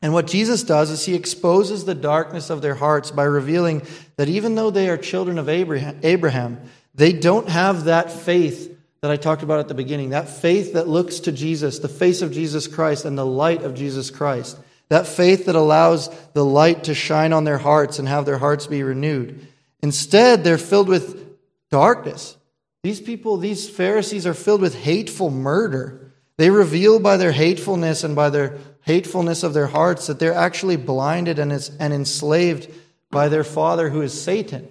And 0.04 0.12
what 0.12 0.26
Jesus 0.26 0.62
does 0.62 0.90
is 0.90 1.06
he 1.06 1.14
exposes 1.14 1.86
the 1.86 1.94
darkness 1.94 2.50
of 2.50 2.60
their 2.60 2.74
hearts 2.74 3.10
by 3.10 3.24
revealing 3.24 3.80
that 4.18 4.28
even 4.28 4.54
though 4.54 4.68
they 4.68 4.90
are 4.90 4.98
children 4.98 5.38
of 5.38 5.48
Abraham, 5.48 6.60
they 6.94 7.14
don't 7.14 7.48
have 7.48 7.84
that 7.84 8.12
faith 8.12 8.76
that 9.00 9.10
I 9.10 9.16
talked 9.16 9.42
about 9.42 9.60
at 9.60 9.68
the 9.68 9.74
beginning, 9.74 10.10
that 10.10 10.28
faith 10.28 10.74
that 10.74 10.88
looks 10.88 11.20
to 11.20 11.32
Jesus, 11.32 11.78
the 11.78 11.88
face 11.88 12.20
of 12.20 12.32
Jesus 12.32 12.66
Christ 12.66 13.06
and 13.06 13.16
the 13.16 13.24
light 13.24 13.62
of 13.62 13.74
Jesus 13.74 14.10
Christ, 14.10 14.58
that 14.90 15.06
faith 15.06 15.46
that 15.46 15.56
allows 15.56 16.10
the 16.34 16.44
light 16.44 16.84
to 16.84 16.94
shine 16.94 17.32
on 17.32 17.44
their 17.44 17.56
hearts 17.56 17.98
and 17.98 18.06
have 18.06 18.26
their 18.26 18.36
hearts 18.36 18.66
be 18.66 18.82
renewed. 18.82 19.46
Instead, 19.82 20.44
they're 20.44 20.58
filled 20.58 20.88
with 20.88 21.34
darkness. 21.70 22.36
These 22.82 23.00
people, 23.00 23.38
these 23.38 23.70
Pharisees, 23.70 24.26
are 24.26 24.34
filled 24.34 24.60
with 24.60 24.74
hateful 24.74 25.30
murder. 25.30 26.12
They 26.36 26.50
reveal 26.50 26.98
by 26.98 27.16
their 27.16 27.32
hatefulness 27.32 28.04
and 28.04 28.16
by 28.16 28.30
their 28.30 28.58
hatefulness 28.82 29.42
of 29.42 29.54
their 29.54 29.66
hearts 29.66 30.06
that 30.08 30.18
they're 30.18 30.34
actually 30.34 30.76
blinded 30.76 31.38
and, 31.38 31.52
and 31.52 31.92
enslaved 31.92 32.70
by 33.10 33.28
their 33.28 33.44
father 33.44 33.88
who 33.88 34.02
is 34.02 34.20
Satan. 34.20 34.68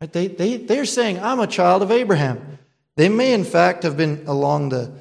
They, 0.00 0.28
they, 0.28 0.56
they're 0.56 0.84
saying, 0.84 1.20
I'm 1.20 1.40
a 1.40 1.46
child 1.46 1.82
of 1.82 1.90
Abraham. 1.90 2.58
They 2.96 3.08
may, 3.08 3.32
in 3.32 3.44
fact, 3.44 3.82
have 3.82 3.96
been 3.96 4.24
along 4.26 4.70
the, 4.70 4.92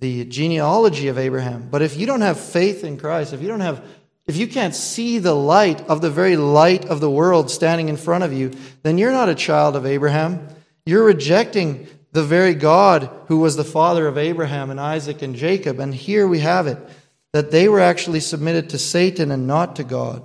the 0.00 0.24
genealogy 0.24 1.08
of 1.08 1.18
Abraham. 1.18 1.68
But 1.70 1.82
if 1.82 1.96
you 1.96 2.06
don't 2.06 2.20
have 2.20 2.38
faith 2.38 2.84
in 2.84 2.98
Christ, 2.98 3.32
if 3.32 3.40
you 3.40 3.48
don't 3.48 3.60
have 3.60 3.84
if 4.26 4.38
you 4.38 4.46
can't 4.46 4.74
see 4.74 5.18
the 5.18 5.34
light 5.34 5.82
of 5.82 6.00
the 6.00 6.10
very 6.10 6.36
light 6.36 6.86
of 6.86 7.00
the 7.00 7.10
world 7.10 7.50
standing 7.50 7.90
in 7.90 7.96
front 7.98 8.24
of 8.24 8.32
you, 8.32 8.52
then 8.82 8.96
you're 8.96 9.12
not 9.12 9.28
a 9.28 9.34
child 9.34 9.76
of 9.76 9.84
Abraham. 9.84 10.48
You're 10.86 11.04
rejecting 11.04 11.86
the 12.14 12.22
very 12.22 12.54
God 12.54 13.10
who 13.26 13.38
was 13.38 13.56
the 13.56 13.64
father 13.64 14.06
of 14.06 14.16
Abraham 14.16 14.70
and 14.70 14.80
Isaac 14.80 15.20
and 15.20 15.34
Jacob. 15.34 15.80
And 15.80 15.92
here 15.92 16.28
we 16.28 16.38
have 16.38 16.68
it 16.68 16.78
that 17.32 17.50
they 17.50 17.68
were 17.68 17.80
actually 17.80 18.20
submitted 18.20 18.70
to 18.70 18.78
Satan 18.78 19.32
and 19.32 19.48
not 19.48 19.74
to 19.76 19.84
God. 19.84 20.22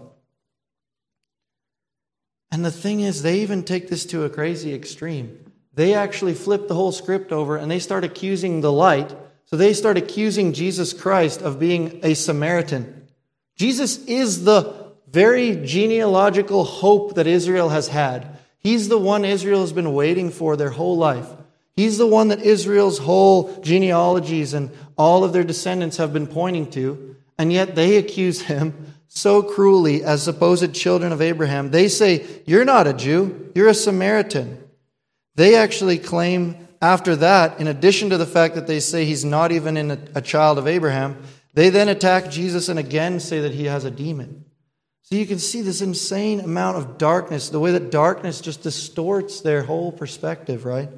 And 2.52 2.64
the 2.64 2.72
thing 2.72 3.00
is, 3.00 3.24
they 3.24 3.40
even 3.40 3.64
take 3.64 3.90
this 3.90 4.06
to 4.08 4.24
a 4.24 4.30
crazy 4.30 4.76
extreme. 4.76 5.52
They 5.74 5.96
actually 5.96 6.36
flip 6.36 6.68
the 6.68 6.76
whole 6.76 6.92
script 6.92 7.32
over 7.32 7.58
and 7.58 7.72
they 7.72 7.80
start 7.80 8.04
accusing 8.04 8.62
the 8.62 8.72
light. 8.72 9.16
So 9.46 9.58
they 9.58 9.74
start 9.74 9.98
accusing 9.98 10.54
Jesus 10.54 10.94
Christ 10.94 11.42
of 11.42 11.60
being 11.60 12.02
a 12.04 12.14
Samaritan. 12.14 13.08
Jesus 13.56 13.98
is 14.06 14.44
the 14.44 14.94
very 15.10 15.56
genealogical 15.66 16.66
hope 16.66 17.16
that 17.16 17.26
Israel 17.26 17.70
has 17.70 17.88
had. 17.88 18.38
He's 18.60 18.90
the 18.90 19.00
one 19.00 19.26
Israel 19.26 19.62
has 19.62 19.74
been 19.74 19.94
waiting 19.94 20.30
for 20.30 20.56
their 20.56 20.70
whole 20.70 20.96
life. 20.96 21.28
He's 21.80 21.98
the 21.98 22.06
one 22.06 22.28
that 22.28 22.42
Israel's 22.42 22.98
whole 22.98 23.58
genealogies 23.62 24.54
and 24.54 24.70
all 24.98 25.24
of 25.24 25.32
their 25.32 25.46
descendants 25.46 25.96
have 25.96 26.12
been 26.12 26.28
pointing 26.28 26.70
to, 26.72 27.16
and 27.38 27.54
yet 27.54 27.74
they 27.74 27.96
accuse 27.96 28.42
him 28.42 28.96
so 29.08 29.42
cruelly 29.42 30.04
as 30.04 30.22
supposed 30.22 30.76
children 30.76 31.14
of 31.14 31.22
Abraham. 31.22 31.72
They 31.72 31.88
say, 31.88 32.26
You're 32.46 32.66
not 32.66 32.86
a 32.86 32.92
Jew, 32.92 33.50
you're 33.56 33.70
a 33.70 33.74
Samaritan. 33.74 34.62
They 35.36 35.56
actually 35.56 36.00
claim 36.00 36.68
after 36.82 37.16
that, 37.16 37.62
in 37.62 37.68
addition 37.68 38.10
to 38.10 38.18
the 38.18 38.26
fact 38.26 38.56
that 38.56 38.68
they 38.68 38.82
say 38.82 39.06
he's 39.06 39.24
not 39.24 39.54
even 39.54 39.78
in 39.78 39.92
a, 39.92 40.00
a 40.16 40.22
child 40.22 40.58
of 40.58 40.68
Abraham, 40.68 41.16
they 41.54 41.70
then 41.70 41.88
attack 41.88 42.30
Jesus 42.30 42.68
and 42.68 42.78
again 42.78 43.22
say 43.22 43.40
that 43.40 43.54
he 43.54 43.68
has 43.68 43.86
a 43.86 43.92
demon. 43.92 44.44
So 45.04 45.16
you 45.16 45.26
can 45.26 45.40
see 45.40 45.62
this 45.62 45.80
insane 45.80 46.42
amount 46.42 46.76
of 46.76 46.98
darkness, 46.98 47.48
the 47.48 47.60
way 47.62 47.72
that 47.72 47.90
darkness 47.90 48.42
just 48.42 48.64
distorts 48.64 49.40
their 49.40 49.64
whole 49.64 49.94
perspective, 49.94 50.66
right? 50.66 50.90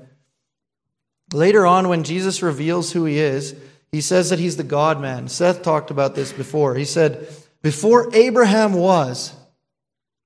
Later 1.33 1.65
on, 1.65 1.87
when 1.87 2.03
Jesus 2.03 2.41
reveals 2.41 2.91
who 2.91 3.05
he 3.05 3.19
is, 3.19 3.55
he 3.91 4.01
says 4.01 4.29
that 4.29 4.39
he's 4.39 4.57
the 4.57 4.63
God 4.63 5.01
man. 5.01 5.27
Seth 5.27 5.63
talked 5.63 5.91
about 5.91 6.15
this 6.15 6.31
before. 6.31 6.75
He 6.75 6.85
said, 6.85 7.27
Before 7.61 8.13
Abraham 8.13 8.73
was, 8.73 9.33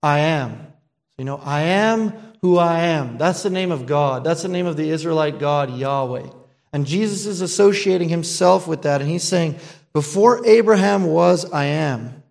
I 0.02 0.20
am. 0.20 0.68
You 1.18 1.26
know, 1.26 1.38
I 1.38 1.62
am 1.62 2.14
who 2.42 2.58
I 2.58 2.82
am. 2.82 3.18
That's 3.18 3.44
the 3.44 3.50
name 3.50 3.72
of 3.72 3.86
God. 3.86 4.24
That's 4.24 4.44
the 4.44 4.50
name 4.50 4.66
of 4.66 4.78
the 4.78 4.90
Israelite 4.90 5.40
God, 5.40 5.76
Yahweh. 5.76 6.28
And 6.74 6.86
Jesus 6.86 7.26
is 7.26 7.42
associating 7.42 8.10
himself 8.10 8.68
with 8.68 8.84
that. 8.84 9.02
And 9.02 9.10
he's 9.10 9.24
saying, 9.24 9.58
Before 9.94 10.46
Abraham 10.46 11.06
was, 11.06 11.50
I 11.52 11.66
am. 11.66 12.24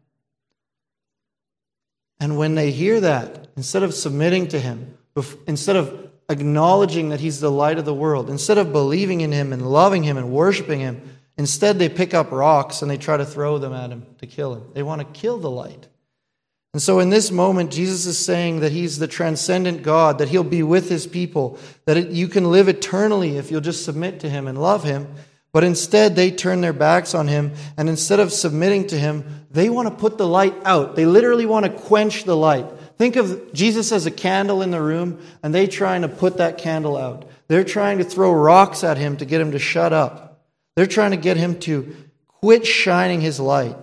And 2.21 2.37
when 2.39 2.55
they 2.55 2.71
hear 2.71 3.01
that, 3.01 3.49
instead 3.57 3.83
of 3.83 3.95
submitting 3.95 4.49
to 4.49 4.61
him, 4.61 4.97
instead 5.47 5.77
of 5.77 6.04
acknowledging 6.29 7.11
that 7.11 7.21
he's 7.21 7.41
the 7.41 7.51
light 7.51 7.79
of 7.79 7.85
the 7.85 7.95
world, 7.95 8.31
instead 8.31 8.59
of 8.59 8.73
believing 8.73 9.21
in 9.21 9.33
him 9.33 9.53
and 9.53 9.71
loving 9.71 10.03
him 10.03 10.17
and 10.17 10.31
worshiping 10.31 10.81
him, 10.81 11.03
instead 11.37 11.79
they 11.79 11.89
pick 11.89 12.15
up 12.15 12.31
rocks 12.31 12.83
and 12.83 12.91
they 12.91 12.97
try 12.97 13.17
to 13.17 13.25
throw 13.25 13.59
them 13.59 13.73
at 13.73 13.91
him 13.91 14.07
to 14.19 14.27
kill 14.27 14.55
him. 14.55 14.65
They 14.73 14.83
want 14.83 15.01
to 15.01 15.21
kill 15.21 15.39
the 15.39 15.51
light. 15.51 15.89
And 16.73 16.83
so 16.83 16.99
in 16.99 17.09
this 17.09 17.31
moment, 17.31 17.71
Jesus 17.71 18.05
is 18.05 18.19
saying 18.19 18.61
that 18.61 18.73
he's 18.73 18.99
the 18.99 19.07
transcendent 19.07 19.85
God, 19.85 20.19
that 20.19 20.29
he'll 20.29 20.43
be 20.43 20.65
with 20.65 20.89
his 20.89 21.07
people, 21.07 21.59
that 21.85 21.97
it, 21.97 22.09
you 22.09 22.27
can 22.27 22.51
live 22.51 22.69
eternally 22.69 23.37
if 23.37 23.51
you'll 23.51 23.61
just 23.61 23.85
submit 23.85 24.21
to 24.21 24.29
him 24.29 24.49
and 24.49 24.61
love 24.61 24.83
him. 24.83 25.07
But 25.53 25.63
instead, 25.63 26.17
they 26.17 26.33
turn 26.33 26.63
their 26.63 26.73
backs 26.73 27.15
on 27.15 27.29
him, 27.29 27.53
and 27.77 27.89
instead 27.89 28.19
of 28.19 28.33
submitting 28.33 28.89
to 28.89 28.99
him, 28.99 29.47
they 29.53 29.71
want 29.71 29.87
to 29.89 29.95
put 29.95 30.19
the 30.19 30.27
light 30.27 30.57
out. 30.65 30.97
They 30.97 31.07
literally 31.07 31.47
want 31.47 31.65
to 31.65 31.71
quench 31.71 32.25
the 32.25 32.37
light. 32.37 32.67
Think 32.97 33.17
of 33.17 33.53
Jesus 33.53 33.91
as 33.91 34.07
a 34.07 34.11
candle 34.11 34.63
in 34.63 34.71
the 34.71 34.81
room, 34.81 35.21
and 35.43 35.55
they 35.55 35.67
trying 35.67 36.03
to 36.03 36.09
put 36.09 36.37
that 36.37 36.59
candle 36.59 36.97
out. 36.97 37.29
They're 37.49 37.65
trying 37.65 37.99
to 37.99 38.05
throw 38.05 38.33
rocks 38.33 38.85
at 38.85 38.99
him 38.99 39.17
to 39.17 39.25
get 39.25 39.41
him 39.41 39.53
to 39.53 39.59
shut 39.59 39.93
up. 39.93 40.45
They're 40.77 40.87
trying 40.87 41.11
to 41.11 41.17
get 41.17 41.37
him 41.37 41.59
to 41.61 41.95
quit 42.29 42.67
shining 42.67 43.21
his 43.21 43.41
light. 43.41 43.77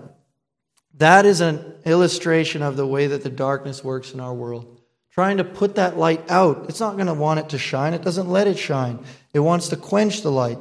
That 0.97 1.25
is 1.25 1.41
an 1.41 1.75
illustration 1.85 2.61
of 2.61 2.77
the 2.77 2.87
way 2.87 3.07
that 3.07 3.23
the 3.23 3.29
darkness 3.29 3.83
works 3.83 4.13
in 4.13 4.19
our 4.19 4.33
world. 4.33 4.79
Trying 5.11 5.37
to 5.37 5.43
put 5.43 5.75
that 5.75 5.97
light 5.97 6.29
out. 6.31 6.65
It's 6.69 6.79
not 6.79 6.95
going 6.95 7.07
to 7.07 7.13
want 7.13 7.39
it 7.39 7.49
to 7.49 7.57
shine. 7.57 7.93
It 7.93 8.03
doesn't 8.03 8.29
let 8.29 8.47
it 8.47 8.57
shine. 8.57 9.03
It 9.33 9.39
wants 9.39 9.69
to 9.69 9.75
quench 9.75 10.21
the 10.21 10.31
light. 10.31 10.59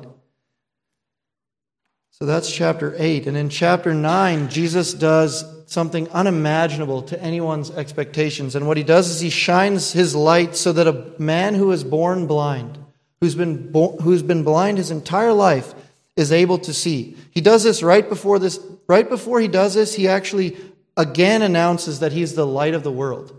So 2.11 2.27
that's 2.27 2.51
chapter 2.51 2.95
8. 2.99 3.27
And 3.27 3.37
in 3.37 3.49
chapter 3.49 3.95
9, 3.95 4.49
Jesus 4.49 4.93
does 4.93 5.45
something 5.71 6.09
unimaginable 6.09 7.01
to 7.01 7.23
anyone's 7.23 7.71
expectations. 7.71 8.57
And 8.57 8.67
what 8.67 8.77
he 8.77 8.83
does 8.83 9.09
is 9.09 9.21
he 9.21 9.31
shines 9.31 9.93
his 9.93 10.17
light 10.17 10.57
so 10.57 10.73
that 10.73 10.89
a 10.89 11.13
man 11.17 11.55
who 11.55 11.71
is 11.71 11.85
born 11.85 12.27
blind, 12.27 12.77
who's 13.21 13.37
been, 13.37 13.71
bo- 13.71 13.97
who's 13.99 14.25
been 14.25 14.43
blind 14.43 14.79
his 14.79 14.91
entire 14.91 15.33
life, 15.33 15.73
is 16.17 16.33
able 16.33 16.59
to 16.59 16.75
see. 16.75 17.17
He 17.31 17.41
does 17.41 17.63
this 17.63 17.85
right 17.85 18.07
before 18.07 18.41
this, 18.41 18.59
right 18.89 19.09
before 19.09 19.39
he 19.39 19.47
does 19.47 19.75
this, 19.75 19.95
he 19.95 20.09
actually 20.09 20.57
again 20.97 21.41
announces 21.41 22.01
that 22.01 22.11
he's 22.11 22.35
the 22.35 22.47
light 22.47 22.75
of 22.75 22.83
the 22.83 22.91
world. 22.91 23.33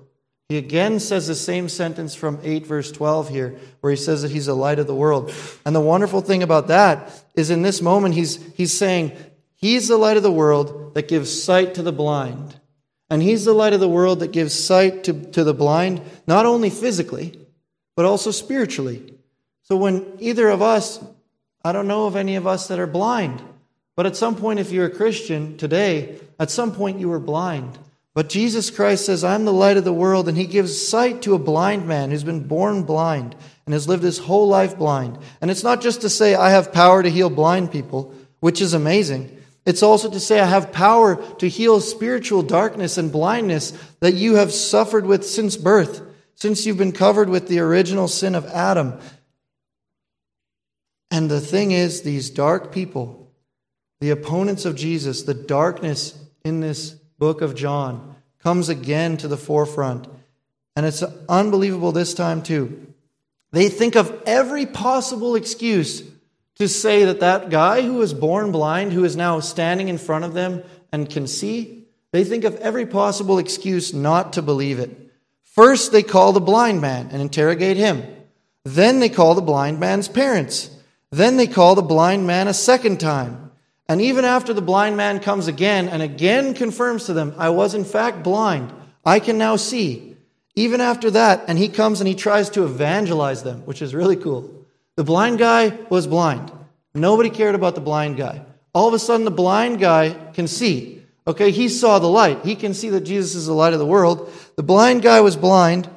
He 0.47 0.57
again 0.57 1.01
says 1.01 1.27
the 1.27 1.35
same 1.35 1.67
sentence 1.67 2.15
from 2.15 2.39
8 2.43 2.65
verse 2.65 2.93
12 2.93 3.27
here, 3.27 3.59
where 3.81 3.91
he 3.91 3.97
says 3.97 4.21
that 4.21 4.31
he's 4.31 4.45
the 4.45 4.55
light 4.55 4.79
of 4.79 4.87
the 4.87 4.95
world. 4.95 5.33
And 5.65 5.75
the 5.75 5.81
wonderful 5.81 6.21
thing 6.21 6.43
about 6.43 6.67
that 6.67 7.11
is 7.35 7.49
in 7.49 7.61
this 7.61 7.81
moment, 7.81 8.15
he's, 8.15 8.39
he's 8.53 8.71
saying, 8.71 9.11
He's 9.61 9.87
the 9.87 9.97
light 9.97 10.17
of 10.17 10.23
the 10.23 10.31
world 10.31 10.95
that 10.95 11.07
gives 11.07 11.43
sight 11.43 11.75
to 11.75 11.83
the 11.83 11.91
blind. 11.91 12.59
And 13.09 13.21
He's 13.21 13.45
the 13.45 13.53
light 13.53 13.73
of 13.73 13.79
the 13.79 13.87
world 13.87 14.19
that 14.19 14.31
gives 14.31 14.53
sight 14.53 15.03
to, 15.05 15.13
to 15.13 15.43
the 15.43 15.53
blind, 15.53 16.01
not 16.25 16.45
only 16.45 16.69
physically, 16.69 17.39
but 17.95 18.05
also 18.05 18.31
spiritually. 18.31 19.13
So 19.63 19.77
when 19.77 20.05
either 20.19 20.49
of 20.49 20.61
us, 20.61 21.03
I 21.63 21.71
don't 21.71 21.87
know 21.87 22.05
of 22.05 22.15
any 22.15 22.35
of 22.35 22.47
us 22.47 22.67
that 22.69 22.79
are 22.79 22.87
blind, 22.87 23.41
but 23.95 24.05
at 24.05 24.15
some 24.15 24.35
point, 24.35 24.59
if 24.59 24.71
you're 24.71 24.87
a 24.87 24.89
Christian 24.89 25.57
today, 25.57 26.19
at 26.39 26.49
some 26.49 26.71
point 26.73 26.99
you 26.99 27.09
were 27.09 27.19
blind. 27.19 27.77
But 28.13 28.29
Jesus 28.29 28.69
Christ 28.69 29.05
says, 29.05 29.23
I'm 29.23 29.45
the 29.45 29.53
light 29.53 29.77
of 29.77 29.83
the 29.83 29.93
world, 29.93 30.27
and 30.27 30.37
He 30.37 30.45
gives 30.45 30.85
sight 30.85 31.21
to 31.21 31.35
a 31.35 31.39
blind 31.39 31.87
man 31.87 32.09
who's 32.09 32.23
been 32.23 32.47
born 32.47 32.83
blind 32.83 33.35
and 33.65 33.73
has 33.73 33.87
lived 33.87 34.03
his 34.03 34.17
whole 34.17 34.47
life 34.47 34.77
blind. 34.77 35.17
And 35.39 35.51
it's 35.51 35.63
not 35.63 35.81
just 35.81 36.01
to 36.01 36.09
say, 36.09 36.35
I 36.35 36.49
have 36.49 36.73
power 36.73 37.03
to 37.03 37.09
heal 37.09 37.29
blind 37.29 37.71
people, 37.71 38.13
which 38.39 38.61
is 38.61 38.73
amazing. 38.73 39.37
It's 39.65 39.83
also 39.83 40.09
to 40.09 40.19
say, 40.19 40.39
I 40.39 40.45
have 40.45 40.71
power 40.71 41.23
to 41.35 41.47
heal 41.47 41.79
spiritual 41.81 42.41
darkness 42.41 42.97
and 42.97 43.11
blindness 43.11 43.71
that 43.99 44.15
you 44.15 44.35
have 44.35 44.51
suffered 44.51 45.05
with 45.05 45.25
since 45.25 45.55
birth, 45.55 46.01
since 46.35 46.65
you've 46.65 46.77
been 46.77 46.91
covered 46.91 47.29
with 47.29 47.47
the 47.47 47.59
original 47.59 48.07
sin 48.07 48.33
of 48.33 48.47
Adam. 48.47 48.99
And 51.11 51.29
the 51.29 51.41
thing 51.41 51.71
is, 51.71 52.01
these 52.01 52.29
dark 52.29 52.71
people, 52.71 53.31
the 53.99 54.09
opponents 54.09 54.65
of 54.65 54.75
Jesus, 54.75 55.23
the 55.23 55.33
darkness 55.35 56.17
in 56.43 56.61
this 56.61 56.91
book 57.19 57.41
of 57.41 57.53
John 57.53 58.15
comes 58.39 58.69
again 58.69 59.17
to 59.17 59.27
the 59.27 59.37
forefront. 59.37 60.07
And 60.75 60.85
it's 60.85 61.03
unbelievable 61.29 61.91
this 61.91 62.15
time, 62.15 62.41
too. 62.41 62.87
They 63.51 63.69
think 63.69 63.95
of 63.95 64.23
every 64.25 64.65
possible 64.65 65.35
excuse 65.35 66.01
to 66.61 66.67
say 66.67 67.05
that 67.05 67.21
that 67.21 67.49
guy 67.49 67.81
who 67.81 67.95
was 67.95 68.13
born 68.13 68.51
blind, 68.51 68.93
who 68.93 69.03
is 69.03 69.15
now 69.15 69.39
standing 69.39 69.89
in 69.89 69.97
front 69.97 70.25
of 70.25 70.35
them 70.35 70.61
and 70.91 71.09
can 71.09 71.25
see, 71.25 71.87
they 72.11 72.23
think 72.23 72.43
of 72.43 72.55
every 72.57 72.85
possible 72.85 73.39
excuse 73.39 73.95
not 73.95 74.33
to 74.33 74.43
believe 74.43 74.77
it. 74.77 74.95
First, 75.43 75.91
they 75.91 76.03
call 76.03 76.33
the 76.33 76.39
blind 76.39 76.79
man 76.79 77.09
and 77.11 77.19
interrogate 77.19 77.77
him. 77.77 78.03
Then 78.63 78.99
they 78.99 79.09
call 79.09 79.33
the 79.33 79.41
blind 79.41 79.79
man's 79.79 80.07
parents. 80.07 80.69
Then 81.09 81.37
they 81.37 81.47
call 81.47 81.73
the 81.73 81.81
blind 81.81 82.27
man 82.27 82.47
a 82.47 82.53
second 82.53 82.99
time. 82.99 83.49
And 83.89 83.99
even 83.99 84.23
after 84.23 84.53
the 84.53 84.61
blind 84.61 84.95
man 84.95 85.19
comes 85.19 85.47
again 85.47 85.89
and 85.89 86.03
again 86.03 86.53
confirms 86.53 87.05
to 87.05 87.13
them, 87.13 87.33
I 87.39 87.49
was 87.49 87.73
in 87.73 87.85
fact 87.85 88.21
blind, 88.21 88.71
I 89.03 89.19
can 89.19 89.39
now 89.39 89.55
see. 89.55 90.15
Even 90.53 90.79
after 90.79 91.09
that, 91.09 91.43
and 91.47 91.57
he 91.57 91.69
comes 91.69 92.01
and 92.01 92.07
he 92.07 92.13
tries 92.13 92.51
to 92.51 92.65
evangelize 92.65 93.41
them, 93.41 93.65
which 93.65 93.81
is 93.81 93.95
really 93.95 94.15
cool. 94.15 94.60
The 94.97 95.03
blind 95.03 95.39
guy 95.39 95.77
was 95.89 96.07
blind. 96.07 96.51
Nobody 96.93 97.29
cared 97.29 97.55
about 97.55 97.75
the 97.75 97.81
blind 97.81 98.17
guy. 98.17 98.45
All 98.73 98.87
of 98.87 98.93
a 98.93 98.99
sudden, 98.99 99.25
the 99.25 99.31
blind 99.31 99.79
guy 99.79 100.13
can 100.33 100.47
see. 100.47 101.03
Okay, 101.27 101.51
he 101.51 101.69
saw 101.69 101.99
the 101.99 102.07
light. 102.07 102.43
He 102.43 102.55
can 102.55 102.73
see 102.73 102.89
that 102.89 103.01
Jesus 103.01 103.35
is 103.35 103.45
the 103.45 103.53
light 103.53 103.73
of 103.73 103.79
the 103.79 103.85
world. 103.85 104.31
The 104.55 104.63
blind 104.63 105.01
guy 105.01 105.21
was 105.21 105.35
blind, 105.35 105.89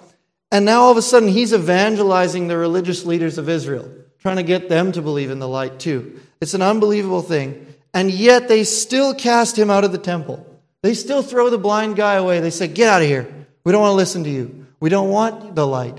and 0.53 0.65
now 0.65 0.83
all 0.83 0.93
of 0.93 0.97
a 0.97 1.03
sudden 1.03 1.29
he's 1.29 1.53
evangelizing 1.53 2.47
the 2.47 2.57
religious 2.57 3.05
leaders 3.05 3.39
of 3.39 3.49
Israel, 3.49 3.91
trying 4.19 4.37
to 4.37 4.43
get 4.43 4.69
them 4.69 4.93
to 4.93 5.03
believe 5.03 5.31
in 5.31 5.39
the 5.39 5.49
light 5.49 5.81
too. 5.81 6.21
It's 6.41 6.55
an 6.55 6.63
unbelievable 6.63 7.23
thing. 7.23 7.75
And 7.95 8.11
yet 8.11 8.49
they 8.49 8.65
still 8.65 9.15
cast 9.15 9.59
him 9.59 9.71
out 9.71 9.85
of 9.85 9.93
the 9.93 9.99
temple. 9.99 10.45
They 10.83 10.95
still 10.95 11.23
throw 11.23 11.49
the 11.49 11.59
blind 11.59 11.97
guy 11.97 12.15
away. 12.15 12.41
They 12.41 12.51
say, 12.51 12.67
Get 12.69 12.89
out 12.89 13.03
of 13.03 13.09
here. 13.09 13.33
We 13.65 13.73
don't 13.73 13.81
want 13.81 13.93
to 13.93 13.97
listen 13.97 14.25
to 14.25 14.31
you. 14.31 14.67
We 14.81 14.91
don't 14.91 15.09
want 15.09 15.55
the 15.55 15.67
light. 15.67 15.99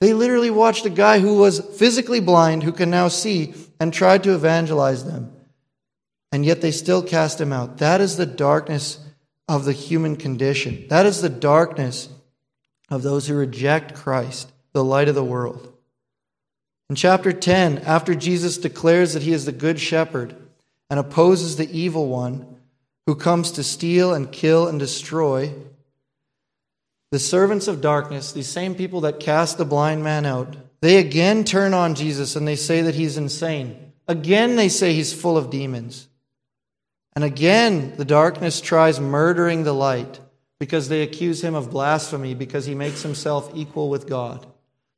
They 0.00 0.14
literally 0.14 0.50
watched 0.50 0.86
a 0.86 0.90
guy 0.90 1.18
who 1.18 1.36
was 1.36 1.60
physically 1.76 2.20
blind, 2.20 2.62
who 2.62 2.72
can 2.72 2.90
now 2.90 3.08
see, 3.08 3.54
and 3.80 3.92
tried 3.92 4.22
to 4.24 4.34
evangelize 4.34 5.04
them. 5.04 5.32
And 6.30 6.44
yet 6.44 6.60
they 6.60 6.70
still 6.70 7.02
cast 7.02 7.40
him 7.40 7.52
out. 7.52 7.78
That 7.78 8.00
is 8.00 8.16
the 8.16 8.26
darkness 8.26 8.98
of 9.48 9.64
the 9.64 9.72
human 9.72 10.16
condition. 10.16 10.86
That 10.88 11.06
is 11.06 11.20
the 11.20 11.28
darkness 11.28 12.08
of 12.90 13.02
those 13.02 13.26
who 13.26 13.34
reject 13.34 13.94
Christ, 13.94 14.52
the 14.72 14.84
light 14.84 15.08
of 15.08 15.14
the 15.14 15.24
world. 15.24 15.72
In 16.90 16.96
chapter 16.96 17.32
10, 17.32 17.78
after 17.78 18.14
Jesus 18.14 18.56
declares 18.56 19.14
that 19.14 19.22
he 19.22 19.32
is 19.32 19.44
the 19.44 19.52
good 19.52 19.80
shepherd 19.80 20.34
and 20.88 20.98
opposes 20.98 21.56
the 21.56 21.70
evil 21.76 22.08
one 22.08 22.56
who 23.06 23.14
comes 23.14 23.50
to 23.52 23.62
steal 23.62 24.14
and 24.14 24.30
kill 24.30 24.68
and 24.68 24.78
destroy, 24.78 25.52
the 27.10 27.18
servants 27.18 27.68
of 27.68 27.80
darkness, 27.80 28.32
these 28.32 28.48
same 28.48 28.74
people 28.74 29.02
that 29.02 29.20
cast 29.20 29.58
the 29.58 29.64
blind 29.64 30.04
man 30.04 30.26
out, 30.26 30.56
they 30.80 30.98
again 30.98 31.44
turn 31.44 31.74
on 31.74 31.94
Jesus 31.94 32.36
and 32.36 32.46
they 32.46 32.56
say 32.56 32.82
that 32.82 32.94
he's 32.94 33.16
insane. 33.16 33.92
Again, 34.06 34.56
they 34.56 34.68
say 34.68 34.92
he's 34.92 35.12
full 35.12 35.36
of 35.36 35.50
demons. 35.50 36.08
And 37.14 37.24
again, 37.24 37.94
the 37.96 38.04
darkness 38.04 38.60
tries 38.60 39.00
murdering 39.00 39.64
the 39.64 39.72
light 39.72 40.20
because 40.60 40.88
they 40.88 41.02
accuse 41.02 41.42
him 41.42 41.54
of 41.54 41.70
blasphemy 41.70 42.34
because 42.34 42.66
he 42.66 42.74
makes 42.74 43.02
himself 43.02 43.50
equal 43.54 43.90
with 43.90 44.08
God. 44.08 44.46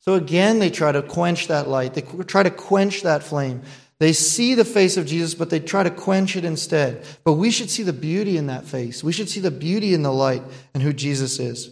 So 0.01 0.15
again, 0.15 0.59
they 0.59 0.71
try 0.71 0.93
to 0.93 1.03
quench 1.03 1.49
that 1.49 1.69
light. 1.69 1.95
They 1.95 2.03
try 2.03 2.43
to 2.43 2.51
quench 2.51 3.03
that 3.03 3.23
flame. 3.23 3.63
They 3.99 4.15
see 4.15 4.55
the 4.55 4.65
face 4.65 4.97
of 4.97 5.07
Jesus, 5.07 5.35
but 5.35 5.51
they 5.51 5.61
try 5.61 5.83
to 5.83 5.91
quench 5.91 6.37
it 6.37 6.45
instead. 6.45 7.05
But 7.23 7.35
we 7.35 7.51
should 7.51 7.69
see 7.69 7.83
the 7.83 7.93
beauty 7.93 8.39
in 8.39 8.47
that 8.47 8.65
face. 8.65 9.05
We 9.05 9.13
should 9.13 9.29
see 9.29 9.41
the 9.41 9.51
beauty 9.51 9.93
in 9.93 10.03
the 10.03 10.13
light 10.13 10.43
and 10.73 10.83
who 10.83 10.95
Jesus 10.95 11.39
is. 11.39 11.71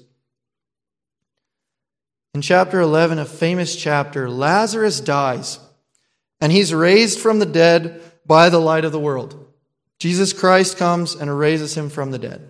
In 2.38 2.42
chapter 2.42 2.78
11, 2.78 3.18
a 3.18 3.24
famous 3.24 3.74
chapter, 3.74 4.30
Lazarus 4.30 5.00
dies, 5.00 5.58
and 6.40 6.52
he's 6.52 6.72
raised 6.72 7.18
from 7.18 7.40
the 7.40 7.46
dead 7.46 8.00
by 8.24 8.48
the 8.48 8.60
light 8.60 8.84
of 8.84 8.92
the 8.92 9.00
world. 9.00 9.52
Jesus 9.98 10.32
Christ 10.32 10.76
comes 10.76 11.16
and 11.16 11.36
raises 11.36 11.76
him 11.76 11.90
from 11.90 12.12
the 12.12 12.18
dead. 12.20 12.48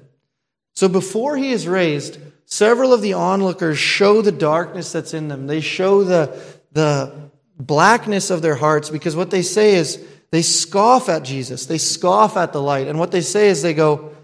So 0.74 0.90
before 0.90 1.38
he 1.38 1.52
is 1.52 1.66
raised, 1.66 2.18
several 2.44 2.92
of 2.92 3.00
the 3.00 3.14
onlookers 3.14 3.78
show 3.78 4.20
the 4.20 4.30
darkness 4.30 4.92
that's 4.92 5.14
in 5.14 5.28
them. 5.28 5.46
They 5.46 5.62
show 5.62 6.04
the, 6.04 6.38
the 6.72 7.30
blackness 7.58 8.28
of 8.28 8.42
their 8.42 8.56
hearts 8.56 8.90
because 8.90 9.16
what 9.16 9.30
they 9.30 9.40
say 9.40 9.76
is 9.76 10.06
they 10.30 10.42
scoff 10.42 11.08
at 11.08 11.22
Jesus. 11.22 11.64
They 11.64 11.78
scoff 11.78 12.36
at 12.36 12.52
the 12.52 12.60
light. 12.60 12.88
And 12.88 12.98
what 12.98 13.10
they 13.10 13.22
say 13.22 13.48
is 13.48 13.62
they 13.62 13.72
go, 13.72 14.14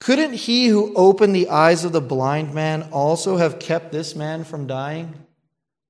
Couldn't 0.00 0.32
he 0.32 0.66
who 0.66 0.94
opened 0.94 1.34
the 1.34 1.50
eyes 1.50 1.84
of 1.84 1.92
the 1.92 2.00
blind 2.00 2.54
man 2.54 2.88
also 2.90 3.36
have 3.36 3.58
kept 3.58 3.92
this 3.92 4.16
man 4.16 4.44
from 4.44 4.66
dying? 4.66 5.14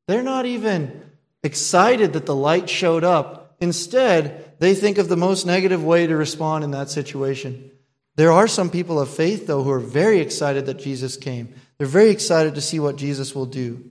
They're 0.08 0.22
not 0.22 0.46
even 0.46 1.00
excited 1.44 2.12
that 2.12 2.26
the 2.26 2.34
light 2.34 2.68
showed 2.68 3.04
up. 3.04 3.56
Instead, 3.60 4.56
they 4.58 4.74
think 4.74 4.98
of 4.98 5.08
the 5.08 5.16
most 5.16 5.46
negative 5.46 5.84
way 5.84 6.06
to 6.06 6.16
respond 6.16 6.64
in 6.64 6.72
that 6.72 6.90
situation. 6.90 7.70
There 8.16 8.32
are 8.32 8.48
some 8.48 8.68
people 8.68 9.00
of 9.00 9.08
faith, 9.08 9.46
though, 9.46 9.62
who 9.62 9.70
are 9.70 9.78
very 9.78 10.18
excited 10.18 10.66
that 10.66 10.80
Jesus 10.80 11.16
came. 11.16 11.54
They're 11.78 11.86
very 11.86 12.10
excited 12.10 12.56
to 12.56 12.60
see 12.60 12.80
what 12.80 12.96
Jesus 12.96 13.34
will 13.34 13.46
do. 13.46 13.90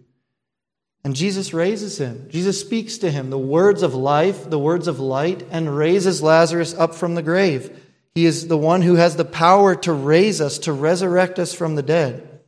And 1.04 1.16
Jesus 1.16 1.54
raises 1.54 1.98
him. 1.98 2.28
Jesus 2.30 2.60
speaks 2.60 2.98
to 3.00 3.10
him 3.10 3.30
the 3.30 3.38
words 3.38 3.84
of 3.84 3.96
life, 3.96 4.50
the 4.50 4.60
words 4.60 4.88
of 4.90 5.00
light, 5.00 5.48
and 5.50 5.76
raises 5.76 6.22
Lazarus 6.22 6.74
up 6.74 6.94
from 6.94 7.16
the 7.16 7.24
grave. 7.24 7.86
He 8.20 8.26
is 8.26 8.50
the 8.50 8.58
one 8.58 8.82
who 8.82 8.96
has 8.96 9.16
the 9.16 9.24
power 9.24 9.78
to 9.78 9.94
raise 9.94 10.42
us, 10.42 10.58
to 10.60 10.74
resurrect 10.74 11.40
us 11.40 11.54
from 11.54 11.76
the 11.76 11.82
dead. 11.82 12.42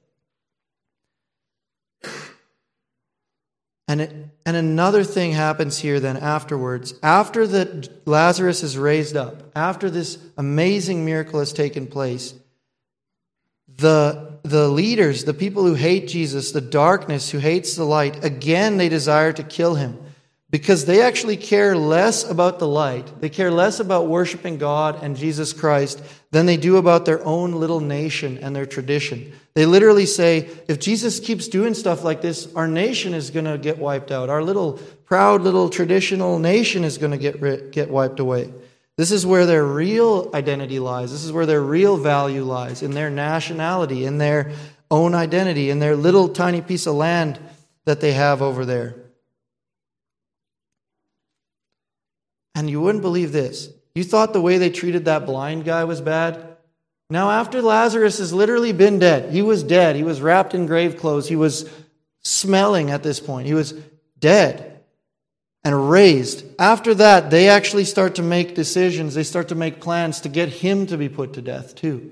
And, 3.87 4.01
it, 4.01 4.13
and 4.45 4.57
another 4.57 5.05
thing 5.05 5.31
happens 5.31 5.77
here 5.77 6.01
then 6.01 6.17
afterwards. 6.17 6.93
After 7.01 7.47
that 7.47 8.05
Lazarus 8.05 8.63
is 8.63 8.77
raised 8.77 9.15
up, 9.15 9.49
after 9.55 9.89
this 9.89 10.17
amazing 10.37 11.05
miracle 11.05 11.39
has 11.39 11.53
taken 11.53 11.87
place, 11.87 12.33
the, 13.73 14.39
the 14.43 14.67
leaders, 14.67 15.23
the 15.23 15.33
people 15.33 15.63
who 15.63 15.75
hate 15.75 16.09
Jesus, 16.09 16.51
the 16.51 16.59
darkness 16.59 17.29
who 17.29 17.37
hates 17.37 17.77
the 17.77 17.85
light, 17.85 18.25
again 18.25 18.75
they 18.75 18.89
desire 18.89 19.31
to 19.31 19.41
kill 19.41 19.75
him 19.75 19.97
because 20.51 20.83
they 20.83 21.01
actually 21.01 21.37
care 21.37 21.77
less 21.77 22.29
about 22.29 22.59
the 22.59 22.67
light. 22.67 23.21
They 23.21 23.29
care 23.29 23.49
less 23.49 23.79
about 23.79 24.07
worshiping 24.07 24.57
God 24.57 25.01
and 25.01 25.15
Jesus 25.15 25.53
Christ 25.53 26.03
than 26.31 26.45
they 26.45 26.57
do 26.57 26.75
about 26.75 27.05
their 27.05 27.25
own 27.25 27.53
little 27.53 27.79
nation 27.79 28.37
and 28.37 28.53
their 28.53 28.65
tradition. 28.65 29.31
They 29.53 29.65
literally 29.65 30.05
say, 30.05 30.49
if 30.67 30.79
Jesus 30.79 31.21
keeps 31.21 31.47
doing 31.47 31.73
stuff 31.73 32.03
like 32.03 32.21
this, 32.21 32.53
our 32.53 32.67
nation 32.67 33.13
is 33.13 33.31
going 33.31 33.45
to 33.45 33.57
get 33.57 33.77
wiped 33.77 34.11
out. 34.11 34.29
Our 34.29 34.43
little 34.43 34.73
proud 35.05 35.41
little 35.41 35.69
traditional 35.69 36.37
nation 36.37 36.83
is 36.83 36.97
going 36.97 37.11
to 37.11 37.17
get, 37.17 37.71
get 37.71 37.89
wiped 37.89 38.19
away. 38.19 38.53
This 38.97 39.11
is 39.11 39.25
where 39.25 39.45
their 39.45 39.65
real 39.65 40.29
identity 40.33 40.79
lies. 40.79 41.11
This 41.11 41.23
is 41.23 41.31
where 41.31 41.45
their 41.45 41.61
real 41.61 41.95
value 41.95 42.43
lies 42.43 42.83
in 42.83 42.91
their 42.91 43.09
nationality, 43.09 44.05
in 44.05 44.17
their 44.17 44.51
own 44.89 45.15
identity, 45.15 45.69
in 45.69 45.79
their 45.79 45.95
little 45.95 46.27
tiny 46.27 46.61
piece 46.61 46.87
of 46.87 46.95
land 46.95 47.39
that 47.85 48.01
they 48.01 48.11
have 48.11 48.41
over 48.41 48.65
there. 48.65 49.00
And 52.55 52.69
you 52.69 52.81
wouldn't 52.81 53.01
believe 53.01 53.31
this. 53.31 53.69
You 53.95 54.03
thought 54.03 54.33
the 54.33 54.41
way 54.41 54.57
they 54.57 54.69
treated 54.69 55.05
that 55.05 55.25
blind 55.25 55.65
guy 55.65 55.83
was 55.83 56.01
bad? 56.01 56.57
Now, 57.09 57.31
after 57.31 57.61
Lazarus 57.61 58.19
has 58.19 58.33
literally 58.33 58.71
been 58.71 58.99
dead, 58.99 59.33
he 59.33 59.41
was 59.41 59.63
dead. 59.63 59.95
He 59.95 60.03
was 60.03 60.21
wrapped 60.21 60.53
in 60.53 60.65
grave 60.65 60.97
clothes. 60.97 61.27
He 61.27 61.35
was 61.35 61.69
smelling 62.21 62.89
at 62.89 63.03
this 63.03 63.19
point. 63.19 63.47
He 63.47 63.53
was 63.53 63.73
dead 64.17 64.79
and 65.63 65.89
raised. 65.89 66.45
After 66.57 66.93
that, 66.95 67.29
they 67.29 67.49
actually 67.49 67.85
start 67.85 68.15
to 68.15 68.23
make 68.23 68.55
decisions. 68.55 69.13
They 69.13 69.23
start 69.23 69.49
to 69.49 69.55
make 69.55 69.81
plans 69.81 70.21
to 70.21 70.29
get 70.29 70.49
him 70.49 70.87
to 70.87 70.97
be 70.97 71.09
put 71.09 71.33
to 71.33 71.41
death, 71.41 71.75
too. 71.75 72.11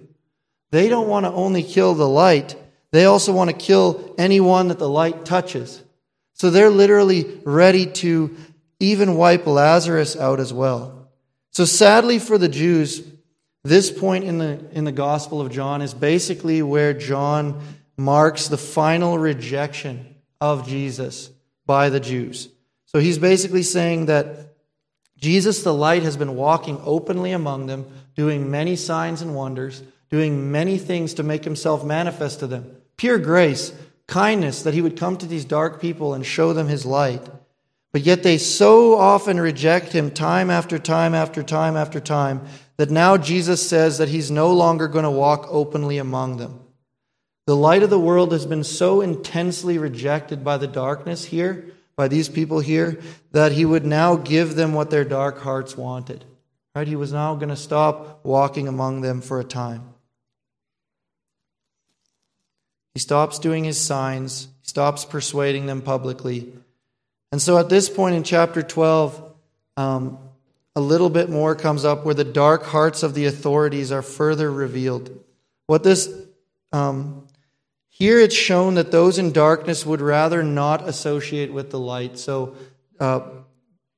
They 0.71 0.89
don't 0.89 1.07
want 1.07 1.25
to 1.25 1.31
only 1.31 1.63
kill 1.63 1.95
the 1.95 2.07
light, 2.07 2.55
they 2.91 3.05
also 3.05 3.33
want 3.33 3.49
to 3.49 3.55
kill 3.55 4.15
anyone 4.17 4.67
that 4.67 4.79
the 4.79 4.89
light 4.89 5.25
touches. 5.25 5.81
So 6.33 6.49
they're 6.49 6.69
literally 6.69 7.39
ready 7.43 7.85
to 7.85 8.35
even 8.79 9.15
wipe 9.15 9.45
Lazarus 9.45 10.15
out 10.15 10.39
as 10.39 10.53
well. 10.53 11.09
So 11.51 11.65
sadly 11.65 12.19
for 12.19 12.37
the 12.37 12.47
Jews, 12.47 13.03
this 13.63 13.91
point 13.91 14.23
in 14.23 14.37
the, 14.37 14.65
in 14.71 14.85
the 14.85 14.91
Gospel 14.91 15.41
of 15.41 15.51
John 15.51 15.81
is 15.81 15.93
basically 15.93 16.61
where 16.61 16.93
John 16.93 17.61
marks 17.97 18.47
the 18.47 18.57
final 18.57 19.19
rejection 19.19 20.15
of 20.39 20.67
Jesus 20.67 21.29
by 21.65 21.89
the 21.89 21.99
Jews. 21.99 22.49
So 22.85 22.99
he's 22.99 23.17
basically 23.17 23.63
saying 23.63 24.05
that 24.07 24.55
Jesus, 25.17 25.63
the 25.63 25.73
light, 25.73 26.03
has 26.03 26.15
been 26.15 26.35
walking 26.35 26.79
openly 26.83 27.33
among 27.33 27.67
them, 27.67 27.85
doing 28.15 28.49
many 28.49 28.77
signs 28.77 29.21
and 29.21 29.35
wonders, 29.35 29.83
doing 30.09 30.51
many 30.51 30.77
things 30.77 31.13
to 31.15 31.23
make 31.23 31.43
himself 31.43 31.83
manifest 31.83 32.39
to 32.39 32.47
them. 32.47 32.77
Pure 32.95 33.19
grace, 33.19 33.73
kindness, 34.07 34.63
that 34.63 34.73
he 34.73 34.81
would 34.81 34.97
come 34.97 35.17
to 35.17 35.27
these 35.27 35.45
dark 35.45 35.81
people 35.81 36.13
and 36.13 36.25
show 36.25 36.53
them 36.53 36.67
his 36.67 36.85
light. 36.85 37.27
But 37.91 38.01
yet 38.01 38.21
they 38.23 38.37
so 38.37 38.97
often 38.97 39.39
reject 39.39 39.93
him 39.93 40.11
time 40.11 40.49
after 40.49 40.77
time 40.77 41.15
after 41.15 41.41
time 41.41 41.75
after 41.75 41.99
time 41.99 42.45
that 42.77 42.91
now 42.91 43.17
Jesus 43.17 43.67
says 43.67 43.97
that 43.97 44.09
he's 44.09 44.29
no 44.29 44.53
longer 44.53 44.87
going 44.87 45.03
to 45.03 45.11
walk 45.11 45.47
openly 45.49 45.97
among 45.97 46.37
them. 46.37 46.59
The 47.47 47.55
light 47.55 47.81
of 47.81 47.89
the 47.89 47.99
world 47.99 48.31
has 48.31 48.45
been 48.45 48.63
so 48.63 49.01
intensely 49.01 49.79
rejected 49.79 50.43
by 50.43 50.57
the 50.57 50.67
darkness 50.67 51.25
here, 51.25 51.71
by 51.95 52.07
these 52.07 52.29
people 52.29 52.59
here, 52.59 52.99
that 53.31 53.53
he 53.53 53.65
would 53.65 53.85
now 53.85 54.15
give 54.15 54.55
them 54.55 54.73
what 54.73 54.91
their 54.91 55.03
dark 55.03 55.39
hearts 55.39 55.75
wanted. 55.75 56.25
Right? 56.75 56.87
He 56.87 56.95
was 56.95 57.11
now 57.11 57.33
going 57.33 57.49
to 57.49 57.55
stop 57.55 58.23
walking 58.23 58.67
among 58.67 59.01
them 59.01 59.19
for 59.19 59.39
a 59.39 59.43
time. 59.43 59.95
He 62.93 62.99
stops 62.99 63.39
doing 63.39 63.63
his 63.63 63.79
signs, 63.79 64.49
he 64.61 64.67
stops 64.67 65.03
persuading 65.03 65.65
them 65.65 65.81
publicly. 65.81 66.53
And 67.31 67.41
so 67.41 67.57
at 67.57 67.69
this 67.69 67.89
point 67.89 68.15
in 68.15 68.23
chapter 68.23 68.61
12, 68.63 69.23
um, 69.77 70.17
a 70.75 70.81
little 70.81 71.09
bit 71.09 71.29
more 71.29 71.55
comes 71.55 71.85
up 71.85 72.05
where 72.05 72.15
the 72.15 72.23
dark 72.23 72.63
hearts 72.63 73.03
of 73.03 73.13
the 73.13 73.25
authorities 73.25 73.91
are 73.91 74.01
further 74.01 74.51
revealed. 74.51 75.23
What 75.67 75.83
this, 75.83 76.11
um, 76.71 77.27
here 77.89 78.19
it's 78.19 78.35
shown 78.35 78.75
that 78.75 78.91
those 78.91 79.19
in 79.19 79.31
darkness 79.31 79.85
would 79.85 80.01
rather 80.01 80.41
not 80.41 80.87
associate 80.87 81.51
with 81.51 81.69
the 81.69 81.79
light. 81.79 82.17
So 82.17 82.55
uh, 82.99 83.21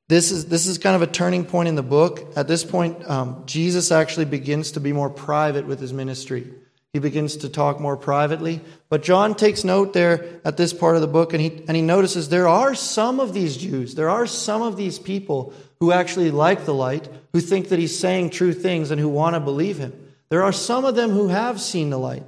this 0.10 0.32
is 0.32 0.48
this 0.48 0.68
is 0.68 0.78
kind 0.78 0.96
of 0.96 1.02
a 1.02 1.08
turning 1.08 1.46
point 1.46 1.70
in 1.70 1.76
the 1.76 1.84
book. 1.84 2.34
At 2.36 2.48
this 2.48 2.66
point, 2.66 3.10
um, 3.10 3.44
Jesus 3.46 3.92
actually 3.92 4.26
begins 4.26 4.74
to 4.74 4.80
be 4.80 4.92
more 4.92 5.10
private 5.10 5.66
with 5.66 5.80
his 5.80 5.94
ministry. 5.94 6.52
He 6.94 7.00
begins 7.00 7.38
to 7.38 7.50
talk 7.50 7.80
more 7.80 7.96
privately. 7.96 8.60
But 8.90 9.02
John 9.02 9.34
takes 9.34 9.64
note 9.64 9.94
there 9.94 10.42
at 10.44 10.58
this 10.58 10.74
part 10.74 10.96
of 10.96 11.02
the 11.02 11.08
book, 11.08 11.34
and 11.34 11.42
he, 11.42 11.64
and 11.68 11.76
he 11.76 11.82
notices 11.82 12.28
there 12.28 12.50
are 12.50 12.76
some 12.76 13.22
of 13.22 13.34
these 13.34 13.56
Jews, 13.56 13.96
there 13.96 14.10
are 14.10 14.28
some 14.28 14.62
of 14.62 14.76
these 14.76 15.00
people 15.00 15.54
who 15.80 15.94
actually 15.94 16.32
like 16.32 16.66
the 16.66 16.74
light, 16.74 17.08
who 17.32 17.40
think 17.40 17.70
that 17.70 17.80
he's 17.80 17.98
saying 17.98 18.32
true 18.32 18.54
things, 18.54 18.92
and 18.92 19.00
who 19.00 19.08
want 19.08 19.36
to 19.36 19.40
believe 19.40 19.78
him. 19.78 19.94
There 20.30 20.44
are 20.44 20.52
some 20.52 20.84
of 20.84 20.96
them 20.96 21.12
who 21.12 21.30
have 21.30 21.62
seen 21.62 21.90
the 21.90 21.98
light. 21.98 22.24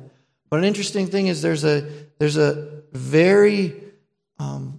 But 0.49 0.59
an 0.59 0.65
interesting 0.65 1.07
thing 1.07 1.27
is 1.27 1.41
there's 1.41 1.65
a, 1.65 1.81
there's 2.19 2.37
a 2.37 2.83
very 2.93 3.75
um, 4.39 4.72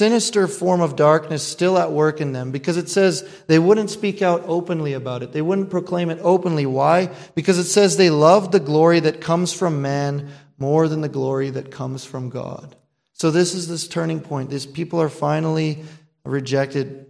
sinister 0.00 0.48
form 0.48 0.80
of 0.80 0.96
darkness 0.96 1.46
still 1.46 1.76
at 1.76 1.92
work 1.92 2.22
in 2.22 2.32
them 2.32 2.50
because 2.50 2.78
it 2.78 2.88
says 2.88 3.22
they 3.48 3.58
wouldn't 3.58 3.90
speak 3.90 4.22
out 4.22 4.42
openly 4.46 4.94
about 4.94 5.22
it. 5.22 5.32
They 5.32 5.42
wouldn't 5.42 5.68
proclaim 5.68 6.08
it 6.08 6.18
openly. 6.22 6.64
Why? 6.64 7.10
Because 7.34 7.58
it 7.58 7.64
says 7.64 7.98
they 7.98 8.08
love 8.08 8.50
the 8.50 8.60
glory 8.60 9.00
that 9.00 9.20
comes 9.20 9.52
from 9.52 9.82
man 9.82 10.30
more 10.56 10.88
than 10.88 11.02
the 11.02 11.08
glory 11.10 11.50
that 11.50 11.70
comes 11.70 12.02
from 12.06 12.30
God. 12.30 12.76
So 13.12 13.30
this 13.30 13.52
is 13.54 13.68
this 13.68 13.86
turning 13.86 14.20
point. 14.20 14.48
These 14.48 14.64
people 14.64 15.02
are 15.02 15.10
finally 15.10 15.84
rejected. 16.24 17.04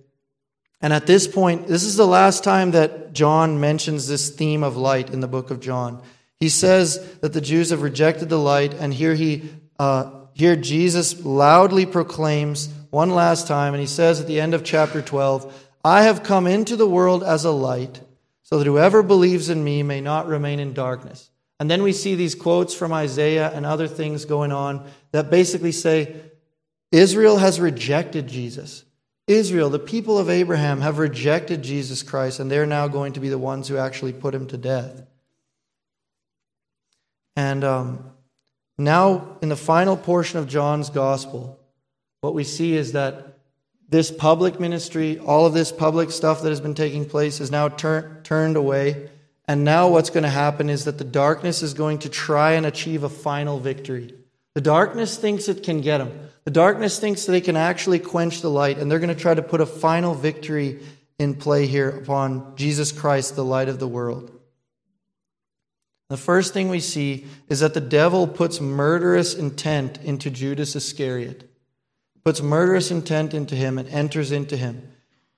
And 0.80 0.92
at 0.92 1.06
this 1.06 1.28
point, 1.28 1.68
this 1.68 1.84
is 1.84 1.94
the 1.94 2.08
last 2.08 2.42
time 2.42 2.72
that 2.72 3.12
John 3.12 3.60
mentions 3.60 4.08
this 4.08 4.30
theme 4.30 4.64
of 4.64 4.76
light 4.76 5.10
in 5.10 5.20
the 5.20 5.28
book 5.28 5.52
of 5.52 5.60
John. 5.60 6.02
He 6.40 6.48
says 6.48 6.98
that 7.20 7.34
the 7.34 7.40
Jews 7.40 7.70
have 7.70 7.82
rejected 7.82 8.28
the 8.28 8.38
light, 8.52 8.74
and 8.74 8.92
here 8.92 9.14
he 9.14 9.48
uh, 9.78 10.10
here 10.32 10.56
Jesus 10.56 11.24
loudly 11.24 11.86
proclaims 11.86 12.68
one 12.90 13.10
last 13.10 13.46
time, 13.46 13.74
and 13.74 13.80
he 13.80 13.86
says 13.86 14.20
at 14.20 14.26
the 14.26 14.40
end 14.40 14.54
of 14.54 14.64
chapter 14.64 15.00
12, 15.00 15.68
I 15.84 16.02
have 16.02 16.22
come 16.22 16.46
into 16.46 16.76
the 16.76 16.88
world 16.88 17.22
as 17.22 17.44
a 17.44 17.50
light, 17.50 18.00
so 18.42 18.58
that 18.58 18.66
whoever 18.66 19.02
believes 19.02 19.48
in 19.48 19.62
me 19.62 19.82
may 19.82 20.00
not 20.00 20.26
remain 20.26 20.58
in 20.60 20.74
darkness. 20.74 21.30
And 21.60 21.70
then 21.70 21.82
we 21.82 21.92
see 21.92 22.14
these 22.14 22.34
quotes 22.34 22.74
from 22.74 22.92
Isaiah 22.92 23.50
and 23.54 23.64
other 23.64 23.86
things 23.86 24.24
going 24.24 24.50
on 24.50 24.90
that 25.12 25.30
basically 25.30 25.72
say 25.72 26.16
Israel 26.90 27.36
has 27.36 27.60
rejected 27.60 28.26
Jesus. 28.26 28.84
Israel, 29.28 29.70
the 29.70 29.78
people 29.78 30.18
of 30.18 30.28
Abraham, 30.28 30.80
have 30.80 30.98
rejected 30.98 31.62
Jesus 31.62 32.02
Christ, 32.02 32.40
and 32.40 32.50
they're 32.50 32.66
now 32.66 32.88
going 32.88 33.12
to 33.12 33.20
be 33.20 33.28
the 33.28 33.38
ones 33.38 33.68
who 33.68 33.76
actually 33.76 34.12
put 34.12 34.34
him 34.34 34.48
to 34.48 34.56
death. 34.56 35.02
And 37.36 37.62
um, 37.62 38.10
now, 38.76 39.36
in 39.40 39.48
the 39.48 39.56
final 39.56 39.96
portion 39.96 40.40
of 40.40 40.48
John's 40.48 40.90
gospel, 40.90 41.59
what 42.20 42.34
we 42.34 42.44
see 42.44 42.74
is 42.74 42.92
that 42.92 43.38
this 43.88 44.10
public 44.10 44.60
ministry, 44.60 45.18
all 45.18 45.46
of 45.46 45.54
this 45.54 45.72
public 45.72 46.10
stuff 46.10 46.42
that 46.42 46.50
has 46.50 46.60
been 46.60 46.74
taking 46.74 47.04
place, 47.04 47.40
is 47.40 47.50
now 47.50 47.68
tur- 47.68 48.20
turned 48.22 48.56
away. 48.56 49.10
And 49.48 49.64
now, 49.64 49.88
what's 49.88 50.10
going 50.10 50.22
to 50.22 50.30
happen 50.30 50.70
is 50.70 50.84
that 50.84 50.98
the 50.98 51.04
darkness 51.04 51.62
is 51.62 51.74
going 51.74 51.98
to 52.00 52.08
try 52.08 52.52
and 52.52 52.64
achieve 52.64 53.02
a 53.02 53.08
final 53.08 53.58
victory. 53.58 54.14
The 54.54 54.60
darkness 54.60 55.16
thinks 55.16 55.48
it 55.48 55.64
can 55.64 55.80
get 55.80 55.98
them. 55.98 56.28
The 56.44 56.52
darkness 56.52 57.00
thinks 57.00 57.26
that 57.26 57.32
they 57.32 57.40
can 57.40 57.56
actually 57.56 57.98
quench 57.98 58.42
the 58.42 58.50
light, 58.50 58.78
and 58.78 58.90
they're 58.90 59.00
going 59.00 59.14
to 59.14 59.20
try 59.20 59.34
to 59.34 59.42
put 59.42 59.60
a 59.60 59.66
final 59.66 60.14
victory 60.14 60.80
in 61.18 61.34
play 61.34 61.66
here 61.66 61.88
upon 61.88 62.56
Jesus 62.56 62.92
Christ, 62.92 63.34
the 63.34 63.44
light 63.44 63.68
of 63.68 63.80
the 63.80 63.88
world. 63.88 64.30
The 66.08 66.16
first 66.16 66.52
thing 66.52 66.68
we 66.68 66.80
see 66.80 67.26
is 67.48 67.60
that 67.60 67.74
the 67.74 67.80
devil 67.80 68.26
puts 68.26 68.60
murderous 68.60 69.34
intent 69.34 69.98
into 70.02 70.30
Judas 70.30 70.74
Iscariot, 70.74 71.49
puts 72.24 72.42
murderous 72.42 72.90
intent 72.90 73.34
into 73.34 73.54
him 73.54 73.78
and 73.78 73.88
enters 73.88 74.32
into 74.32 74.56
him. 74.56 74.90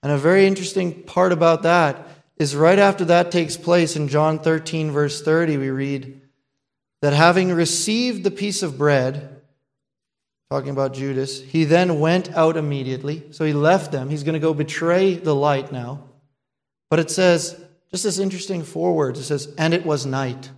And 0.02 0.12
a 0.12 0.18
very 0.18 0.46
interesting 0.46 1.02
part 1.02 1.32
about 1.32 1.62
that 1.62 2.06
is 2.36 2.56
right 2.56 2.78
after 2.78 3.04
that 3.04 3.30
takes 3.30 3.56
place 3.56 3.94
in 3.94 4.08
John 4.08 4.38
13, 4.38 4.90
verse 4.90 5.22
30, 5.22 5.58
we 5.58 5.70
read 5.70 6.20
that 7.00 7.12
having 7.12 7.52
received 7.52 8.24
the 8.24 8.30
piece 8.30 8.62
of 8.62 8.78
bread, 8.78 9.42
talking 10.50 10.70
about 10.70 10.94
Judas, 10.94 11.40
he 11.42 11.64
then 11.64 12.00
went 12.00 12.30
out 12.32 12.56
immediately. 12.56 13.24
So 13.30 13.44
he 13.44 13.52
left 13.52 13.92
them. 13.92 14.10
He's 14.10 14.22
going 14.22 14.34
to 14.34 14.40
go 14.40 14.54
betray 14.54 15.14
the 15.14 15.34
light 15.34 15.72
now. 15.72 16.04
But 16.90 16.98
it 16.98 17.10
says, 17.10 17.58
just 17.90 18.04
this 18.04 18.18
interesting 18.18 18.62
four 18.62 18.94
words 18.94 19.18
it 19.18 19.24
says, 19.24 19.52
and 19.56 19.72
it 19.72 19.86
was 19.86 20.04
night 20.06 20.50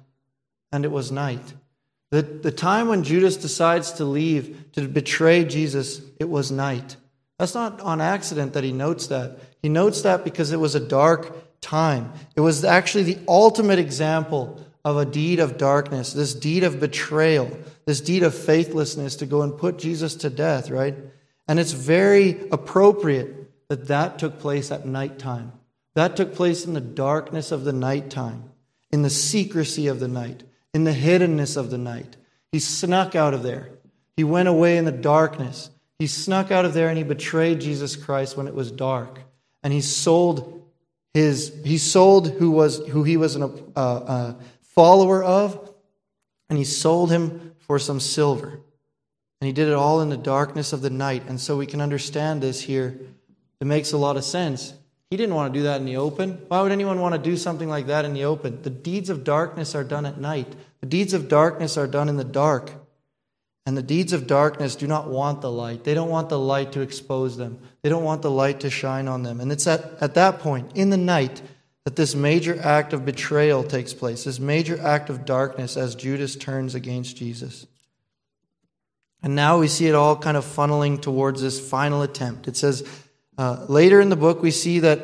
and 0.72 0.84
it 0.84 0.90
was 0.90 1.12
night. 1.12 1.54
The, 2.14 2.22
the 2.22 2.52
time 2.52 2.86
when 2.86 3.02
Judas 3.02 3.36
decides 3.36 3.94
to 3.94 4.04
leave 4.04 4.70
to 4.74 4.86
betray 4.86 5.44
Jesus, 5.44 6.00
it 6.20 6.30
was 6.30 6.52
night. 6.52 6.94
That's 7.40 7.56
not 7.56 7.80
on 7.80 8.00
accident 8.00 8.52
that 8.52 8.62
he 8.62 8.70
notes 8.70 9.08
that. 9.08 9.40
He 9.62 9.68
notes 9.68 10.02
that 10.02 10.22
because 10.22 10.52
it 10.52 10.60
was 10.60 10.76
a 10.76 10.80
dark 10.80 11.60
time. 11.60 12.12
It 12.36 12.40
was 12.40 12.64
actually 12.64 13.02
the 13.02 13.18
ultimate 13.26 13.80
example 13.80 14.64
of 14.84 14.96
a 14.96 15.04
deed 15.04 15.40
of 15.40 15.58
darkness, 15.58 16.12
this 16.12 16.34
deed 16.34 16.62
of 16.62 16.78
betrayal, 16.78 17.50
this 17.84 18.00
deed 18.00 18.22
of 18.22 18.32
faithlessness 18.32 19.16
to 19.16 19.26
go 19.26 19.42
and 19.42 19.58
put 19.58 19.80
Jesus 19.80 20.14
to 20.14 20.30
death, 20.30 20.70
right? 20.70 20.94
And 21.48 21.58
it's 21.58 21.72
very 21.72 22.48
appropriate 22.52 23.68
that 23.68 23.88
that 23.88 24.20
took 24.20 24.38
place 24.38 24.70
at 24.70 24.86
nighttime. 24.86 25.50
That 25.96 26.14
took 26.14 26.32
place 26.32 26.64
in 26.64 26.74
the 26.74 26.80
darkness 26.80 27.50
of 27.50 27.64
the 27.64 27.72
nighttime, 27.72 28.44
in 28.92 29.02
the 29.02 29.10
secrecy 29.10 29.88
of 29.88 29.98
the 29.98 30.06
night 30.06 30.44
in 30.74 30.84
the 30.84 30.92
hiddenness 30.92 31.56
of 31.56 31.70
the 31.70 31.78
night. 31.78 32.16
He 32.52 32.58
snuck 32.58 33.14
out 33.14 33.32
of 33.32 33.42
there. 33.42 33.70
He 34.16 34.24
went 34.24 34.48
away 34.48 34.76
in 34.76 34.84
the 34.84 34.92
darkness. 34.92 35.70
He 35.98 36.06
snuck 36.06 36.50
out 36.50 36.64
of 36.64 36.74
there 36.74 36.88
and 36.88 36.98
he 36.98 37.04
betrayed 37.04 37.60
Jesus 37.60 37.96
Christ 37.96 38.36
when 38.36 38.48
it 38.48 38.54
was 38.54 38.70
dark. 38.70 39.20
And 39.62 39.72
he 39.72 39.80
sold 39.80 40.62
his 41.14 41.52
he 41.64 41.78
sold 41.78 42.28
who 42.28 42.50
was 42.50 42.84
who 42.88 43.04
he 43.04 43.16
was 43.16 43.36
a 43.36 43.44
uh, 43.44 43.78
uh, 43.78 44.34
follower 44.62 45.22
of, 45.22 45.72
and 46.50 46.58
he 46.58 46.64
sold 46.64 47.10
him 47.10 47.54
for 47.58 47.78
some 47.78 48.00
silver. 48.00 48.60
And 49.40 49.46
he 49.46 49.52
did 49.52 49.68
it 49.68 49.74
all 49.74 50.00
in 50.00 50.08
the 50.08 50.16
darkness 50.16 50.72
of 50.72 50.82
the 50.82 50.90
night. 50.90 51.24
And 51.28 51.40
so 51.40 51.56
we 51.56 51.66
can 51.66 51.80
understand 51.80 52.42
this 52.42 52.62
here. 52.62 52.98
It 53.60 53.66
makes 53.66 53.92
a 53.92 53.96
lot 53.96 54.16
of 54.16 54.24
sense. 54.24 54.74
He 55.14 55.18
didn't 55.18 55.36
want 55.36 55.54
to 55.54 55.60
do 55.60 55.62
that 55.62 55.78
in 55.78 55.86
the 55.86 55.96
open. 55.96 56.42
Why 56.48 56.60
would 56.60 56.72
anyone 56.72 56.98
want 56.98 57.14
to 57.14 57.20
do 57.20 57.36
something 57.36 57.68
like 57.68 57.86
that 57.86 58.04
in 58.04 58.14
the 58.14 58.24
open? 58.24 58.60
The 58.62 58.68
deeds 58.68 59.10
of 59.10 59.22
darkness 59.22 59.76
are 59.76 59.84
done 59.84 60.06
at 60.06 60.18
night. 60.18 60.56
The 60.80 60.88
deeds 60.88 61.14
of 61.14 61.28
darkness 61.28 61.76
are 61.76 61.86
done 61.86 62.08
in 62.08 62.16
the 62.16 62.24
dark. 62.24 62.72
And 63.64 63.76
the 63.76 63.82
deeds 63.82 64.12
of 64.12 64.26
darkness 64.26 64.74
do 64.74 64.88
not 64.88 65.06
want 65.08 65.40
the 65.40 65.52
light. 65.52 65.84
They 65.84 65.94
don't 65.94 66.08
want 66.08 66.30
the 66.30 66.38
light 66.40 66.72
to 66.72 66.80
expose 66.80 67.36
them. 67.36 67.60
They 67.82 67.90
don't 67.90 68.02
want 68.02 68.22
the 68.22 68.30
light 68.32 68.58
to 68.58 68.70
shine 68.70 69.06
on 69.06 69.22
them. 69.22 69.40
And 69.40 69.52
it's 69.52 69.68
at, 69.68 69.92
at 70.00 70.14
that 70.14 70.40
point, 70.40 70.72
in 70.74 70.90
the 70.90 70.96
night, 70.96 71.42
that 71.84 71.94
this 71.94 72.16
major 72.16 72.60
act 72.60 72.92
of 72.92 73.04
betrayal 73.04 73.62
takes 73.62 73.94
place, 73.94 74.24
this 74.24 74.40
major 74.40 74.80
act 74.80 75.10
of 75.10 75.24
darkness 75.24 75.76
as 75.76 75.94
Judas 75.94 76.34
turns 76.34 76.74
against 76.74 77.16
Jesus. 77.16 77.68
And 79.22 79.36
now 79.36 79.60
we 79.60 79.68
see 79.68 79.86
it 79.86 79.94
all 79.94 80.16
kind 80.16 80.36
of 80.36 80.44
funneling 80.44 81.00
towards 81.00 81.40
this 81.40 81.60
final 81.60 82.02
attempt. 82.02 82.48
It 82.48 82.56
says, 82.56 83.03
uh, 83.36 83.66
later 83.68 84.00
in 84.00 84.08
the 84.08 84.16
book, 84.16 84.42
we 84.42 84.50
see 84.50 84.80
that 84.80 85.00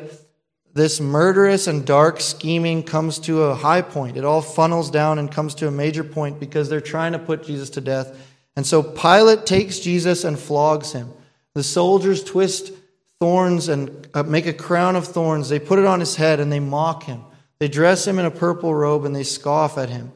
this 0.73 1.01
murderous 1.01 1.67
and 1.67 1.85
dark 1.85 2.21
scheming 2.21 2.83
comes 2.83 3.19
to 3.19 3.43
a 3.43 3.55
high 3.55 3.81
point. 3.81 4.15
It 4.15 4.23
all 4.23 4.41
funnels 4.41 4.89
down 4.89 5.19
and 5.19 5.29
comes 5.29 5.55
to 5.55 5.67
a 5.67 5.71
major 5.71 6.03
point 6.03 6.39
because 6.39 6.69
they're 6.69 6.79
trying 6.79 7.11
to 7.11 7.19
put 7.19 7.43
Jesus 7.43 7.71
to 7.71 7.81
death. 7.81 8.17
And 8.55 8.65
so 8.65 8.81
Pilate 8.81 9.45
takes 9.45 9.79
Jesus 9.79 10.23
and 10.23 10.39
flogs 10.39 10.93
him. 10.93 11.11
The 11.55 11.63
soldiers 11.63 12.23
twist 12.23 12.71
thorns 13.19 13.67
and 13.67 14.07
uh, 14.13 14.23
make 14.23 14.45
a 14.45 14.53
crown 14.53 14.95
of 14.95 15.07
thorns. 15.07 15.49
They 15.49 15.59
put 15.59 15.79
it 15.79 15.85
on 15.85 15.99
his 15.99 16.15
head 16.15 16.39
and 16.39 16.51
they 16.51 16.59
mock 16.59 17.03
him. 17.03 17.21
They 17.59 17.67
dress 17.67 18.07
him 18.07 18.17
in 18.17 18.25
a 18.25 18.31
purple 18.31 18.73
robe 18.73 19.05
and 19.05 19.15
they 19.15 19.23
scoff 19.23 19.77
at 19.77 19.89
him. 19.89 20.11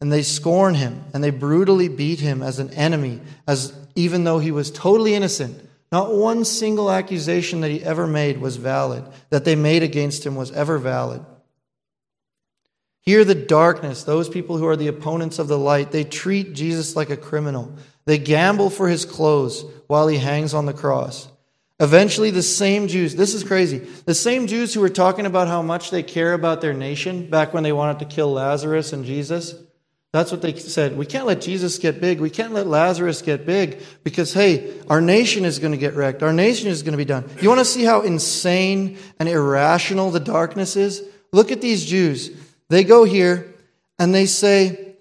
And 0.00 0.10
they 0.10 0.22
scorn 0.22 0.74
him 0.74 1.04
and 1.12 1.22
they 1.22 1.30
brutally 1.30 1.88
beat 1.88 2.20
him 2.20 2.42
as 2.42 2.58
an 2.58 2.70
enemy, 2.72 3.20
as 3.46 3.74
even 3.94 4.24
though 4.24 4.38
he 4.38 4.50
was 4.50 4.70
totally 4.70 5.14
innocent 5.14 5.69
Not 5.92 6.14
one 6.14 6.44
single 6.44 6.90
accusation 6.90 7.60
that 7.62 7.70
he 7.70 7.82
ever 7.82 8.06
made 8.06 8.40
was 8.40 8.56
valid, 8.56 9.04
that 9.30 9.44
they 9.44 9.56
made 9.56 9.82
against 9.82 10.24
him 10.24 10.36
was 10.36 10.52
ever 10.52 10.78
valid. 10.78 11.24
Here, 13.02 13.24
the 13.24 13.34
darkness, 13.34 14.04
those 14.04 14.28
people 14.28 14.58
who 14.58 14.66
are 14.66 14.76
the 14.76 14.86
opponents 14.86 15.38
of 15.38 15.48
the 15.48 15.58
light, 15.58 15.90
they 15.90 16.04
treat 16.04 16.52
Jesus 16.52 16.94
like 16.94 17.10
a 17.10 17.16
criminal. 17.16 17.74
They 18.04 18.18
gamble 18.18 18.70
for 18.70 18.88
his 18.88 19.04
clothes 19.04 19.64
while 19.86 20.06
he 20.06 20.18
hangs 20.18 20.54
on 20.54 20.66
the 20.66 20.72
cross. 20.72 21.28
Eventually, 21.80 22.30
the 22.30 22.42
same 22.42 22.88
Jews, 22.88 23.16
this 23.16 23.34
is 23.34 23.42
crazy, 23.42 23.78
the 23.78 24.14
same 24.14 24.46
Jews 24.46 24.74
who 24.74 24.80
were 24.80 24.90
talking 24.90 25.24
about 25.24 25.48
how 25.48 25.62
much 25.62 25.90
they 25.90 26.02
care 26.02 26.34
about 26.34 26.60
their 26.60 26.74
nation 26.74 27.28
back 27.30 27.54
when 27.54 27.62
they 27.62 27.72
wanted 27.72 27.98
to 28.00 28.04
kill 28.04 28.32
Lazarus 28.32 28.92
and 28.92 29.04
Jesus, 29.04 29.54
that's 30.12 30.32
what 30.32 30.42
they 30.42 30.54
said. 30.56 30.96
We 30.96 31.06
can't 31.06 31.26
let 31.26 31.40
Jesus 31.40 31.78
get 31.78 32.00
big. 32.00 32.20
We 32.20 32.30
can't 32.30 32.52
let 32.52 32.66
Lazarus 32.66 33.22
get 33.22 33.46
big 33.46 33.80
because, 34.02 34.32
hey, 34.32 34.72
our 34.88 35.00
nation 35.00 35.44
is 35.44 35.60
going 35.60 35.70
to 35.70 35.78
get 35.78 35.94
wrecked. 35.94 36.24
Our 36.24 36.32
nation 36.32 36.68
is 36.68 36.82
going 36.82 36.92
to 36.92 36.98
be 36.98 37.04
done. 37.04 37.28
You 37.40 37.48
want 37.48 37.60
to 37.60 37.64
see 37.64 37.84
how 37.84 38.00
insane 38.00 38.98
and 39.20 39.28
irrational 39.28 40.10
the 40.10 40.18
darkness 40.18 40.74
is? 40.74 41.04
Look 41.32 41.52
at 41.52 41.60
these 41.60 41.84
Jews. 41.86 42.30
They 42.70 42.82
go 42.82 43.04
here 43.04 43.54
and 44.00 44.12
they 44.12 44.26
say, 44.26 44.96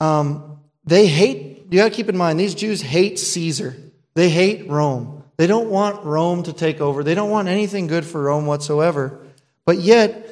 um, 0.00 0.60
they 0.86 1.06
hate, 1.06 1.66
you 1.70 1.78
got 1.78 1.90
to 1.90 1.94
keep 1.94 2.08
in 2.08 2.16
mind, 2.16 2.40
these 2.40 2.54
Jews 2.54 2.80
hate 2.80 3.18
Caesar. 3.18 3.76
They 4.14 4.30
hate 4.30 4.70
Rome. 4.70 5.24
They 5.36 5.46
don't 5.46 5.68
want 5.68 6.04
Rome 6.04 6.44
to 6.44 6.52
take 6.54 6.80
over. 6.80 7.04
They 7.04 7.14
don't 7.14 7.30
want 7.30 7.48
anything 7.48 7.86
good 7.86 8.06
for 8.06 8.22
Rome 8.22 8.46
whatsoever. 8.46 9.20
But 9.66 9.78
yet, 9.80 10.23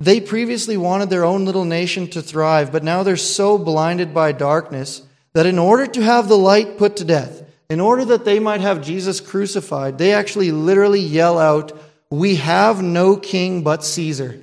they 0.00 0.20
previously 0.20 0.76
wanted 0.76 1.10
their 1.10 1.24
own 1.24 1.44
little 1.44 1.64
nation 1.64 2.08
to 2.08 2.22
thrive, 2.22 2.72
but 2.72 2.84
now 2.84 3.02
they're 3.02 3.16
so 3.16 3.58
blinded 3.58 4.12
by 4.12 4.32
darkness 4.32 5.02
that 5.32 5.46
in 5.46 5.58
order 5.58 5.86
to 5.86 6.02
have 6.02 6.28
the 6.28 6.38
light 6.38 6.78
put 6.78 6.96
to 6.96 7.04
death, 7.04 7.42
in 7.70 7.80
order 7.80 8.04
that 8.04 8.24
they 8.24 8.38
might 8.38 8.60
have 8.60 8.82
Jesus 8.82 9.20
crucified, 9.20 9.98
they 9.98 10.12
actually 10.12 10.50
literally 10.50 11.00
yell 11.00 11.38
out, 11.38 11.72
We 12.10 12.36
have 12.36 12.82
no 12.82 13.16
king 13.16 13.62
but 13.62 13.84
Caesar. 13.84 14.40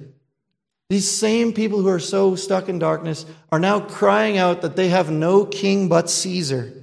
These 0.90 1.10
same 1.10 1.54
people 1.54 1.82
who 1.82 1.88
are 1.88 2.00
so 2.00 2.36
stuck 2.36 2.68
in 2.68 2.80
darkness 2.80 3.26
are 3.52 3.60
now 3.60 3.80
crying 3.80 4.38
out 4.38 4.62
that 4.62 4.76
they 4.76 4.90
have 4.90 5.10
no 5.10 5.46
king 5.46 5.88
but 5.88 6.10
Caesar. 6.10 6.74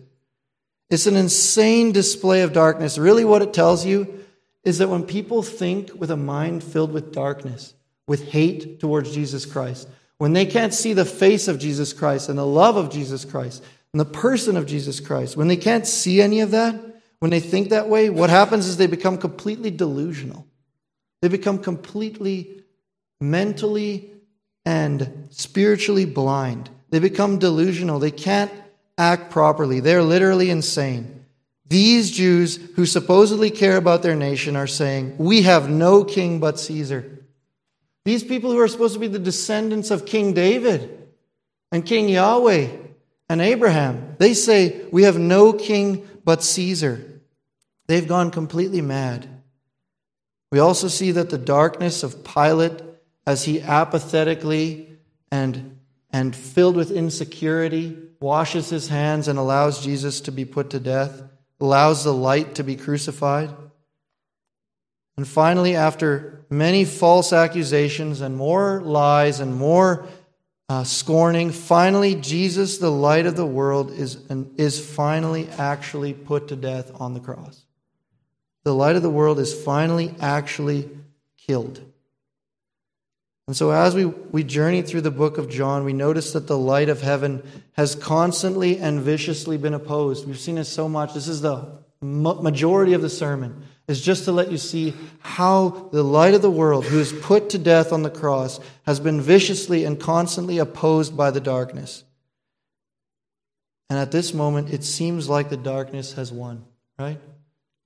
It's 0.89 1.07
an 1.07 1.17
insane 1.17 1.93
display 1.93 2.41
of 2.41 2.55
darkness. 2.55 2.97
Really, 2.97 3.25
what 3.25 3.43
it 3.43 3.53
tells 3.53 3.85
you 3.85 4.25
is 4.65 4.79
that 4.79 4.89
when 4.89 5.05
people 5.05 5.43
think 5.43 5.91
with 5.95 6.11
a 6.11 6.17
mind 6.17 6.65
filled 6.65 6.93
with 6.93 7.13
darkness, 7.13 7.75
with 8.09 8.29
hate 8.31 8.81
towards 8.81 9.15
Jesus 9.15 9.47
Christ, 9.47 9.89
when 10.17 10.33
they 10.33 10.47
can't 10.47 10.75
see 10.75 10.95
the 10.95 11.05
face 11.05 11.47
of 11.47 11.61
Jesus 11.61 11.93
Christ 11.93 12.29
and 12.29 12.37
the 12.37 12.47
love 12.47 12.77
of 12.77 12.91
Jesus 12.91 13.25
Christ 13.25 13.63
and 13.93 14.01
the 14.01 14.05
person 14.05 14.57
of 14.57 14.67
Jesus 14.67 14.99
Christ, 14.99 15.37
when 15.37 15.47
they 15.47 15.57
can't 15.57 15.87
see 15.87 16.21
any 16.21 16.41
of 16.41 16.51
that, 16.51 16.75
when 17.21 17.31
they 17.31 17.41
think 17.41 17.69
that 17.69 17.89
way, 17.89 18.11
what 18.11 18.31
happens 18.31 18.67
is 18.67 18.77
they 18.77 18.87
become 18.87 19.19
completely 19.19 19.71
delusional. 19.71 20.47
They 21.23 21.29
become 21.29 21.59
completely 21.59 22.65
mentally 23.21 24.11
and 24.65 25.29
spiritually 25.31 26.05
blind. 26.05 26.71
They 26.91 26.99
become 27.01 27.39
delusional. 27.39 27.99
They 27.99 28.11
can't 28.11 28.53
act 28.97 29.31
properly. 29.31 29.81
They're 29.81 30.03
literally 30.03 30.51
insane. 30.51 31.25
These 31.67 32.11
Jews 32.11 32.57
who 32.77 32.87
supposedly 32.87 33.51
care 33.51 33.77
about 33.77 34.03
their 34.03 34.17
nation 34.17 34.57
are 34.57 34.67
saying, 34.67 35.17
We 35.19 35.43
have 35.43 35.69
no 35.69 36.03
king 36.05 36.41
but 36.41 36.59
Caesar. 36.59 37.18
These 38.09 38.25
people 38.25 38.53
who 38.53 38.59
are 38.59 38.69
supposed 38.69 38.95
to 38.95 39.01
be 39.01 39.07
the 39.07 39.19
descendants 39.19 39.91
of 39.91 40.07
King 40.07 40.33
David 40.33 41.11
and 41.71 41.85
King 41.85 42.09
Yahweh 42.09 42.69
and 43.29 43.43
Abraham, 43.43 44.17
they 44.17 44.33
say, 44.33 44.87
We 44.91 45.03
have 45.03 45.19
no 45.19 45.53
king 45.53 46.09
but 46.25 46.43
Caesar. 46.43 47.21
They've 47.87 48.09
gone 48.09 48.31
completely 48.31 48.81
mad. 48.81 49.29
We 50.51 50.59
also 50.59 50.89
see 50.89 51.13
that 51.13 51.29
the 51.29 51.37
darkness 51.37 52.03
of 52.03 52.25
Pilate, 52.25 52.81
as 53.27 53.45
he 53.45 53.61
apathetically 53.61 54.89
and, 55.31 55.79
and 56.11 56.35
filled 56.35 56.77
with 56.77 56.91
insecurity, 56.91 57.95
washes 58.21 58.71
his 58.71 58.89
hands 58.89 59.29
and 59.29 59.39
allows 59.39 59.85
Jesus 59.85 60.23
to 60.23 60.33
be 60.33 60.47
put 60.47 60.71
to 60.71 60.81
death, 60.81 61.25
allows 61.61 62.05
the 62.05 62.15
light 62.15 62.55
to 62.55 62.65
be 62.65 62.75
crucified. 62.75 63.51
And 65.19 65.27
finally, 65.27 65.75
after 65.75 66.45
many 66.49 66.85
false 66.85 67.33
accusations 67.33 68.21
and 68.21 68.37
more 68.37 68.81
lies 68.81 69.41
and 69.41 69.53
more 69.53 70.07
uh, 70.69 70.85
scorning, 70.85 71.51
finally, 71.51 72.15
Jesus, 72.15 72.79
the 72.79 72.93
light 72.93 73.27
of 73.27 73.35
the 73.35 73.45
world, 73.45 73.91
is, 73.91 74.25
is 74.57 74.79
finally 74.79 75.49
actually 75.59 76.15
put 76.15 76.47
to 76.49 76.57
death 76.57 76.93
on 77.01 77.15
the 77.15 77.21
cross. 77.21 77.65
The 78.63 78.73
light 78.73 78.95
of 78.95 79.03
the 79.03 79.11
world 79.11 79.41
is 79.41 79.53
finally 79.53 80.15
actually 80.21 80.89
killed. 81.37 81.81
And 83.49 83.57
so, 83.57 83.73
as 83.73 83.97
we, 83.97 84.05
we 84.05 84.45
journey 84.45 84.83
through 84.83 85.01
the 85.01 85.11
book 85.11 85.37
of 85.37 85.51
John, 85.51 85.85
we 85.85 85.95
notice 85.95 86.33
that 86.35 86.47
the 86.47 86.57
light 86.57 86.89
of 86.89 87.03
heaven 87.03 87.43
has 87.73 87.97
constantly 87.97 88.79
and 88.79 89.01
viciously 89.01 89.57
been 89.59 89.75
opposed. 89.75 90.29
We've 90.29 90.39
seen 90.39 90.59
it 90.59 90.67
so 90.67 90.89
much. 90.89 91.13
This 91.13 91.27
is 91.27 91.41
the 91.41 91.73
majority 92.01 92.93
of 92.93 93.03
the 93.03 93.11
sermon 93.11 93.65
is 93.89 94.01
just 94.01 94.27
to 94.27 94.33
let 94.33 94.53
you 94.53 94.59
see 94.59 94.95
how 95.21 95.89
the 95.91 96.05
light 96.05 96.35
of 96.35 96.43
the 96.43 96.51
world, 96.51 96.85
who 96.85 97.01
is 97.01 97.13
put 97.13 97.51
to 97.51 97.59
death 97.59 97.93
on 97.93 98.03
the 98.03 98.11
cross, 98.11 98.61
has 98.85 99.01
been 99.01 99.21
viciously 99.21 99.85
and 99.85 99.99
constantly 99.99 100.59
opposed 100.59 101.17
by 101.17 101.31
the 101.31 101.41
darkness. 101.41 102.05
And 103.91 103.99
at 103.99 104.13
this 104.13 104.35
moment, 104.35 104.73
it 104.73 104.85
seems 104.85 105.29
like 105.29 105.49
the 105.49 105.57
darkness 105.57 106.13
has 106.13 106.31
won, 106.31 106.67
right? 106.99 107.19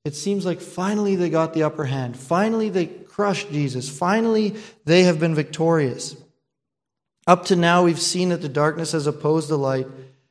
It 0.04 0.16
seems 0.16 0.44
like 0.44 0.60
finally 0.60 1.14
they 1.14 1.30
got 1.30 1.54
the 1.54 1.62
upper 1.62 1.84
hand. 1.84 2.16
Finally, 2.16 2.70
they 2.70 2.86
crushed 2.86 3.52
Jesus. 3.52 3.88
Finally, 3.88 4.56
they 4.84 5.04
have 5.04 5.20
been 5.20 5.36
victorious. 5.36 6.16
Up 7.28 7.44
to 7.46 7.54
now, 7.54 7.84
we've 7.84 8.00
seen 8.00 8.30
that 8.30 8.42
the 8.42 8.48
darkness 8.48 8.90
has 8.90 9.06
opposed 9.06 9.48
the 9.48 9.56
light, 9.56 9.86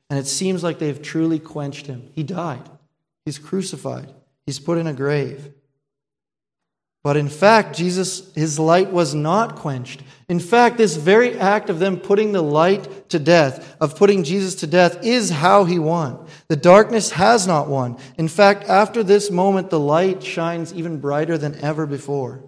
and 0.09 0.19
it 0.19 0.27
seems 0.27 0.61
like 0.61 0.79
they've 0.79 1.01
truly 1.01 1.39
quenched 1.39 1.87
him. 1.87 2.09
He 2.13 2.23
died, 2.23 2.69
he's 3.23 3.39
crucified, 3.39 4.11
he's 4.45 4.59
put 4.59 4.77
in 4.77 4.87
a 4.87 4.93
grave. 4.93 5.53
But 7.03 7.17
in 7.17 7.29
fact, 7.29 7.75
Jesus, 7.75 8.31
his 8.35 8.59
light 8.59 8.91
was 8.91 9.15
not 9.15 9.55
quenched. 9.55 10.03
In 10.29 10.39
fact, 10.39 10.77
this 10.77 10.95
very 10.95 11.37
act 11.37 11.71
of 11.71 11.79
them 11.79 11.97
putting 11.97 12.31
the 12.31 12.43
light 12.43 13.09
to 13.09 13.17
death, 13.17 13.75
of 13.81 13.95
putting 13.95 14.23
Jesus 14.23 14.53
to 14.55 14.67
death, 14.67 15.03
is 15.03 15.31
how 15.31 15.63
he 15.63 15.79
won. 15.79 16.27
The 16.47 16.55
darkness 16.55 17.11
has 17.11 17.47
not 17.47 17.67
won. 17.67 17.97
In 18.17 18.27
fact, 18.27 18.65
after 18.65 19.01
this 19.03 19.31
moment, 19.31 19.71
the 19.71 19.79
light 19.79 20.21
shines 20.21 20.73
even 20.73 20.99
brighter 20.99 21.39
than 21.39 21.59
ever 21.59 21.87
before. 21.87 22.43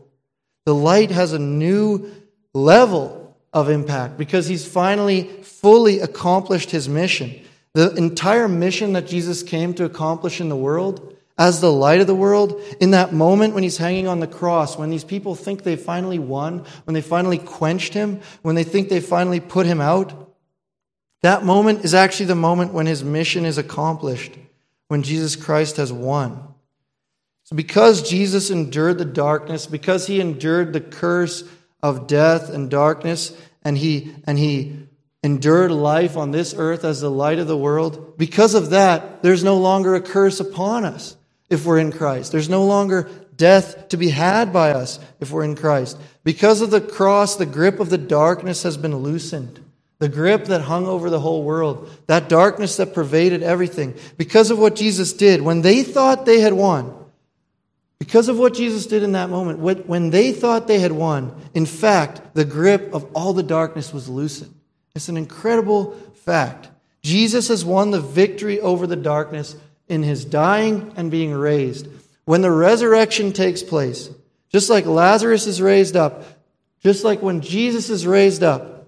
The 0.65 0.75
light 0.75 1.09
has 1.09 1.33
a 1.33 1.39
new 1.39 2.11
level 2.53 3.35
of 3.53 3.69
impact 3.69 4.17
because 4.17 4.47
he's 4.47 4.67
finally 4.67 5.23
fully 5.41 5.99
accomplished 5.99 6.69
his 6.69 6.87
mission. 6.87 7.41
The 7.73 7.93
entire 7.95 8.47
mission 8.47 8.93
that 8.93 9.07
Jesus 9.07 9.41
came 9.41 9.73
to 9.73 9.85
accomplish 9.85 10.39
in 10.39 10.49
the 10.49 10.55
world 10.55 11.12
as 11.37 11.61
the 11.61 11.71
light 11.71 11.99
of 11.99 12.07
the 12.07 12.15
world, 12.15 12.61
in 12.79 12.91
that 12.91 13.11
moment 13.11 13.53
when 13.53 13.63
he's 13.63 13.77
hanging 13.77 14.07
on 14.07 14.19
the 14.19 14.27
cross, 14.27 14.77
when 14.77 14.91
these 14.91 15.03
people 15.03 15.33
think 15.33 15.63
they 15.63 15.75
finally 15.75 16.19
won, 16.19 16.63
when 16.85 16.93
they 16.93 17.01
finally 17.01 17.39
quenched 17.39 17.93
him, 17.93 18.21
when 18.43 18.55
they 18.55 18.63
think 18.63 18.89
they 18.89 18.99
finally 18.99 19.39
put 19.39 19.65
him 19.65 19.81
out, 19.81 20.35
that 21.23 21.43
moment 21.43 21.83
is 21.85 21.93
actually 21.93 22.27
the 22.27 22.35
moment 22.35 22.73
when 22.73 22.85
his 22.85 23.03
mission 23.03 23.45
is 23.45 23.57
accomplished, 23.57 24.37
when 24.89 25.01
Jesus 25.01 25.35
Christ 25.35 25.77
has 25.77 25.91
won. 25.91 26.53
So, 27.45 27.55
because 27.55 28.07
Jesus 28.07 28.51
endured 28.51 28.99
the 28.99 29.05
darkness, 29.05 29.65
because 29.65 30.05
he 30.05 30.21
endured 30.21 30.71
the 30.71 30.81
curse 30.81 31.43
of 31.81 32.07
death 32.07 32.49
and 32.49 32.69
darkness, 32.69 33.35
and 33.63 33.77
he, 33.77 34.13
and 34.25 34.37
he 34.37 34.87
endured 35.23 35.71
life 35.71 36.15
on 36.15 36.31
this 36.31 36.53
earth 36.55 36.85
as 36.85 37.01
the 37.01 37.09
light 37.09 37.39
of 37.39 37.47
the 37.47 37.57
world, 37.57 38.17
because 38.17 38.53
of 38.53 38.69
that, 38.69 39.23
there's 39.23 39.43
no 39.43 39.57
longer 39.57 39.95
a 39.95 40.01
curse 40.01 40.39
upon 40.39 40.85
us 40.85 41.17
if 41.53 41.65
we're 41.65 41.79
in 41.79 41.91
Christ. 41.91 42.31
There's 42.31 42.49
no 42.49 42.65
longer 42.65 43.09
death 43.37 43.89
to 43.89 43.97
be 43.97 44.09
had 44.09 44.51
by 44.51 44.71
us 44.71 44.99
if 45.19 45.31
we're 45.31 45.43
in 45.43 45.55
Christ. 45.55 45.97
Because 46.23 46.61
of 46.61 46.71
the 46.71 46.81
cross, 46.81 47.35
the 47.35 47.45
grip 47.45 47.79
of 47.79 47.89
the 47.89 47.97
darkness 47.97 48.63
has 48.63 48.77
been 48.77 48.95
loosened. 48.95 49.59
The 49.99 50.09
grip 50.09 50.45
that 50.45 50.61
hung 50.61 50.85
over 50.85 51.09
the 51.09 51.19
whole 51.19 51.43
world, 51.43 51.89
that 52.07 52.27
darkness 52.27 52.77
that 52.77 52.93
pervaded 52.93 53.41
everything. 53.41 53.95
Because 54.17 54.51
of 54.51 54.59
what 54.59 54.75
Jesus 54.75 55.13
did, 55.13 55.41
when 55.41 55.61
they 55.61 55.83
thought 55.83 56.25
they 56.25 56.41
had 56.41 56.53
won, 56.53 56.93
because 57.99 58.27
of 58.27 58.37
what 58.37 58.53
Jesus 58.53 58.85
did 58.85 59.01
in 59.01 59.13
that 59.13 59.29
moment, 59.29 59.59
when 59.59 60.09
they 60.09 60.33
thought 60.33 60.67
they 60.67 60.79
had 60.79 60.91
won, 60.91 61.33
in 61.53 61.65
fact, 61.65 62.33
the 62.33 62.43
grip 62.43 62.93
of 62.93 63.09
all 63.15 63.31
the 63.31 63.43
darkness 63.43 63.93
was 63.93 64.09
loosened. 64.09 64.53
It's 64.93 65.07
an 65.07 65.15
incredible 65.15 65.93
fact. 66.25 66.67
Jesus 67.01 67.47
has 67.47 67.63
won 67.63 67.91
the 67.91 68.01
victory 68.01 68.59
over 68.59 68.87
the 68.87 68.97
darkness 68.97 69.55
in 69.87 70.03
his 70.03 70.25
dying 70.25 70.93
and 70.95 71.11
being 71.11 71.33
raised. 71.33 71.87
When 72.25 72.41
the 72.41 72.51
resurrection 72.51 73.33
takes 73.33 73.63
place, 73.63 74.09
just 74.49 74.69
like 74.69 74.85
Lazarus 74.85 75.47
is 75.47 75.61
raised 75.61 75.95
up, 75.95 76.23
just 76.81 77.03
like 77.03 77.21
when 77.21 77.41
Jesus 77.41 77.89
is 77.89 78.07
raised 78.07 78.43
up, 78.43 78.87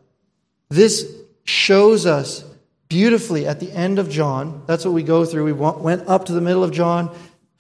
this 0.70 1.12
shows 1.44 2.06
us 2.06 2.44
beautifully 2.88 3.48
at 3.48 3.60
the 3.60 3.72
end 3.72 4.00
of 4.00 4.10
John. 4.10 4.64
That's 4.68 4.86
what 4.86 4.94
we 4.94 5.04
go 5.04 5.26
through. 5.26 5.46
We 5.46 5.54
went 5.54 6.08
up 6.08 6.26
to 6.26 6.34
the 6.34 6.42
middle 6.42 6.64
of 6.64 6.72
John. 6.72 7.16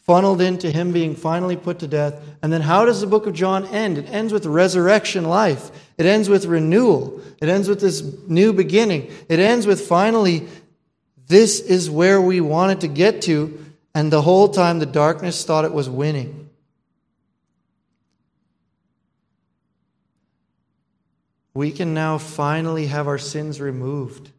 funneled 0.06 0.40
into 0.40 0.70
him 0.70 0.92
being 0.92 1.16
finally 1.16 1.56
put 1.56 1.80
to 1.80 1.88
death. 1.88 2.22
And 2.44 2.54
then 2.54 2.62
how 2.62 2.86
does 2.86 3.02
the 3.02 3.08
book 3.08 3.26
of 3.26 3.34
John 3.34 3.66
end? 3.68 3.98
It 3.98 4.08
ends 4.12 4.32
with 4.32 4.46
resurrection 4.46 5.26
life. 5.26 5.72
It 5.98 6.06
ends 6.06 6.30
with 6.30 6.46
renewal. 6.46 7.22
It 7.42 7.50
ends 7.50 7.68
with 7.68 7.82
this 7.82 8.04
new 8.28 8.54
beginning. 8.54 9.12
It 9.30 9.40
ends 9.40 9.66
with 9.66 9.82
finally, 9.88 10.48
this 11.28 11.60
is 11.60 11.90
where 11.90 12.22
we 12.22 12.42
wanted 12.42 12.82
to 12.82 12.88
get 12.88 13.24
to. 13.24 13.66
And 13.94 14.12
the 14.12 14.22
whole 14.22 14.50
time 14.50 14.80
the 14.80 14.86
darkness 14.86 15.44
thought 15.46 15.66
it 15.66 15.74
was 15.74 15.90
winning. 15.90 16.50
We 21.54 21.72
can 21.72 21.94
now 21.94 22.18
finally 22.18 22.88
have 22.88 23.08
our 23.08 23.18
sins 23.18 23.62
removed 23.62 24.32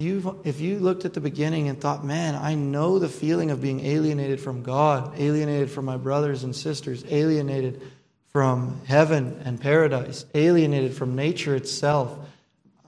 If 0.00 0.06
you, 0.06 0.40
if 0.44 0.60
you 0.60 0.78
looked 0.78 1.04
at 1.04 1.12
the 1.12 1.20
beginning 1.20 1.68
and 1.68 1.78
thought, 1.78 2.04
man, 2.04 2.34
I 2.34 2.54
know 2.54 2.98
the 2.98 3.08
feeling 3.08 3.50
of 3.50 3.60
being 3.60 3.84
alienated 3.84 4.40
from 4.40 4.62
God, 4.62 5.12
alienated 5.18 5.70
from 5.70 5.84
my 5.84 5.98
brothers 5.98 6.42
and 6.42 6.56
sisters, 6.56 7.04
alienated 7.10 7.82
from 8.28 8.80
heaven 8.86 9.42
and 9.44 9.60
paradise, 9.60 10.24
alienated 10.34 10.94
from 10.94 11.16
nature 11.16 11.54
itself. 11.54 12.16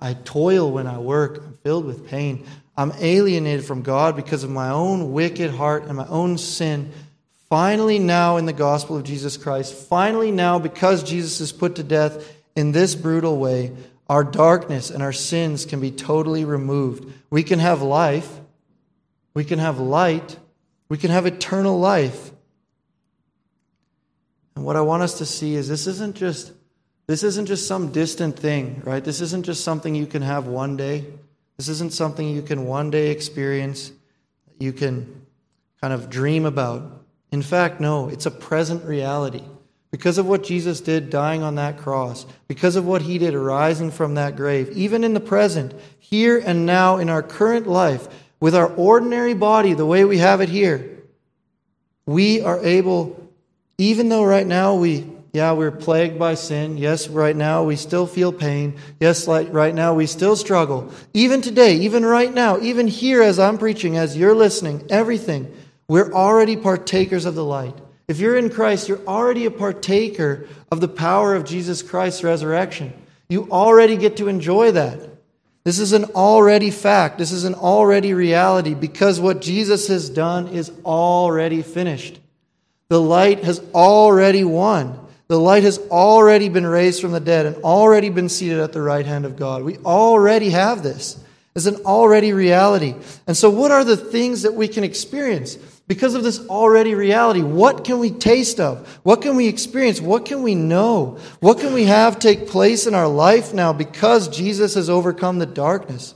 I 0.00 0.14
toil 0.14 0.70
when 0.70 0.86
I 0.86 0.98
work, 0.98 1.42
I'm 1.44 1.58
filled 1.62 1.84
with 1.84 2.08
pain. 2.08 2.46
I'm 2.76 2.92
alienated 2.98 3.64
from 3.64 3.82
God 3.82 4.16
because 4.16 4.44
of 4.44 4.50
my 4.50 4.70
own 4.70 5.12
wicked 5.12 5.50
heart 5.50 5.84
and 5.84 5.96
my 5.96 6.06
own 6.06 6.38
sin. 6.38 6.90
Finally, 7.48 7.98
now 7.98 8.38
in 8.38 8.46
the 8.46 8.52
gospel 8.52 8.96
of 8.96 9.04
Jesus 9.04 9.36
Christ, 9.36 9.74
finally, 9.74 10.30
now 10.30 10.58
because 10.58 11.02
Jesus 11.02 11.40
is 11.40 11.52
put 11.52 11.76
to 11.76 11.82
death 11.82 12.34
in 12.56 12.72
this 12.72 12.94
brutal 12.94 13.36
way, 13.36 13.72
our 14.08 14.24
darkness 14.24 14.90
and 14.90 15.02
our 15.02 15.12
sins 15.12 15.66
can 15.66 15.80
be 15.80 15.90
totally 15.90 16.44
removed. 16.44 17.12
We 17.30 17.42
can 17.42 17.58
have 17.58 17.82
life, 17.82 18.40
we 19.34 19.44
can 19.44 19.58
have 19.58 19.78
light, 19.78 20.36
we 20.88 20.96
can 20.96 21.10
have 21.10 21.26
eternal 21.26 21.78
life. 21.78 22.30
And 24.54 24.64
what 24.64 24.76
I 24.76 24.80
want 24.82 25.02
us 25.02 25.18
to 25.18 25.26
see 25.26 25.54
is 25.54 25.68
this 25.68 25.86
isn't 25.86 26.16
just 26.16 26.52
this 27.06 27.22
isn't 27.24 27.46
just 27.46 27.66
some 27.66 27.90
distant 27.90 28.38
thing, 28.38 28.80
right? 28.84 29.02
This 29.02 29.20
isn't 29.20 29.44
just 29.44 29.64
something 29.64 29.94
you 29.94 30.06
can 30.06 30.22
have 30.22 30.46
one 30.46 30.76
day. 30.76 31.04
This 31.62 31.68
isn't 31.68 31.92
something 31.92 32.28
you 32.28 32.42
can 32.42 32.66
one 32.66 32.90
day 32.90 33.12
experience, 33.12 33.92
you 34.58 34.72
can 34.72 35.24
kind 35.80 35.94
of 35.94 36.10
dream 36.10 36.44
about. 36.44 37.04
In 37.30 37.40
fact, 37.40 37.80
no, 37.80 38.08
it's 38.08 38.26
a 38.26 38.32
present 38.32 38.84
reality. 38.84 39.44
Because 39.92 40.18
of 40.18 40.26
what 40.26 40.42
Jesus 40.42 40.80
did 40.80 41.08
dying 41.08 41.44
on 41.44 41.54
that 41.54 41.78
cross, 41.78 42.26
because 42.48 42.74
of 42.74 42.84
what 42.84 43.02
he 43.02 43.16
did 43.16 43.34
rising 43.34 43.92
from 43.92 44.16
that 44.16 44.34
grave, 44.34 44.70
even 44.70 45.04
in 45.04 45.14
the 45.14 45.20
present, 45.20 45.72
here 46.00 46.42
and 46.44 46.66
now 46.66 46.96
in 46.96 47.08
our 47.08 47.22
current 47.22 47.68
life, 47.68 48.08
with 48.40 48.56
our 48.56 48.72
ordinary 48.74 49.34
body, 49.34 49.72
the 49.72 49.86
way 49.86 50.04
we 50.04 50.18
have 50.18 50.40
it 50.40 50.48
here, 50.48 51.04
we 52.06 52.40
are 52.40 52.58
able, 52.64 53.32
even 53.78 54.08
though 54.08 54.24
right 54.24 54.48
now 54.48 54.74
we, 54.74 55.11
yeah, 55.32 55.52
we're 55.52 55.70
plagued 55.70 56.18
by 56.18 56.34
sin. 56.34 56.76
Yes, 56.76 57.08
right 57.08 57.34
now 57.34 57.64
we 57.64 57.76
still 57.76 58.06
feel 58.06 58.32
pain. 58.32 58.76
Yes, 59.00 59.26
like 59.26 59.50
right 59.50 59.74
now 59.74 59.94
we 59.94 60.06
still 60.06 60.36
struggle. 60.36 60.92
Even 61.14 61.40
today, 61.40 61.76
even 61.76 62.04
right 62.04 62.32
now, 62.32 62.58
even 62.60 62.86
here 62.86 63.22
as 63.22 63.38
I'm 63.38 63.56
preaching, 63.56 63.96
as 63.96 64.14
you're 64.14 64.34
listening, 64.34 64.86
everything, 64.90 65.50
we're 65.88 66.12
already 66.12 66.56
partakers 66.56 67.24
of 67.24 67.34
the 67.34 67.44
light. 67.44 67.74
If 68.08 68.18
you're 68.18 68.36
in 68.36 68.50
Christ, 68.50 68.88
you're 68.88 69.06
already 69.06 69.46
a 69.46 69.50
partaker 69.50 70.46
of 70.70 70.80
the 70.80 70.88
power 70.88 71.34
of 71.34 71.44
Jesus 71.44 71.80
Christ's 71.80 72.22
resurrection. 72.22 72.92
You 73.30 73.48
already 73.50 73.96
get 73.96 74.18
to 74.18 74.28
enjoy 74.28 74.72
that. 74.72 75.00
This 75.64 75.78
is 75.78 75.94
an 75.94 76.04
already 76.14 76.70
fact. 76.70 77.16
This 77.16 77.32
is 77.32 77.44
an 77.44 77.54
already 77.54 78.12
reality 78.12 78.74
because 78.74 79.18
what 79.18 79.40
Jesus 79.40 79.88
has 79.88 80.10
done 80.10 80.48
is 80.48 80.70
already 80.84 81.62
finished. 81.62 82.18
The 82.88 83.00
light 83.00 83.44
has 83.44 83.60
already 83.72 84.44
won. 84.44 84.98
The 85.32 85.40
light 85.40 85.62
has 85.62 85.78
already 85.90 86.50
been 86.50 86.66
raised 86.66 87.00
from 87.00 87.12
the 87.12 87.18
dead 87.18 87.46
and 87.46 87.56
already 87.64 88.10
been 88.10 88.28
seated 88.28 88.58
at 88.58 88.74
the 88.74 88.82
right 88.82 89.06
hand 89.06 89.24
of 89.24 89.34
God. 89.34 89.62
We 89.62 89.78
already 89.78 90.50
have 90.50 90.82
this. 90.82 91.18
It's 91.56 91.64
an 91.64 91.76
already 91.86 92.34
reality. 92.34 92.96
And 93.26 93.34
so, 93.34 93.48
what 93.48 93.70
are 93.70 93.82
the 93.82 93.96
things 93.96 94.42
that 94.42 94.52
we 94.52 94.68
can 94.68 94.84
experience? 94.84 95.54
Because 95.88 96.14
of 96.14 96.22
this 96.22 96.46
already 96.48 96.94
reality, 96.94 97.40
what 97.40 97.82
can 97.82 97.98
we 97.98 98.10
taste 98.10 98.60
of? 98.60 98.86
What 99.04 99.22
can 99.22 99.36
we 99.36 99.48
experience? 99.48 100.02
What 100.02 100.26
can 100.26 100.42
we 100.42 100.54
know? 100.54 101.18
What 101.40 101.60
can 101.60 101.72
we 101.72 101.84
have 101.84 102.18
take 102.18 102.46
place 102.46 102.86
in 102.86 102.94
our 102.94 103.08
life 103.08 103.54
now 103.54 103.72
because 103.72 104.28
Jesus 104.28 104.74
has 104.74 104.90
overcome 104.90 105.38
the 105.38 105.46
darkness? 105.46 106.14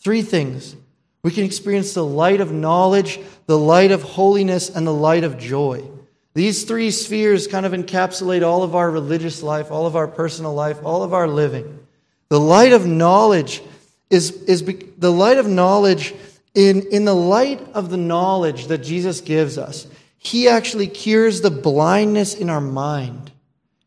Three 0.00 0.22
things. 0.22 0.74
We 1.22 1.30
can 1.30 1.44
experience 1.44 1.94
the 1.94 2.04
light 2.04 2.40
of 2.40 2.50
knowledge, 2.50 3.20
the 3.46 3.56
light 3.56 3.92
of 3.92 4.02
holiness, 4.02 4.68
and 4.70 4.84
the 4.84 4.92
light 4.92 5.22
of 5.22 5.38
joy. 5.38 5.88
These 6.34 6.64
three 6.64 6.90
spheres 6.90 7.46
kind 7.46 7.66
of 7.66 7.72
encapsulate 7.72 8.46
all 8.46 8.62
of 8.62 8.74
our 8.74 8.90
religious 8.90 9.42
life, 9.42 9.70
all 9.70 9.86
of 9.86 9.96
our 9.96 10.06
personal 10.06 10.54
life, 10.54 10.78
all 10.84 11.02
of 11.02 11.12
our 11.12 11.26
living. 11.26 11.80
The 12.28 12.38
light 12.38 12.72
of 12.72 12.86
knowledge 12.86 13.62
is, 14.10 14.30
is 14.44 14.64
the 14.98 15.10
light 15.10 15.38
of 15.38 15.48
knowledge 15.48 16.14
in, 16.54 16.86
in 16.90 17.04
the 17.04 17.14
light 17.14 17.60
of 17.74 17.90
the 17.90 17.96
knowledge 17.96 18.66
that 18.66 18.78
Jesus 18.78 19.20
gives 19.20 19.56
us, 19.58 19.86
he 20.18 20.48
actually 20.48 20.86
cures 20.86 21.40
the 21.40 21.50
blindness 21.50 22.34
in 22.34 22.50
our 22.50 22.60
mind. 22.60 23.30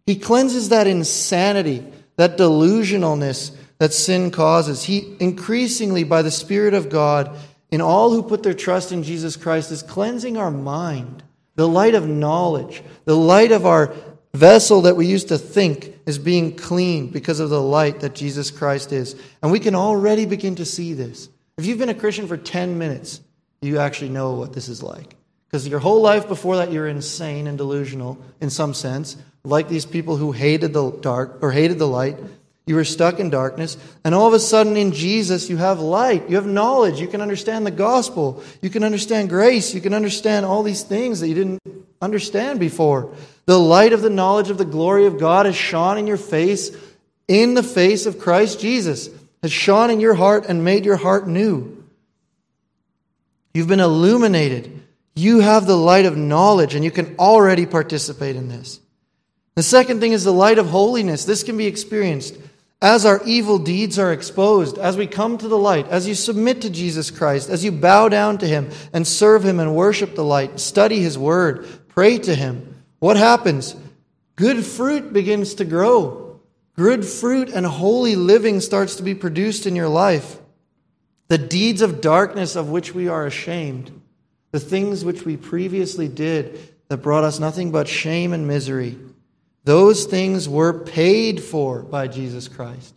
He 0.06 0.16
cleanses 0.16 0.70
that 0.70 0.88
insanity, 0.88 1.86
that 2.16 2.38
delusionalness 2.38 3.56
that 3.78 3.94
sin 3.94 4.32
causes. 4.32 4.84
He 4.84 5.16
increasingly, 5.20 6.04
by 6.04 6.22
the 6.22 6.32
Spirit 6.32 6.74
of 6.74 6.90
God, 6.90 7.38
in 7.70 7.82
all 7.82 8.12
who 8.12 8.24
put 8.24 8.44
their 8.44 8.54
trust 8.54 8.92
in 8.92 9.04
Jesus 9.04 9.36
Christ, 9.36 9.72
is 9.72 9.84
cleansing 9.84 10.38
our 10.38 10.52
mind. 10.52 11.24
The 11.56 11.68
light 11.68 11.96
of 11.96 12.08
knowledge, 12.08 12.84
the 13.06 13.16
light 13.16 13.52
of 13.52 13.66
our 13.66 13.94
vessel 14.34 14.82
that 14.82 14.96
we 14.96 15.06
used 15.06 15.28
to 15.28 15.38
think 15.38 16.00
is 16.06 16.18
being 16.18 16.56
cleaned 16.56 17.14
because 17.14 17.40
of 17.40 17.50
the 17.50 17.62
light 17.62 18.00
that 18.00 18.16
Jesus 18.16 18.50
Christ 18.50 18.92
is. 18.92 19.16
And 19.42 19.52
we 19.52 19.60
can 19.60 19.76
already 19.76 20.26
begin 20.26 20.56
to 20.56 20.66
see 20.66 20.94
this. 20.94 21.30
If 21.58 21.66
you've 21.66 21.78
been 21.78 21.90
a 21.90 21.94
Christian 21.94 22.28
for 22.28 22.38
10 22.38 22.78
minutes, 22.78 23.22
you 23.62 23.78
actually 23.78 24.10
know 24.10 24.34
what 24.34 24.54
this 24.54 24.68
is 24.68 24.82
like. 24.82 25.16
Because 25.48 25.68
your 25.68 25.80
whole 25.80 26.02
life 26.02 26.28
before 26.28 26.58
that, 26.58 26.72
you're 26.72 26.88
insane 26.88 27.46
and 27.46 27.60
delusional 27.60 28.18
in 28.42 28.50
some 28.50 28.74
sense, 28.74 29.16
like 29.44 29.70
these 29.70 29.86
people 29.86 30.18
who 30.18 30.32
hated 30.32 30.74
the 30.74 30.90
dark 30.90 31.38
or 31.42 31.52
hated 31.52 31.78
the 31.78 31.88
light. 31.88 32.18
You 32.66 32.76
were 32.76 32.86
stuck 32.86 33.20
in 33.20 33.30
darkness, 33.30 33.78
and 34.06 34.16
all 34.16 34.28
of 34.28 34.34
a 34.34 34.40
sudden 34.40 34.78
in 34.78 34.94
Jesus, 34.94 35.50
you 35.50 35.58
have 35.58 35.82
light. 35.82 36.30
You 36.30 36.38
have 36.38 36.48
knowledge. 36.48 37.02
You 37.02 37.08
can 37.08 37.22
understand 37.22 37.66
the 37.66 37.72
gospel. 37.72 38.42
You 38.62 38.70
can 38.70 38.84
understand 38.84 39.30
grace. 39.30 39.74
You 39.74 39.82
can 39.82 39.94
understand 39.94 40.46
all 40.46 40.64
these 40.64 40.84
things 40.84 41.20
that 41.20 41.28
you 41.28 41.36
didn't 41.36 41.62
understand 42.02 42.62
before. 42.62 43.14
The 43.46 43.60
light 43.60 43.92
of 43.92 44.02
the 44.02 44.10
knowledge 44.10 44.50
of 44.50 44.58
the 44.58 44.66
glory 44.66 45.08
of 45.08 45.20
God 45.20 45.46
has 45.46 45.56
shone 45.56 45.98
in 45.98 46.08
your 46.08 46.18
face, 46.18 46.72
in 47.28 47.54
the 47.54 47.64
face 47.64 48.06
of 48.06 48.20
Christ 48.20 48.60
Jesus 48.60 49.10
has 49.44 49.52
shone 49.52 49.90
in 49.90 50.00
your 50.00 50.14
heart 50.14 50.46
and 50.48 50.64
made 50.64 50.86
your 50.86 50.96
heart 50.96 51.28
new. 51.28 51.84
You've 53.54 53.68
been 53.68 53.82
illuminated. 53.82 54.82
You 55.16 55.42
have 55.42 55.68
the 55.68 55.78
light 55.78 56.06
of 56.06 56.18
knowledge, 56.18 56.74
and 56.74 56.84
you 56.84 56.90
can 56.90 57.16
already 57.20 57.66
participate 57.66 58.38
in 58.38 58.48
this. 58.48 58.80
The 59.56 59.62
second 59.62 60.00
thing 60.00 60.14
is 60.14 60.24
the 60.24 60.34
light 60.34 60.58
of 60.58 60.70
holiness. 60.70 61.26
This 61.26 61.44
can 61.44 61.58
be 61.58 61.68
experienced 61.68 62.36
as 62.84 63.06
our 63.06 63.22
evil 63.24 63.60
deeds 63.60 63.98
are 63.98 64.12
exposed, 64.12 64.78
as 64.78 64.98
we 64.98 65.08
come 65.08 65.38
to 65.38 65.48
the 65.48 65.58
light, 65.58 65.88
as 65.88 66.06
you 66.06 66.14
submit 66.14 66.62
to 66.62 66.70
Jesus 66.70 67.10
Christ, 67.10 67.50
as 67.50 67.64
you 67.64 67.72
bow 67.72 68.10
down 68.10 68.38
to 68.40 68.46
Him 68.46 68.70
and 68.92 69.08
serve 69.08 69.46
Him 69.46 69.62
and 69.62 69.74
worship 69.74 70.16
the 70.16 70.24
light, 70.24 70.60
study 70.60 71.00
His 71.00 71.18
Word, 71.18 71.66
pray 71.88 72.18
to 72.18 72.36
Him. 72.36 72.84
What 73.00 73.16
happens? 73.16 73.74
Good 74.36 74.66
fruit 74.66 75.14
begins 75.14 75.54
to 75.56 75.66
grow. 75.66 76.42
Good 76.76 77.06
fruit 77.06 77.48
and 77.48 77.66
holy 77.66 78.18
living 78.18 78.60
starts 78.60 78.98
to 78.98 79.04
be 79.04 79.16
produced 79.16 79.66
in 79.66 79.78
your 79.78 79.88
life. 79.88 80.38
The 81.30 81.38
deeds 81.38 81.82
of 81.82 82.02
darkness 82.02 82.58
of 82.58 82.70
which 82.70 82.94
we 82.94 83.08
are 83.08 83.26
ashamed, 83.26 84.02
the 84.52 84.60
things 84.60 85.06
which 85.06 85.24
we 85.24 85.38
previously 85.38 86.10
did 86.10 86.60
that 86.90 86.98
brought 86.98 87.24
us 87.24 87.40
nothing 87.40 87.72
but 87.72 87.88
shame 87.88 88.34
and 88.34 88.46
misery, 88.46 88.98
those 89.64 90.06
things 90.06 90.50
were 90.50 90.74
paid 90.74 91.42
for 91.42 91.84
by 91.84 92.08
Jesus 92.08 92.48
Christ. 92.48 92.94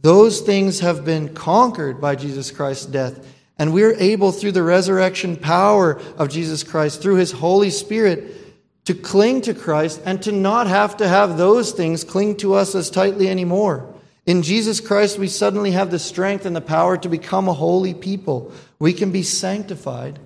Those 0.00 0.40
things 0.40 0.80
have 0.80 1.04
been 1.04 1.34
conquered 1.34 2.00
by 2.00 2.16
Jesus 2.16 2.50
Christ's 2.50 2.86
death. 2.86 3.34
And 3.58 3.72
we're 3.72 3.94
able, 3.94 4.30
through 4.30 4.52
the 4.52 4.62
resurrection 4.62 5.36
power 5.36 6.00
of 6.16 6.28
Jesus 6.28 6.62
Christ, 6.62 7.02
through 7.02 7.16
his 7.16 7.32
Holy 7.32 7.70
Spirit, 7.70 8.84
to 8.84 8.94
cling 8.94 9.42
to 9.42 9.54
Christ 9.54 10.00
and 10.04 10.22
to 10.22 10.32
not 10.32 10.66
have 10.66 10.96
to 10.98 11.08
have 11.08 11.36
those 11.36 11.72
things 11.72 12.04
cling 12.04 12.36
to 12.36 12.54
us 12.54 12.74
as 12.74 12.88
tightly 12.88 13.28
anymore. 13.28 13.92
In 14.26 14.42
Jesus 14.42 14.80
Christ, 14.80 15.18
we 15.18 15.26
suddenly 15.26 15.72
have 15.72 15.90
the 15.90 15.98
strength 15.98 16.46
and 16.46 16.54
the 16.54 16.60
power 16.60 16.96
to 16.98 17.08
become 17.08 17.48
a 17.48 17.52
holy 17.52 17.94
people. 17.94 18.52
We 18.78 18.92
can 18.92 19.10
be 19.10 19.22
sanctified 19.22 20.18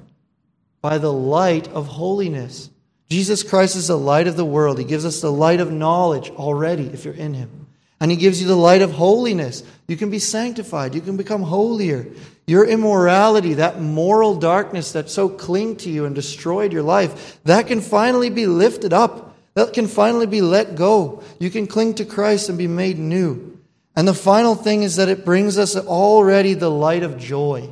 by 0.82 0.98
the 0.98 1.12
light 1.12 1.68
of 1.68 1.86
holiness. 1.86 2.68
Jesus 3.12 3.42
Christ 3.42 3.76
is 3.76 3.88
the 3.88 3.98
light 3.98 4.26
of 4.26 4.38
the 4.38 4.44
world. 4.44 4.78
He 4.78 4.86
gives 4.86 5.04
us 5.04 5.20
the 5.20 5.30
light 5.30 5.60
of 5.60 5.70
knowledge 5.70 6.30
already 6.30 6.86
if 6.86 7.04
you're 7.04 7.12
in 7.12 7.34
Him. 7.34 7.66
And 8.00 8.10
He 8.10 8.16
gives 8.16 8.40
you 8.40 8.48
the 8.48 8.56
light 8.56 8.80
of 8.80 8.92
holiness. 8.92 9.62
You 9.86 9.98
can 9.98 10.08
be 10.08 10.18
sanctified. 10.18 10.94
You 10.94 11.02
can 11.02 11.18
become 11.18 11.42
holier. 11.42 12.06
Your 12.46 12.64
immorality, 12.64 13.52
that 13.54 13.82
moral 13.82 14.36
darkness 14.36 14.92
that 14.92 15.10
so 15.10 15.28
clinged 15.28 15.80
to 15.80 15.90
you 15.90 16.06
and 16.06 16.14
destroyed 16.14 16.72
your 16.72 16.82
life, 16.82 17.38
that 17.44 17.66
can 17.66 17.82
finally 17.82 18.30
be 18.30 18.46
lifted 18.46 18.94
up. 18.94 19.36
That 19.52 19.74
can 19.74 19.88
finally 19.88 20.26
be 20.26 20.40
let 20.40 20.74
go. 20.74 21.22
You 21.38 21.50
can 21.50 21.66
cling 21.66 21.96
to 21.96 22.06
Christ 22.06 22.48
and 22.48 22.56
be 22.56 22.66
made 22.66 22.98
new. 22.98 23.60
And 23.94 24.08
the 24.08 24.14
final 24.14 24.54
thing 24.54 24.84
is 24.84 24.96
that 24.96 25.10
it 25.10 25.26
brings 25.26 25.58
us 25.58 25.76
already 25.76 26.54
the 26.54 26.70
light 26.70 27.02
of 27.02 27.18
joy. 27.18 27.68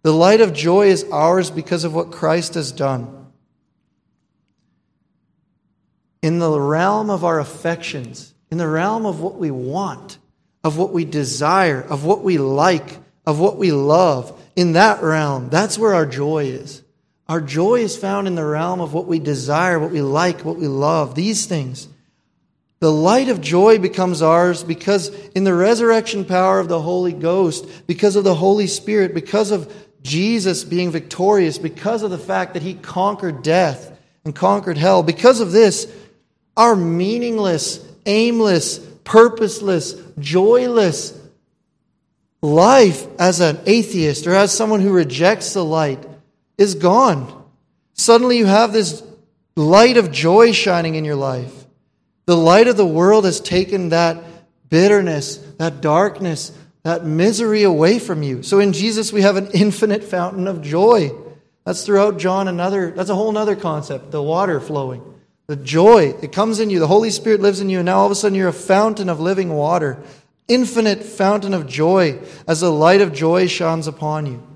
The 0.00 0.14
light 0.14 0.40
of 0.40 0.54
joy 0.54 0.86
is 0.86 1.04
ours 1.12 1.50
because 1.50 1.84
of 1.84 1.94
what 1.94 2.10
Christ 2.10 2.54
has 2.54 2.72
done. 2.72 3.17
In 6.22 6.38
the 6.38 6.60
realm 6.60 7.10
of 7.10 7.24
our 7.24 7.38
affections, 7.38 8.34
in 8.50 8.58
the 8.58 8.68
realm 8.68 9.06
of 9.06 9.20
what 9.20 9.36
we 9.36 9.50
want, 9.50 10.18
of 10.64 10.76
what 10.76 10.92
we 10.92 11.04
desire, 11.04 11.80
of 11.80 12.04
what 12.04 12.22
we 12.22 12.38
like, 12.38 12.98
of 13.26 13.38
what 13.38 13.56
we 13.56 13.72
love, 13.72 14.38
in 14.56 14.72
that 14.72 15.02
realm, 15.02 15.48
that's 15.50 15.78
where 15.78 15.94
our 15.94 16.06
joy 16.06 16.46
is. 16.46 16.82
Our 17.28 17.40
joy 17.40 17.80
is 17.80 17.96
found 17.96 18.26
in 18.26 18.34
the 18.34 18.44
realm 18.44 18.80
of 18.80 18.94
what 18.94 19.06
we 19.06 19.18
desire, 19.18 19.78
what 19.78 19.90
we 19.90 20.00
like, 20.00 20.44
what 20.44 20.56
we 20.56 20.66
love, 20.66 21.14
these 21.14 21.46
things. 21.46 21.88
The 22.80 22.90
light 22.90 23.28
of 23.28 23.40
joy 23.40 23.78
becomes 23.78 24.22
ours 24.22 24.64
because 24.64 25.08
in 25.30 25.44
the 25.44 25.54
resurrection 25.54 26.24
power 26.24 26.58
of 26.58 26.68
the 26.68 26.80
Holy 26.80 27.12
Ghost, 27.12 27.68
because 27.86 28.16
of 28.16 28.24
the 28.24 28.34
Holy 28.34 28.66
Spirit, 28.66 29.14
because 29.14 29.50
of 29.50 29.72
Jesus 30.02 30.64
being 30.64 30.90
victorious, 30.90 31.58
because 31.58 32.02
of 32.02 32.10
the 32.10 32.18
fact 32.18 32.54
that 32.54 32.62
he 32.62 32.74
conquered 32.74 33.42
death 33.42 33.96
and 34.24 34.34
conquered 34.34 34.78
hell, 34.78 35.02
because 35.02 35.40
of 35.40 35.52
this, 35.52 35.92
our 36.58 36.76
meaningless, 36.76 37.82
aimless, 38.04 38.78
purposeless, 39.04 39.94
joyless 40.18 41.18
life 42.42 43.06
as 43.18 43.40
an 43.40 43.58
atheist 43.64 44.26
or 44.26 44.34
as 44.34 44.52
someone 44.52 44.80
who 44.80 44.92
rejects 44.92 45.54
the 45.54 45.64
light 45.64 46.04
is 46.56 46.74
gone. 46.74 47.46
Suddenly 47.94 48.38
you 48.38 48.46
have 48.46 48.72
this 48.72 49.02
light 49.56 49.96
of 49.96 50.12
joy 50.12 50.52
shining 50.52 50.94
in 50.94 51.04
your 51.04 51.16
life. 51.16 51.52
The 52.26 52.36
light 52.36 52.68
of 52.68 52.76
the 52.76 52.86
world 52.86 53.24
has 53.24 53.40
taken 53.40 53.88
that 53.88 54.22
bitterness, 54.68 55.36
that 55.58 55.80
darkness, 55.80 56.52
that 56.82 57.04
misery 57.04 57.62
away 57.62 57.98
from 57.98 58.22
you. 58.22 58.42
So 58.42 58.60
in 58.60 58.72
Jesus 58.72 59.12
we 59.12 59.22
have 59.22 59.36
an 59.36 59.48
infinite 59.52 60.04
fountain 60.04 60.46
of 60.46 60.62
joy. 60.62 61.10
That's 61.64 61.84
throughout 61.84 62.18
John 62.18 62.48
another 62.48 62.90
that's 62.90 63.10
a 63.10 63.14
whole 63.14 63.36
other 63.36 63.56
concept, 63.56 64.10
the 64.10 64.22
water 64.22 64.60
flowing. 64.60 65.17
The 65.48 65.56
joy, 65.56 66.14
it 66.20 66.30
comes 66.30 66.60
in 66.60 66.68
you. 66.68 66.78
The 66.78 66.86
Holy 66.86 67.08
Spirit 67.08 67.40
lives 67.40 67.60
in 67.60 67.70
you, 67.70 67.78
and 67.78 67.86
now 67.86 68.00
all 68.00 68.06
of 68.06 68.12
a 68.12 68.14
sudden 68.14 68.36
you're 68.36 68.48
a 68.48 68.52
fountain 68.52 69.08
of 69.08 69.18
living 69.18 69.48
water. 69.48 69.98
Infinite 70.46 71.02
fountain 71.02 71.54
of 71.54 71.66
joy 71.66 72.20
as 72.46 72.60
the 72.60 72.70
light 72.70 73.00
of 73.00 73.14
joy 73.14 73.46
shines 73.46 73.86
upon 73.86 74.26
you. 74.26 74.46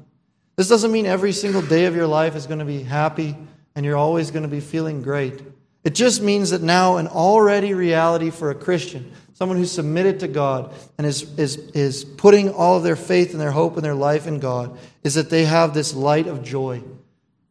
This 0.56 0.68
doesn't 0.68 0.92
mean 0.92 1.06
every 1.06 1.32
single 1.32 1.62
day 1.62 1.86
of 1.86 1.96
your 1.96 2.06
life 2.06 2.36
is 2.36 2.46
going 2.46 2.58
to 2.58 2.66
be 2.66 2.82
happy 2.82 3.34
and 3.74 3.86
you're 3.86 3.96
always 3.96 4.30
going 4.30 4.42
to 4.42 4.48
be 4.48 4.60
feeling 4.60 5.00
great. 5.00 5.40
It 5.82 5.94
just 5.94 6.22
means 6.22 6.50
that 6.50 6.62
now 6.62 6.98
an 6.98 7.08
already 7.08 7.72
reality 7.72 8.30
for 8.30 8.50
a 8.50 8.54
Christian, 8.54 9.12
someone 9.32 9.56
who's 9.56 9.72
submitted 9.72 10.20
to 10.20 10.28
God 10.28 10.74
and 10.98 11.06
is, 11.06 11.22
is, 11.38 11.56
is 11.56 12.04
putting 12.04 12.50
all 12.50 12.76
of 12.76 12.82
their 12.82 12.96
faith 12.96 13.32
and 13.32 13.40
their 13.40 13.50
hope 13.50 13.76
and 13.76 13.84
their 13.84 13.94
life 13.94 14.26
in 14.26 14.38
God, 14.38 14.78
is 15.02 15.14
that 15.14 15.30
they 15.30 15.46
have 15.46 15.72
this 15.72 15.94
light 15.94 16.26
of 16.26 16.42
joy. 16.42 16.82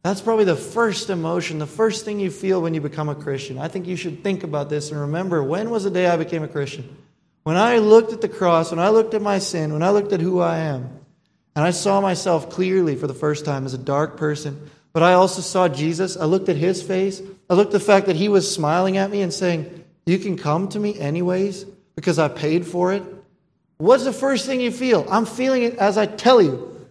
That's 0.02 0.20
probably 0.20 0.44
the 0.44 0.56
first 0.56 1.10
emotion, 1.10 1.58
the 1.58 1.66
first 1.66 2.04
thing 2.04 2.18
you 2.18 2.30
feel 2.30 2.60
when 2.60 2.74
you 2.74 2.80
become 2.80 3.08
a 3.08 3.14
Christian. 3.14 3.58
I 3.58 3.68
think 3.68 3.86
you 3.86 3.94
should 3.94 4.24
think 4.24 4.42
about 4.42 4.68
this 4.68 4.90
and 4.90 5.00
remember 5.00 5.42
when 5.42 5.70
was 5.70 5.84
the 5.84 5.90
day 5.90 6.06
I 6.06 6.16
became 6.16 6.42
a 6.42 6.48
Christian? 6.48 6.96
When 7.44 7.56
I 7.56 7.78
looked 7.78 8.12
at 8.12 8.20
the 8.20 8.28
cross, 8.28 8.70
when 8.70 8.80
I 8.80 8.88
looked 8.88 9.14
at 9.14 9.22
my 9.22 9.38
sin, 9.38 9.72
when 9.72 9.82
I 9.82 9.90
looked 9.90 10.12
at 10.12 10.20
who 10.20 10.40
I 10.40 10.58
am, 10.58 10.90
and 11.54 11.64
I 11.64 11.70
saw 11.70 12.00
myself 12.00 12.50
clearly 12.50 12.96
for 12.96 13.06
the 13.06 13.14
first 13.14 13.44
time 13.44 13.66
as 13.66 13.74
a 13.74 13.78
dark 13.78 14.16
person, 14.16 14.70
but 14.92 15.02
I 15.02 15.14
also 15.14 15.40
saw 15.40 15.68
Jesus. 15.68 16.16
I 16.16 16.24
looked 16.24 16.48
at 16.48 16.56
his 16.56 16.82
face. 16.82 17.20
I 17.48 17.54
looked 17.54 17.74
at 17.74 17.80
the 17.80 17.84
fact 17.84 18.06
that 18.06 18.16
he 18.16 18.28
was 18.28 18.52
smiling 18.52 18.96
at 18.96 19.10
me 19.10 19.22
and 19.22 19.32
saying, 19.32 19.84
You 20.06 20.18
can 20.18 20.36
come 20.36 20.68
to 20.68 20.80
me 20.80 20.98
anyways 20.98 21.64
because 21.94 22.18
I 22.18 22.28
paid 22.28 22.66
for 22.66 22.92
it. 22.92 23.02
What's 23.78 24.04
the 24.04 24.12
first 24.12 24.46
thing 24.46 24.60
you 24.60 24.70
feel? 24.70 25.06
I'm 25.10 25.26
feeling 25.26 25.62
it 25.62 25.76
as 25.76 25.98
I 25.98 26.06
tell 26.06 26.40
you. 26.40 26.88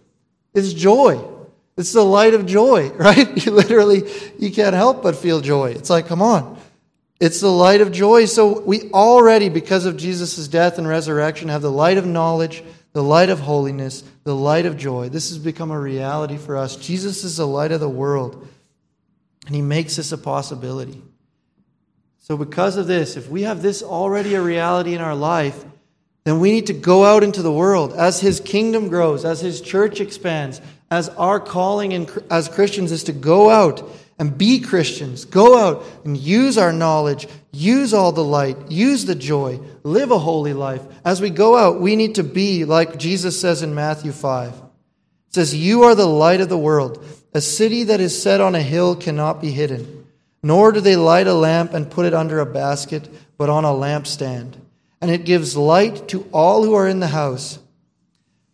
It's 0.54 0.72
joy. 0.72 1.31
It's 1.76 1.92
the 1.92 2.04
light 2.04 2.34
of 2.34 2.46
joy, 2.46 2.90
right? 2.94 3.44
You 3.44 3.52
literally, 3.52 4.10
you 4.38 4.50
can't 4.52 4.74
help 4.74 5.02
but 5.02 5.16
feel 5.16 5.40
joy. 5.40 5.70
It's 5.70 5.90
like, 5.90 6.06
come 6.06 6.22
on. 6.22 6.58
It's 7.20 7.40
the 7.40 7.52
light 7.52 7.80
of 7.80 7.92
joy. 7.92 8.24
So 8.24 8.60
we 8.60 8.90
already, 8.90 9.48
because 9.48 9.86
of 9.86 9.96
Jesus' 9.96 10.48
death 10.48 10.78
and 10.78 10.88
resurrection, 10.88 11.48
have 11.48 11.62
the 11.62 11.70
light 11.70 11.96
of 11.96 12.04
knowledge, 12.04 12.64
the 12.92 13.02
light 13.02 13.30
of 13.30 13.40
holiness, 13.40 14.02
the 14.24 14.34
light 14.34 14.66
of 14.66 14.76
joy. 14.76 15.08
This 15.08 15.28
has 15.30 15.38
become 15.38 15.70
a 15.70 15.78
reality 15.78 16.36
for 16.36 16.56
us. 16.56 16.76
Jesus 16.76 17.24
is 17.24 17.36
the 17.36 17.46
light 17.46 17.72
of 17.72 17.80
the 17.80 17.88
world, 17.88 18.46
and 19.46 19.54
he 19.54 19.62
makes 19.62 19.96
this 19.96 20.12
a 20.12 20.18
possibility. 20.18 21.00
So, 22.18 22.36
because 22.36 22.76
of 22.76 22.86
this, 22.86 23.16
if 23.16 23.28
we 23.28 23.42
have 23.42 23.62
this 23.62 23.82
already 23.82 24.34
a 24.34 24.42
reality 24.42 24.94
in 24.94 25.00
our 25.00 25.14
life, 25.14 25.64
then 26.24 26.38
we 26.38 26.52
need 26.52 26.66
to 26.66 26.72
go 26.72 27.04
out 27.04 27.24
into 27.24 27.42
the 27.42 27.52
world 27.52 27.92
as 27.94 28.20
his 28.20 28.40
kingdom 28.40 28.88
grows, 28.88 29.24
as 29.24 29.40
his 29.40 29.60
church 29.60 30.00
expands, 30.00 30.60
as 30.92 31.08
our 31.08 31.40
calling 31.40 31.92
in, 31.92 32.06
as 32.30 32.50
Christians 32.50 32.92
is 32.92 33.04
to 33.04 33.14
go 33.14 33.48
out 33.48 33.82
and 34.18 34.36
be 34.36 34.60
Christians. 34.60 35.24
Go 35.24 35.56
out 35.56 35.86
and 36.04 36.18
use 36.18 36.58
our 36.58 36.70
knowledge, 36.70 37.26
use 37.50 37.94
all 37.94 38.12
the 38.12 38.22
light, 38.22 38.70
use 38.70 39.06
the 39.06 39.14
joy, 39.14 39.58
live 39.84 40.10
a 40.10 40.18
holy 40.18 40.52
life. 40.52 40.82
As 41.02 41.18
we 41.22 41.30
go 41.30 41.56
out, 41.56 41.80
we 41.80 41.96
need 41.96 42.16
to 42.16 42.22
be 42.22 42.66
like 42.66 42.98
Jesus 42.98 43.40
says 43.40 43.62
in 43.62 43.74
Matthew 43.74 44.12
5. 44.12 44.52
It 44.52 44.60
says, 45.30 45.54
You 45.56 45.84
are 45.84 45.94
the 45.94 46.04
light 46.04 46.42
of 46.42 46.50
the 46.50 46.58
world. 46.58 47.02
A 47.32 47.40
city 47.40 47.84
that 47.84 48.02
is 48.02 48.22
set 48.22 48.42
on 48.42 48.54
a 48.54 48.60
hill 48.60 48.94
cannot 48.94 49.40
be 49.40 49.50
hidden. 49.50 50.06
Nor 50.42 50.72
do 50.72 50.80
they 50.80 50.96
light 50.96 51.26
a 51.26 51.32
lamp 51.32 51.72
and 51.72 51.90
put 51.90 52.04
it 52.04 52.12
under 52.12 52.38
a 52.38 52.44
basket, 52.44 53.08
but 53.38 53.48
on 53.48 53.64
a 53.64 53.68
lampstand. 53.68 54.56
And 55.00 55.10
it 55.10 55.24
gives 55.24 55.56
light 55.56 56.06
to 56.08 56.28
all 56.34 56.62
who 56.62 56.74
are 56.74 56.86
in 56.86 57.00
the 57.00 57.06
house. 57.06 57.60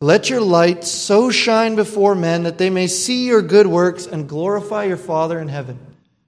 Let 0.01 0.31
your 0.31 0.41
light 0.41 0.85
so 0.85 1.31
shine 1.31 1.75
before 1.75 2.15
men 2.15 2.45
that 2.45 2.57
they 2.57 2.71
may 2.71 2.87
see 2.87 3.27
your 3.27 3.43
good 3.43 3.67
works 3.67 4.07
and 4.07 4.29
glorify 4.29 4.85
your 4.85 4.97
Father 4.97 5.41
in 5.41 5.49
heaven. 5.49 5.79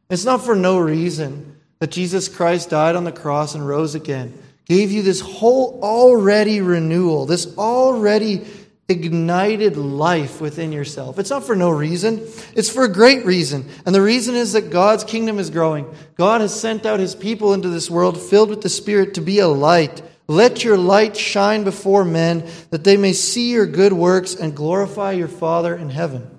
It's 0.08 0.24
not 0.24 0.44
for 0.44 0.56
no 0.56 0.78
reason 0.78 1.56
that 1.78 1.92
Jesus 1.92 2.28
Christ 2.28 2.70
died 2.70 2.96
on 2.96 3.04
the 3.04 3.12
cross 3.12 3.54
and 3.54 3.66
rose 3.66 3.94
again, 3.94 4.36
gave 4.64 4.90
you 4.90 5.02
this 5.02 5.20
whole 5.20 5.78
already 5.82 6.60
renewal, 6.60 7.26
this 7.26 7.56
already 7.56 8.44
ignited 8.88 9.76
life 9.76 10.40
within 10.40 10.72
yourself. 10.72 11.20
It's 11.20 11.30
not 11.30 11.44
for 11.44 11.54
no 11.54 11.70
reason, 11.70 12.26
it's 12.56 12.68
for 12.68 12.82
a 12.82 12.92
great 12.92 13.24
reason. 13.24 13.66
And 13.86 13.94
the 13.94 14.02
reason 14.02 14.34
is 14.34 14.52
that 14.54 14.70
God's 14.70 15.04
kingdom 15.04 15.38
is 15.38 15.48
growing. 15.48 15.86
God 16.16 16.40
has 16.40 16.58
sent 16.58 16.84
out 16.84 16.98
his 16.98 17.14
people 17.14 17.54
into 17.54 17.68
this 17.68 17.88
world 17.88 18.20
filled 18.20 18.50
with 18.50 18.62
the 18.62 18.68
Spirit 18.68 19.14
to 19.14 19.20
be 19.20 19.38
a 19.38 19.46
light 19.46 20.02
let 20.30 20.62
your 20.62 20.78
light 20.78 21.16
shine 21.16 21.64
before 21.64 22.04
men, 22.04 22.48
that 22.70 22.84
they 22.84 22.96
may 22.96 23.12
see 23.12 23.50
your 23.50 23.66
good 23.66 23.92
works 23.92 24.32
and 24.32 24.54
glorify 24.54 25.10
your 25.10 25.26
Father 25.26 25.74
in 25.74 25.90
heaven. 25.90 26.38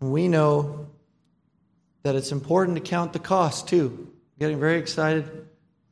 We 0.00 0.26
know 0.26 0.88
that 2.02 2.16
it's 2.16 2.32
important 2.32 2.78
to 2.78 2.82
count 2.82 3.12
the 3.12 3.20
cost 3.20 3.68
too. 3.68 4.12
Getting 4.40 4.58
very 4.58 4.78
excited 4.78 5.46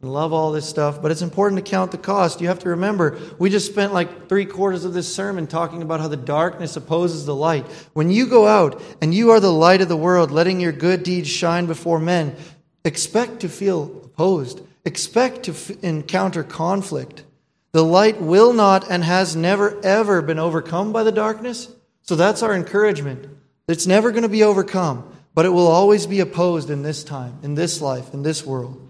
love 0.07 0.33
all 0.33 0.53
this 0.53 0.69
stuff, 0.69 1.03
but 1.03 1.11
it's 1.11 1.23
important 1.23 1.65
to 1.65 1.71
count 1.71 1.91
the 1.91 1.99
cost. 1.99 2.41
You 2.41 2.47
have 2.49 2.61
to 2.61 2.69
remember, 2.69 3.19
we 3.39 3.51
just 3.51 3.71
spent 3.71 3.93
like 3.93 4.29
three 4.29 4.47
quarters 4.47 4.85
of 4.85 4.95
this 4.95 5.13
sermon 5.13 5.49
talking 5.49 5.83
about 5.83 6.01
how 6.01 6.07
the 6.07 6.17
darkness 6.17 6.77
opposes 6.77 7.27
the 7.27 7.35
light. 7.35 7.67
When 7.95 8.09
you 8.09 8.27
go 8.27 8.47
out 8.47 8.81
and 9.03 9.13
you 9.13 9.31
are 9.31 9.41
the 9.41 9.53
light 9.53 9.81
of 9.81 9.89
the 9.89 9.97
world, 9.97 10.31
letting 10.31 10.61
your 10.61 10.71
good 10.71 11.03
deeds 11.03 11.29
shine 11.29 11.67
before 11.67 11.99
men, 11.99 12.37
expect 12.85 13.41
to 13.41 13.49
feel 13.49 13.85
opposed, 14.05 14.61
expect 14.85 15.45
to 15.45 15.51
f- 15.51 15.71
encounter 15.83 16.45
conflict. 16.45 17.25
The 17.73 17.85
light 17.85 18.23
will 18.23 18.53
not 18.53 18.89
and 18.89 19.03
has 19.03 19.35
never 19.35 19.81
ever 19.85 20.23
been 20.23 20.39
overcome 20.39 20.93
by 20.93 21.03
the 21.03 21.13
darkness. 21.13 21.69
So 22.03 22.15
that's 22.15 22.43
our 22.43 22.55
encouragement. 22.55 23.27
It's 23.67 23.87
never 23.87 24.13
going 24.13 24.23
to 24.23 24.29
be 24.29 24.45
overcome, 24.45 25.13
but 25.35 25.45
it 25.45 25.51
will 25.51 25.67
always 25.67 26.07
be 26.07 26.21
opposed 26.21 26.71
in 26.71 26.83
this 26.83 27.05
time, 27.05 27.39
in 27.43 27.55
this 27.55 27.83
life, 27.83 28.15
in 28.15 28.23
this 28.23 28.47
world. 28.47 28.88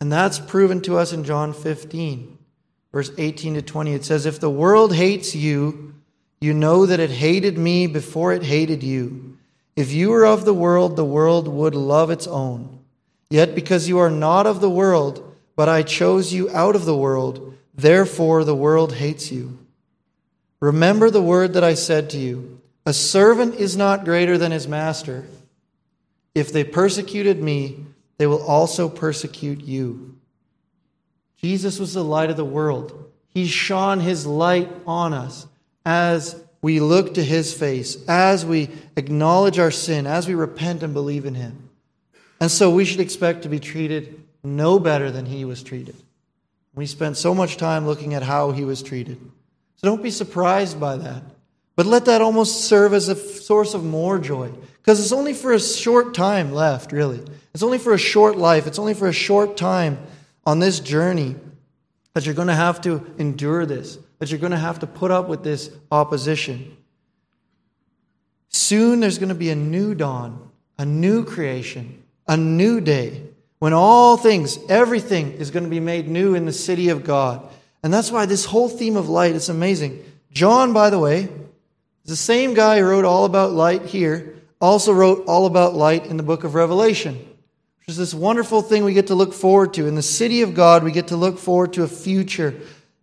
And 0.00 0.12
that's 0.12 0.38
proven 0.38 0.80
to 0.82 0.98
us 0.98 1.12
in 1.12 1.24
John 1.24 1.52
15, 1.52 2.38
verse 2.92 3.10
18 3.16 3.54
to 3.54 3.62
20. 3.62 3.94
It 3.94 4.04
says, 4.04 4.26
If 4.26 4.40
the 4.40 4.50
world 4.50 4.94
hates 4.94 5.34
you, 5.34 5.94
you 6.40 6.52
know 6.52 6.86
that 6.86 7.00
it 7.00 7.10
hated 7.10 7.56
me 7.56 7.86
before 7.86 8.32
it 8.32 8.42
hated 8.42 8.82
you. 8.82 9.38
If 9.74 9.92
you 9.92 10.10
were 10.10 10.26
of 10.26 10.44
the 10.44 10.54
world, 10.54 10.96
the 10.96 11.04
world 11.04 11.48
would 11.48 11.74
love 11.74 12.10
its 12.10 12.26
own. 12.26 12.80
Yet 13.30 13.54
because 13.54 13.88
you 13.88 13.98
are 13.98 14.10
not 14.10 14.46
of 14.46 14.60
the 14.60 14.70
world, 14.70 15.36
but 15.56 15.68
I 15.68 15.82
chose 15.82 16.32
you 16.32 16.50
out 16.50 16.76
of 16.76 16.84
the 16.84 16.96
world, 16.96 17.56
therefore 17.74 18.44
the 18.44 18.54
world 18.54 18.94
hates 18.94 19.32
you. 19.32 19.58
Remember 20.60 21.10
the 21.10 21.22
word 21.22 21.54
that 21.54 21.64
I 21.64 21.74
said 21.74 22.10
to 22.10 22.18
you 22.18 22.60
A 22.84 22.92
servant 22.92 23.56
is 23.56 23.76
not 23.76 24.04
greater 24.04 24.38
than 24.38 24.52
his 24.52 24.68
master. 24.68 25.26
If 26.34 26.52
they 26.52 26.64
persecuted 26.64 27.42
me, 27.42 27.86
they 28.18 28.26
will 28.26 28.42
also 28.42 28.88
persecute 28.88 29.62
you. 29.62 30.16
Jesus 31.42 31.78
was 31.78 31.94
the 31.94 32.04
light 32.04 32.30
of 32.30 32.36
the 32.36 32.44
world. 32.44 33.10
He 33.28 33.46
shone 33.46 34.00
his 34.00 34.26
light 34.26 34.70
on 34.86 35.12
us 35.12 35.46
as 35.84 36.42
we 36.62 36.80
look 36.80 37.14
to 37.14 37.22
his 37.22 37.52
face, 37.52 37.96
as 38.08 38.44
we 38.44 38.70
acknowledge 38.96 39.58
our 39.58 39.70
sin, 39.70 40.06
as 40.06 40.26
we 40.26 40.34
repent 40.34 40.82
and 40.82 40.94
believe 40.94 41.26
in 41.26 41.34
him. 41.34 41.68
And 42.40 42.50
so 42.50 42.70
we 42.70 42.84
should 42.84 43.00
expect 43.00 43.42
to 43.42 43.48
be 43.48 43.60
treated 43.60 44.22
no 44.42 44.78
better 44.78 45.10
than 45.10 45.26
he 45.26 45.44
was 45.44 45.62
treated. 45.62 45.96
We 46.74 46.86
spent 46.86 47.16
so 47.16 47.34
much 47.34 47.56
time 47.56 47.86
looking 47.86 48.14
at 48.14 48.22
how 48.22 48.52
he 48.52 48.64
was 48.64 48.82
treated. 48.82 49.18
So 49.76 49.88
don't 49.88 50.02
be 50.02 50.10
surprised 50.10 50.80
by 50.80 50.96
that. 50.96 51.22
But 51.76 51.86
let 51.86 52.06
that 52.06 52.22
almost 52.22 52.64
serve 52.64 52.94
as 52.94 53.08
a 53.08 53.14
source 53.14 53.74
of 53.74 53.84
more 53.84 54.18
joy. 54.18 54.50
Because 54.78 54.98
it's 54.98 55.12
only 55.12 55.34
for 55.34 55.52
a 55.52 55.60
short 55.60 56.14
time 56.14 56.52
left, 56.52 56.90
really. 56.90 57.22
It's 57.52 57.62
only 57.62 57.78
for 57.78 57.92
a 57.92 57.98
short 57.98 58.36
life. 58.36 58.66
It's 58.66 58.78
only 58.78 58.94
for 58.94 59.08
a 59.08 59.12
short 59.12 59.56
time 59.56 59.98
on 60.46 60.58
this 60.58 60.80
journey 60.80 61.36
that 62.14 62.24
you're 62.24 62.34
going 62.34 62.48
to 62.48 62.54
have 62.54 62.80
to 62.82 63.04
endure 63.18 63.66
this, 63.66 63.98
that 64.18 64.30
you're 64.30 64.40
going 64.40 64.52
to 64.52 64.58
have 64.58 64.78
to 64.78 64.86
put 64.86 65.10
up 65.10 65.28
with 65.28 65.44
this 65.44 65.70
opposition. 65.90 66.76
Soon 68.48 69.00
there's 69.00 69.18
going 69.18 69.28
to 69.28 69.34
be 69.34 69.50
a 69.50 69.54
new 69.54 69.94
dawn, 69.94 70.50
a 70.78 70.86
new 70.86 71.24
creation, 71.24 72.02
a 72.26 72.36
new 72.36 72.80
day 72.80 73.22
when 73.58 73.72
all 73.72 74.16
things, 74.16 74.58
everything 74.68 75.32
is 75.32 75.50
going 75.50 75.64
to 75.64 75.70
be 75.70 75.80
made 75.80 76.08
new 76.08 76.34
in 76.34 76.46
the 76.46 76.52
city 76.52 76.88
of 76.88 77.04
God. 77.04 77.46
And 77.82 77.92
that's 77.92 78.10
why 78.10 78.26
this 78.26 78.44
whole 78.44 78.68
theme 78.68 78.96
of 78.96 79.08
light 79.08 79.34
is 79.34 79.48
amazing. 79.48 80.04
John, 80.30 80.72
by 80.72 80.90
the 80.90 80.98
way, 80.98 81.28
the 82.06 82.16
same 82.16 82.54
guy 82.54 82.78
who 82.78 82.84
wrote 82.84 83.04
all 83.04 83.24
about 83.24 83.52
light 83.52 83.82
here 83.82 84.36
also 84.60 84.92
wrote 84.92 85.24
all 85.26 85.46
about 85.46 85.74
light 85.74 86.06
in 86.06 86.16
the 86.16 86.22
book 86.22 86.44
of 86.44 86.54
Revelation, 86.54 87.14
which 87.14 87.88
is 87.88 87.96
this 87.96 88.14
wonderful 88.14 88.62
thing 88.62 88.84
we 88.84 88.94
get 88.94 89.08
to 89.08 89.14
look 89.14 89.34
forward 89.34 89.74
to. 89.74 89.86
In 89.86 89.94
the 89.94 90.02
city 90.02 90.42
of 90.42 90.54
God, 90.54 90.84
we 90.84 90.92
get 90.92 91.08
to 91.08 91.16
look 91.16 91.38
forward 91.38 91.72
to 91.74 91.82
a 91.82 91.88
future. 91.88 92.54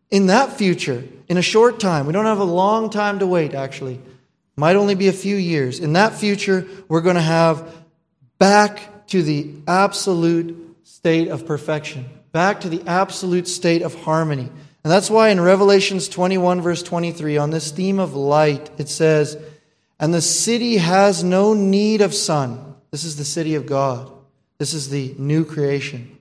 In 0.09 0.27
that 0.27 0.53
future, 0.53 1.03
in 1.27 1.37
a 1.37 1.41
short 1.41 1.79
time, 1.79 2.05
we 2.05 2.13
don't 2.13 2.25
have 2.25 2.39
a 2.39 2.43
long 2.43 2.89
time 2.89 3.19
to 3.19 3.27
wait, 3.27 3.53
actually. 3.53 3.99
Might 4.55 4.75
only 4.75 4.95
be 4.95 5.07
a 5.07 5.13
few 5.13 5.35
years. 5.35 5.79
In 5.79 5.93
that 5.93 6.13
future, 6.13 6.67
we're 6.87 7.01
going 7.01 7.15
to 7.15 7.21
have 7.21 7.75
back 8.37 9.07
to 9.07 9.23
the 9.23 9.51
absolute 9.67 10.77
state 10.83 11.27
of 11.27 11.45
perfection, 11.45 12.05
back 12.31 12.61
to 12.61 12.69
the 12.69 12.83
absolute 12.87 13.47
state 13.47 13.81
of 13.81 13.95
harmony. 13.95 14.49
And 14.83 14.91
that's 14.91 15.09
why 15.09 15.29
in 15.29 15.39
Revelations 15.39 16.09
21, 16.09 16.61
verse 16.61 16.83
23, 16.83 17.37
on 17.37 17.51
this 17.51 17.71
theme 17.71 17.99
of 17.99 18.15
light, 18.15 18.69
it 18.77 18.89
says, 18.89 19.37
And 19.99 20.13
the 20.13 20.21
city 20.21 20.77
has 20.77 21.23
no 21.23 21.53
need 21.53 22.01
of 22.01 22.13
sun. 22.13 22.75
This 22.91 23.05
is 23.05 23.15
the 23.15 23.23
city 23.23 23.55
of 23.55 23.65
God. 23.65 24.11
This 24.57 24.73
is 24.73 24.89
the 24.89 25.15
new 25.17 25.45
creation. 25.45 26.17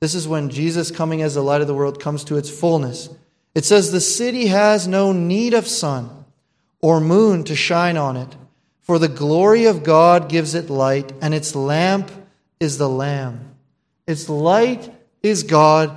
This 0.00 0.14
is 0.14 0.28
when 0.28 0.50
Jesus, 0.50 0.90
coming 0.90 1.22
as 1.22 1.34
the 1.34 1.42
light 1.42 1.60
of 1.60 1.66
the 1.66 1.74
world, 1.74 2.00
comes 2.00 2.24
to 2.24 2.36
its 2.36 2.50
fullness. 2.50 3.08
It 3.54 3.64
says, 3.64 3.90
The 3.90 4.00
city 4.00 4.46
has 4.46 4.86
no 4.86 5.12
need 5.12 5.54
of 5.54 5.66
sun 5.66 6.24
or 6.80 7.00
moon 7.00 7.44
to 7.44 7.56
shine 7.56 7.96
on 7.96 8.16
it, 8.16 8.36
for 8.82 8.98
the 8.98 9.08
glory 9.08 9.64
of 9.64 9.82
God 9.82 10.28
gives 10.28 10.54
it 10.54 10.70
light, 10.70 11.12
and 11.20 11.34
its 11.34 11.54
lamp 11.54 12.10
is 12.60 12.78
the 12.78 12.88
Lamb. 12.88 13.54
Its 14.06 14.28
light 14.28 14.92
is 15.22 15.42
God, 15.42 15.96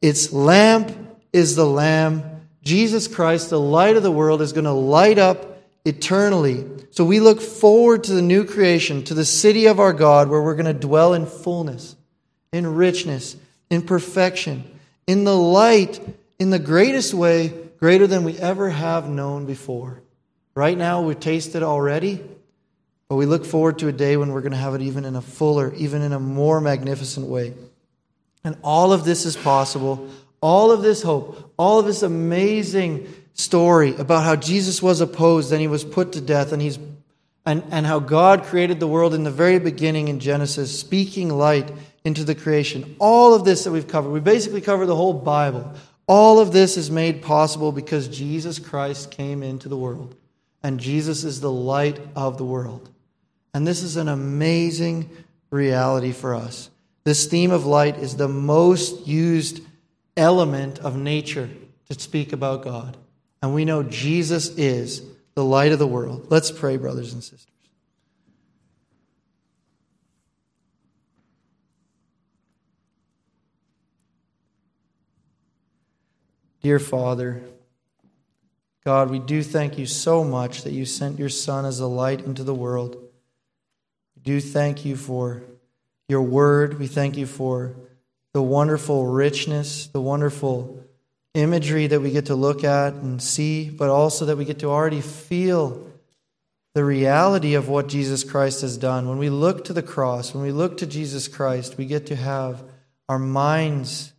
its 0.00 0.32
lamp 0.32 1.07
is 1.32 1.56
the 1.56 1.66
Lamb. 1.66 2.22
Jesus 2.62 3.08
Christ, 3.08 3.50
the 3.50 3.60
light 3.60 3.96
of 3.96 4.02
the 4.02 4.10
world, 4.10 4.42
is 4.42 4.52
going 4.52 4.64
to 4.64 4.72
light 4.72 5.18
up 5.18 5.58
eternally. 5.84 6.66
So 6.90 7.04
we 7.04 7.20
look 7.20 7.40
forward 7.40 8.04
to 8.04 8.12
the 8.12 8.22
new 8.22 8.44
creation, 8.44 9.04
to 9.04 9.14
the 9.14 9.24
city 9.24 9.66
of 9.66 9.80
our 9.80 9.92
God, 9.92 10.28
where 10.28 10.42
we're 10.42 10.54
going 10.54 10.66
to 10.66 10.74
dwell 10.74 11.14
in 11.14 11.26
fullness, 11.26 11.96
in 12.52 12.74
richness, 12.74 13.36
in 13.70 13.82
perfection, 13.82 14.64
in 15.06 15.24
the 15.24 15.36
light, 15.36 16.00
in 16.38 16.50
the 16.50 16.58
greatest 16.58 17.14
way, 17.14 17.52
greater 17.78 18.06
than 18.06 18.24
we 18.24 18.36
ever 18.38 18.70
have 18.70 19.08
known 19.08 19.46
before. 19.46 20.02
Right 20.54 20.76
now, 20.76 21.02
we've 21.02 21.20
tasted 21.20 21.62
already, 21.62 22.20
but 23.08 23.16
we 23.16 23.26
look 23.26 23.44
forward 23.44 23.78
to 23.78 23.88
a 23.88 23.92
day 23.92 24.16
when 24.16 24.32
we're 24.32 24.40
going 24.40 24.52
to 24.52 24.58
have 24.58 24.74
it 24.74 24.82
even 24.82 25.04
in 25.04 25.14
a 25.14 25.22
fuller, 25.22 25.72
even 25.74 26.02
in 26.02 26.12
a 26.12 26.18
more 26.18 26.60
magnificent 26.60 27.26
way. 27.26 27.54
And 28.44 28.56
all 28.62 28.92
of 28.92 29.04
this 29.04 29.24
is 29.24 29.36
possible 29.36 30.08
all 30.40 30.70
of 30.70 30.82
this 30.82 31.02
hope, 31.02 31.52
all 31.56 31.78
of 31.78 31.86
this 31.86 32.02
amazing 32.02 33.12
story 33.34 33.94
about 33.96 34.24
how 34.24 34.36
Jesus 34.36 34.82
was 34.82 35.00
opposed 35.00 35.52
and 35.52 35.60
he 35.60 35.68
was 35.68 35.84
put 35.84 36.12
to 36.12 36.20
death 36.20 36.52
and 36.52 36.60
he's 36.60 36.78
and, 37.46 37.64
and 37.70 37.86
how 37.86 37.98
God 37.98 38.42
created 38.42 38.78
the 38.78 38.86
world 38.86 39.14
in 39.14 39.24
the 39.24 39.30
very 39.30 39.58
beginning 39.58 40.08
in 40.08 40.20
Genesis, 40.20 40.78
speaking 40.78 41.30
light 41.30 41.72
into 42.04 42.22
the 42.22 42.34
creation. 42.34 42.94
All 42.98 43.32
of 43.32 43.44
this 43.44 43.64
that 43.64 43.70
we've 43.70 43.88
covered, 43.88 44.10
we 44.10 44.20
basically 44.20 44.60
covered 44.60 44.84
the 44.84 44.96
whole 44.96 45.14
Bible. 45.14 45.72
All 46.06 46.40
of 46.40 46.52
this 46.52 46.76
is 46.76 46.90
made 46.90 47.22
possible 47.22 47.72
because 47.72 48.08
Jesus 48.08 48.58
Christ 48.58 49.10
came 49.10 49.42
into 49.42 49.70
the 49.70 49.78
world. 49.78 50.14
And 50.62 50.78
Jesus 50.78 51.24
is 51.24 51.40
the 51.40 51.50
light 51.50 51.98
of 52.14 52.36
the 52.36 52.44
world. 52.44 52.90
And 53.54 53.66
this 53.66 53.82
is 53.82 53.96
an 53.96 54.08
amazing 54.08 55.08
reality 55.50 56.12
for 56.12 56.34
us. 56.34 56.68
This 57.04 57.26
theme 57.26 57.50
of 57.50 57.64
light 57.64 57.96
is 57.96 58.16
the 58.16 58.28
most 58.28 59.06
used 59.06 59.62
element 60.18 60.80
of 60.80 60.96
nature 60.96 61.48
to 61.88 61.98
speak 61.98 62.32
about 62.32 62.62
God. 62.62 62.96
And 63.40 63.54
we 63.54 63.64
know 63.64 63.82
Jesus 63.82 64.48
is 64.58 65.02
the 65.34 65.44
light 65.44 65.72
of 65.72 65.78
the 65.78 65.86
world. 65.86 66.26
Let's 66.28 66.50
pray, 66.50 66.76
brothers 66.76 67.12
and 67.12 67.22
sisters. 67.22 67.46
Dear 76.60 76.80
Father, 76.80 77.40
God, 78.84 79.10
we 79.10 79.20
do 79.20 79.42
thank 79.42 79.78
you 79.78 79.86
so 79.86 80.24
much 80.24 80.64
that 80.64 80.72
you 80.72 80.84
sent 80.84 81.18
your 81.18 81.28
Son 81.28 81.64
as 81.64 81.78
a 81.78 81.86
light 81.86 82.20
into 82.24 82.42
the 82.42 82.54
world. 82.54 82.96
We 84.16 84.22
do 84.22 84.40
thank 84.40 84.84
you 84.84 84.96
for 84.96 85.42
your 86.08 86.22
word. 86.22 86.78
We 86.78 86.88
thank 86.88 87.16
you 87.16 87.26
for 87.26 87.76
the 88.32 88.42
wonderful 88.42 89.06
richness, 89.06 89.86
the 89.88 90.00
wonderful 90.00 90.84
imagery 91.34 91.86
that 91.86 92.00
we 92.00 92.10
get 92.10 92.26
to 92.26 92.34
look 92.34 92.64
at 92.64 92.94
and 92.94 93.22
see, 93.22 93.70
but 93.70 93.88
also 93.88 94.26
that 94.26 94.36
we 94.36 94.44
get 94.44 94.58
to 94.60 94.70
already 94.70 95.00
feel 95.00 95.86
the 96.74 96.84
reality 96.84 97.54
of 97.54 97.68
what 97.68 97.88
Jesus 97.88 98.24
Christ 98.24 98.60
has 98.60 98.76
done. 98.76 99.08
When 99.08 99.18
we 99.18 99.30
look 99.30 99.64
to 99.64 99.72
the 99.72 99.82
cross, 99.82 100.34
when 100.34 100.42
we 100.42 100.52
look 100.52 100.78
to 100.78 100.86
Jesus 100.86 101.28
Christ, 101.28 101.76
we 101.76 101.86
get 101.86 102.06
to 102.06 102.16
have 102.16 102.62
our 103.08 103.18
minds 103.18 104.12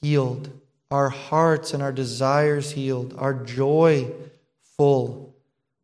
healed, 0.00 0.50
our 0.90 1.08
hearts 1.08 1.72
and 1.72 1.82
our 1.82 1.92
desires 1.92 2.72
healed, 2.72 3.14
our 3.16 3.34
joy 3.34 4.10
full. 4.76 5.34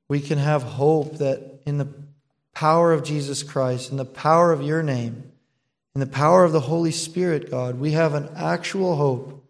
We 0.09 0.21
can 0.21 0.39
have 0.39 0.63
hope 0.63 1.19
that 1.19 1.61
in 1.65 1.79
the 1.79 1.89
power 2.55 2.93
of 2.93 3.05
Jesus 3.05 3.43
Christ, 3.43 3.91
in 3.91 3.97
the 3.97 4.05
power 4.05 4.53
of 4.53 4.63
your 4.63 4.83
name, 4.83 5.33
in 5.95 6.01
the 6.01 6.07
power 6.07 6.45
of 6.45 6.53
the 6.53 6.61
Holy 6.61 6.91
Spirit, 6.91 7.51
God, 7.51 7.79
we 7.79 7.93
have 7.93 8.15
an 8.15 8.29
actual 8.37 8.97
hope 8.97 9.45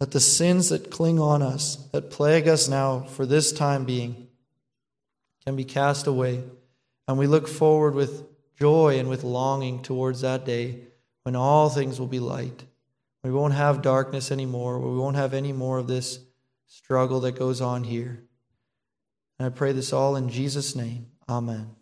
that 0.00 0.10
the 0.10 0.20
sins 0.20 0.70
that 0.70 0.90
cling 0.90 1.18
on 1.18 1.42
us, 1.42 1.76
that 1.92 2.10
plague 2.10 2.48
us 2.48 2.68
now 2.68 3.00
for 3.00 3.26
this 3.26 3.52
time 3.52 3.84
being, 3.84 4.28
can 5.44 5.56
be 5.56 5.64
cast 5.64 6.06
away. 6.06 6.42
And 7.08 7.18
we 7.18 7.26
look 7.26 7.46
forward 7.46 7.94
with 7.94 8.24
joy 8.58 8.98
and 8.98 9.08
with 9.08 9.22
longing 9.22 9.82
towards 9.82 10.22
that 10.22 10.44
day 10.44 10.80
when 11.22 11.36
all 11.36 11.68
things 11.68 12.00
will 12.00 12.06
be 12.06 12.20
light. 12.20 12.64
We 13.22 13.30
won't 13.30 13.54
have 13.54 13.82
darkness 13.82 14.30
anymore. 14.30 14.78
We 14.78 14.96
won't 14.96 15.16
have 15.16 15.34
any 15.34 15.52
more 15.52 15.78
of 15.78 15.88
this 15.88 16.20
struggle 16.66 17.20
that 17.20 17.38
goes 17.38 17.60
on 17.60 17.84
here. 17.84 18.22
And 19.38 19.46
I 19.46 19.50
pray 19.50 19.72
this 19.72 19.92
all 19.92 20.16
in 20.16 20.30
Jesus' 20.30 20.74
name. 20.74 21.06
Amen. 21.28 21.75